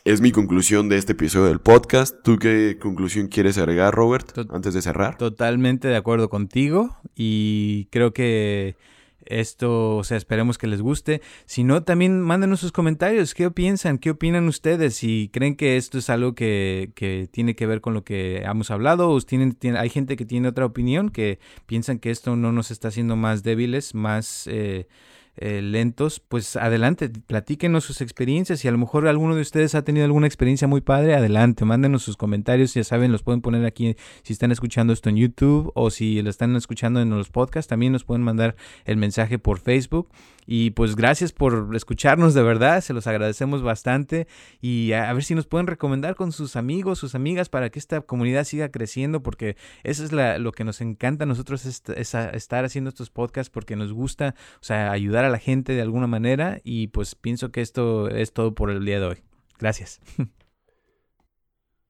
Es 0.02 0.20
mi 0.20 0.32
conclusión 0.32 0.88
de 0.88 0.96
este 0.96 1.12
episodio 1.12 1.46
del 1.46 1.60
podcast. 1.60 2.16
¿Tú 2.22 2.38
qué 2.38 2.78
conclusión 2.80 3.28
quieres 3.28 3.58
agregar, 3.58 3.94
Robert, 3.94 4.36
antes 4.50 4.74
de 4.74 4.82
cerrar? 4.82 5.16
Totalmente 5.16 5.88
de 5.88 5.96
acuerdo 5.96 6.28
contigo 6.28 6.96
y 7.14 7.86
creo 7.90 8.12
que 8.12 8.76
esto, 9.26 9.96
o 9.96 10.04
sea, 10.04 10.16
esperemos 10.16 10.58
que 10.58 10.66
les 10.66 10.80
guste. 10.80 11.22
Si 11.46 11.64
no, 11.64 11.82
también 11.82 12.20
mándenos 12.20 12.60
sus 12.60 12.72
comentarios. 12.72 13.34
¿Qué 13.34 13.50
piensan? 13.50 13.98
¿Qué 13.98 14.10
opinan 14.10 14.46
ustedes? 14.48 14.94
Si 14.94 15.30
creen 15.32 15.56
que 15.56 15.76
esto 15.76 15.98
es 15.98 16.10
algo 16.10 16.34
que, 16.34 16.92
que 16.94 17.28
tiene 17.30 17.54
que 17.54 17.66
ver 17.66 17.80
con 17.80 17.94
lo 17.94 18.04
que 18.04 18.42
hemos 18.42 18.70
hablado, 18.70 19.10
o 19.10 19.20
tienen, 19.20 19.56
hay 19.76 19.88
gente 19.88 20.16
que 20.16 20.26
tiene 20.26 20.48
otra 20.48 20.66
opinión, 20.66 21.10
que 21.10 21.38
piensan 21.66 21.98
que 21.98 22.10
esto 22.10 22.36
no 22.36 22.52
nos 22.52 22.70
está 22.70 22.88
haciendo 22.88 23.16
más 23.16 23.42
débiles, 23.42 23.94
más... 23.94 24.46
Eh, 24.46 24.86
eh, 25.36 25.62
lentos, 25.62 26.20
pues 26.20 26.56
adelante, 26.56 27.08
platíquenos 27.08 27.84
sus 27.84 28.00
experiencias. 28.00 28.64
y 28.64 28.68
a 28.68 28.72
lo 28.72 28.78
mejor 28.78 29.08
alguno 29.08 29.34
de 29.34 29.42
ustedes 29.42 29.74
ha 29.74 29.82
tenido 29.82 30.04
alguna 30.04 30.26
experiencia 30.26 30.68
muy 30.68 30.80
padre, 30.80 31.14
adelante, 31.14 31.64
mándenos 31.64 32.02
sus 32.02 32.16
comentarios. 32.16 32.74
Ya 32.74 32.84
saben, 32.84 33.10
los 33.12 33.22
pueden 33.22 33.40
poner 33.40 33.64
aquí 33.64 33.96
si 34.22 34.32
están 34.32 34.52
escuchando 34.52 34.92
esto 34.92 35.08
en 35.08 35.16
YouTube 35.16 35.72
o 35.74 35.90
si 35.90 36.22
lo 36.22 36.30
están 36.30 36.54
escuchando 36.56 37.00
en 37.00 37.10
los 37.10 37.30
podcasts. 37.30 37.68
También 37.68 37.92
nos 37.92 38.04
pueden 38.04 38.22
mandar 38.22 38.56
el 38.84 38.96
mensaje 38.96 39.38
por 39.38 39.58
Facebook. 39.58 40.08
Y 40.46 40.70
pues 40.70 40.96
gracias 40.96 41.32
por 41.32 41.70
escucharnos 41.74 42.34
de 42.34 42.42
verdad, 42.42 42.80
se 42.80 42.92
los 42.92 43.06
agradecemos 43.06 43.62
bastante 43.62 44.26
y 44.60 44.92
a, 44.92 45.12
ver 45.12 45.24
si 45.24 45.34
nos 45.34 45.46
pueden 45.46 45.66
recomendar 45.66 46.14
con 46.14 46.32
sus 46.32 46.56
amigos, 46.56 46.98
sus 46.98 47.14
amigas 47.14 47.48
para 47.48 47.70
que 47.70 47.78
esta 47.78 48.00
comunidad 48.00 48.44
siga 48.44 48.70
creciendo 48.70 49.22
porque 49.22 49.56
eso 49.82 50.04
es 50.04 50.12
lo 50.12 50.52
que 50.52 50.64
nos 50.64 50.80
encanta 50.80 51.24
a 51.24 51.26
nosotros 51.26 51.64
es, 51.66 51.82
estar 51.86 52.64
haciendo 52.64 52.90
estos 52.90 53.10
podcasts 53.10 53.50
porque 53.50 53.76
nos 53.76 53.92
gusta, 53.92 54.34
o 54.56 54.64
sea, 54.64 54.90
ayudar 54.90 55.24
a 55.24 55.30
la 55.30 55.38
gente 55.38 55.72
de 55.72 55.82
alguna 55.82 56.06
manera 56.06 56.60
y 56.64 56.88
pues 56.88 57.14
pienso 57.14 57.50
que 57.50 57.60
esto 57.60 58.08
es 58.08 58.32
todo 58.32 58.54
por 58.54 58.70
el 58.70 58.84
día 58.84 59.00
de 59.00 59.06
hoy. 59.06 59.16
Gracias. 59.58 60.00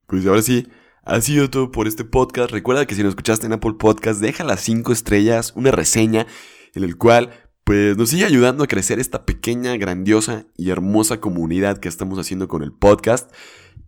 Pues 0.06 0.26
ahora 0.26 0.42
sí, 0.42 0.68
ha 1.02 1.20
sido 1.22 1.48
todo 1.48 1.70
por 1.70 1.86
este 1.86 2.04
podcast. 2.04 2.50
Recuerda 2.50 2.86
que 2.86 2.94
si 2.94 3.02
nos 3.02 3.10
escuchaste 3.10 3.46
en 3.46 3.54
Apple 3.54 3.74
Podcast, 3.78 4.20
deja 4.20 4.44
las 4.44 4.60
cinco 4.60 4.92
estrellas, 4.92 5.52
una 5.56 5.70
reseña 5.70 6.26
en 6.74 6.84
el 6.84 6.96
cual 6.96 7.30
pues 7.64 7.96
nos 7.96 8.10
sigue 8.10 8.26
ayudando 8.26 8.62
a 8.62 8.66
crecer 8.66 9.00
esta 9.00 9.24
pequeña, 9.24 9.76
grandiosa 9.76 10.46
y 10.56 10.70
hermosa 10.70 11.20
comunidad 11.20 11.78
que 11.78 11.88
estamos 11.88 12.18
haciendo 12.18 12.46
con 12.46 12.62
el 12.62 12.72
podcast. 12.72 13.32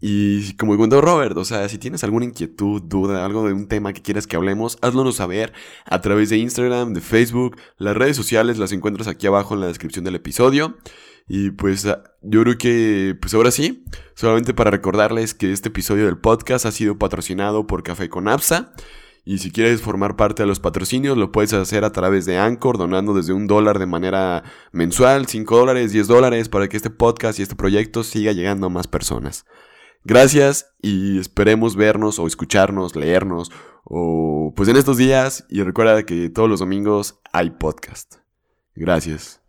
Y 0.00 0.54
como 0.54 0.76
contó 0.76 1.00
Robert, 1.00 1.36
o 1.36 1.44
sea, 1.44 1.68
si 1.68 1.78
tienes 1.78 2.04
alguna 2.04 2.26
inquietud, 2.26 2.82
duda, 2.82 3.24
algo 3.24 3.46
de 3.46 3.54
un 3.54 3.66
tema 3.66 3.92
que 3.92 4.02
quieras 4.02 4.26
que 4.26 4.36
hablemos, 4.36 4.78
hazlonos 4.82 5.16
saber 5.16 5.52
a 5.84 6.00
través 6.00 6.28
de 6.28 6.36
Instagram, 6.38 6.92
de 6.92 7.00
Facebook, 7.00 7.56
las 7.78 7.96
redes 7.96 8.16
sociales 8.16 8.58
las 8.58 8.72
encuentras 8.72 9.08
aquí 9.08 9.26
abajo 9.26 9.54
en 9.54 9.60
la 9.60 9.68
descripción 9.68 10.04
del 10.04 10.16
episodio. 10.16 10.76
Y 11.28 11.50
pues 11.50 11.86
ah, 11.86 12.04
yo 12.22 12.42
creo 12.42 12.58
que, 12.58 13.16
pues 13.20 13.34
ahora 13.34 13.50
sí, 13.50 13.84
solamente 14.14 14.54
para 14.54 14.70
recordarles 14.70 15.34
que 15.34 15.52
este 15.52 15.68
episodio 15.68 16.06
del 16.06 16.18
podcast 16.18 16.66
ha 16.66 16.72
sido 16.72 16.98
patrocinado 16.98 17.66
por 17.66 17.82
Café 17.82 18.08
con 18.08 18.28
Apsa. 18.28 18.72
Y 19.28 19.38
si 19.38 19.50
quieres 19.50 19.82
formar 19.82 20.14
parte 20.14 20.44
de 20.44 20.46
los 20.46 20.60
patrocinios, 20.60 21.18
lo 21.18 21.32
puedes 21.32 21.52
hacer 21.52 21.84
a 21.84 21.90
través 21.90 22.26
de 22.26 22.38
Anchor, 22.38 22.78
donando 22.78 23.12
desde 23.12 23.32
un 23.32 23.48
dólar 23.48 23.80
de 23.80 23.86
manera 23.86 24.44
mensual, 24.70 25.26
5 25.26 25.58
dólares, 25.58 25.90
10 25.90 26.06
dólares, 26.06 26.48
para 26.48 26.68
que 26.68 26.76
este 26.76 26.90
podcast 26.90 27.40
y 27.40 27.42
este 27.42 27.56
proyecto 27.56 28.04
siga 28.04 28.30
llegando 28.30 28.68
a 28.68 28.70
más 28.70 28.86
personas. 28.86 29.44
Gracias 30.04 30.72
y 30.80 31.18
esperemos 31.18 31.74
vernos 31.74 32.20
o 32.20 32.28
escucharnos, 32.28 32.94
leernos, 32.94 33.50
o 33.82 34.52
pues 34.54 34.68
en 34.68 34.76
estos 34.76 34.96
días. 34.96 35.44
Y 35.50 35.64
recuerda 35.64 36.04
que 36.04 36.30
todos 36.30 36.48
los 36.48 36.60
domingos 36.60 37.18
hay 37.32 37.50
podcast. 37.50 38.18
Gracias. 38.76 39.40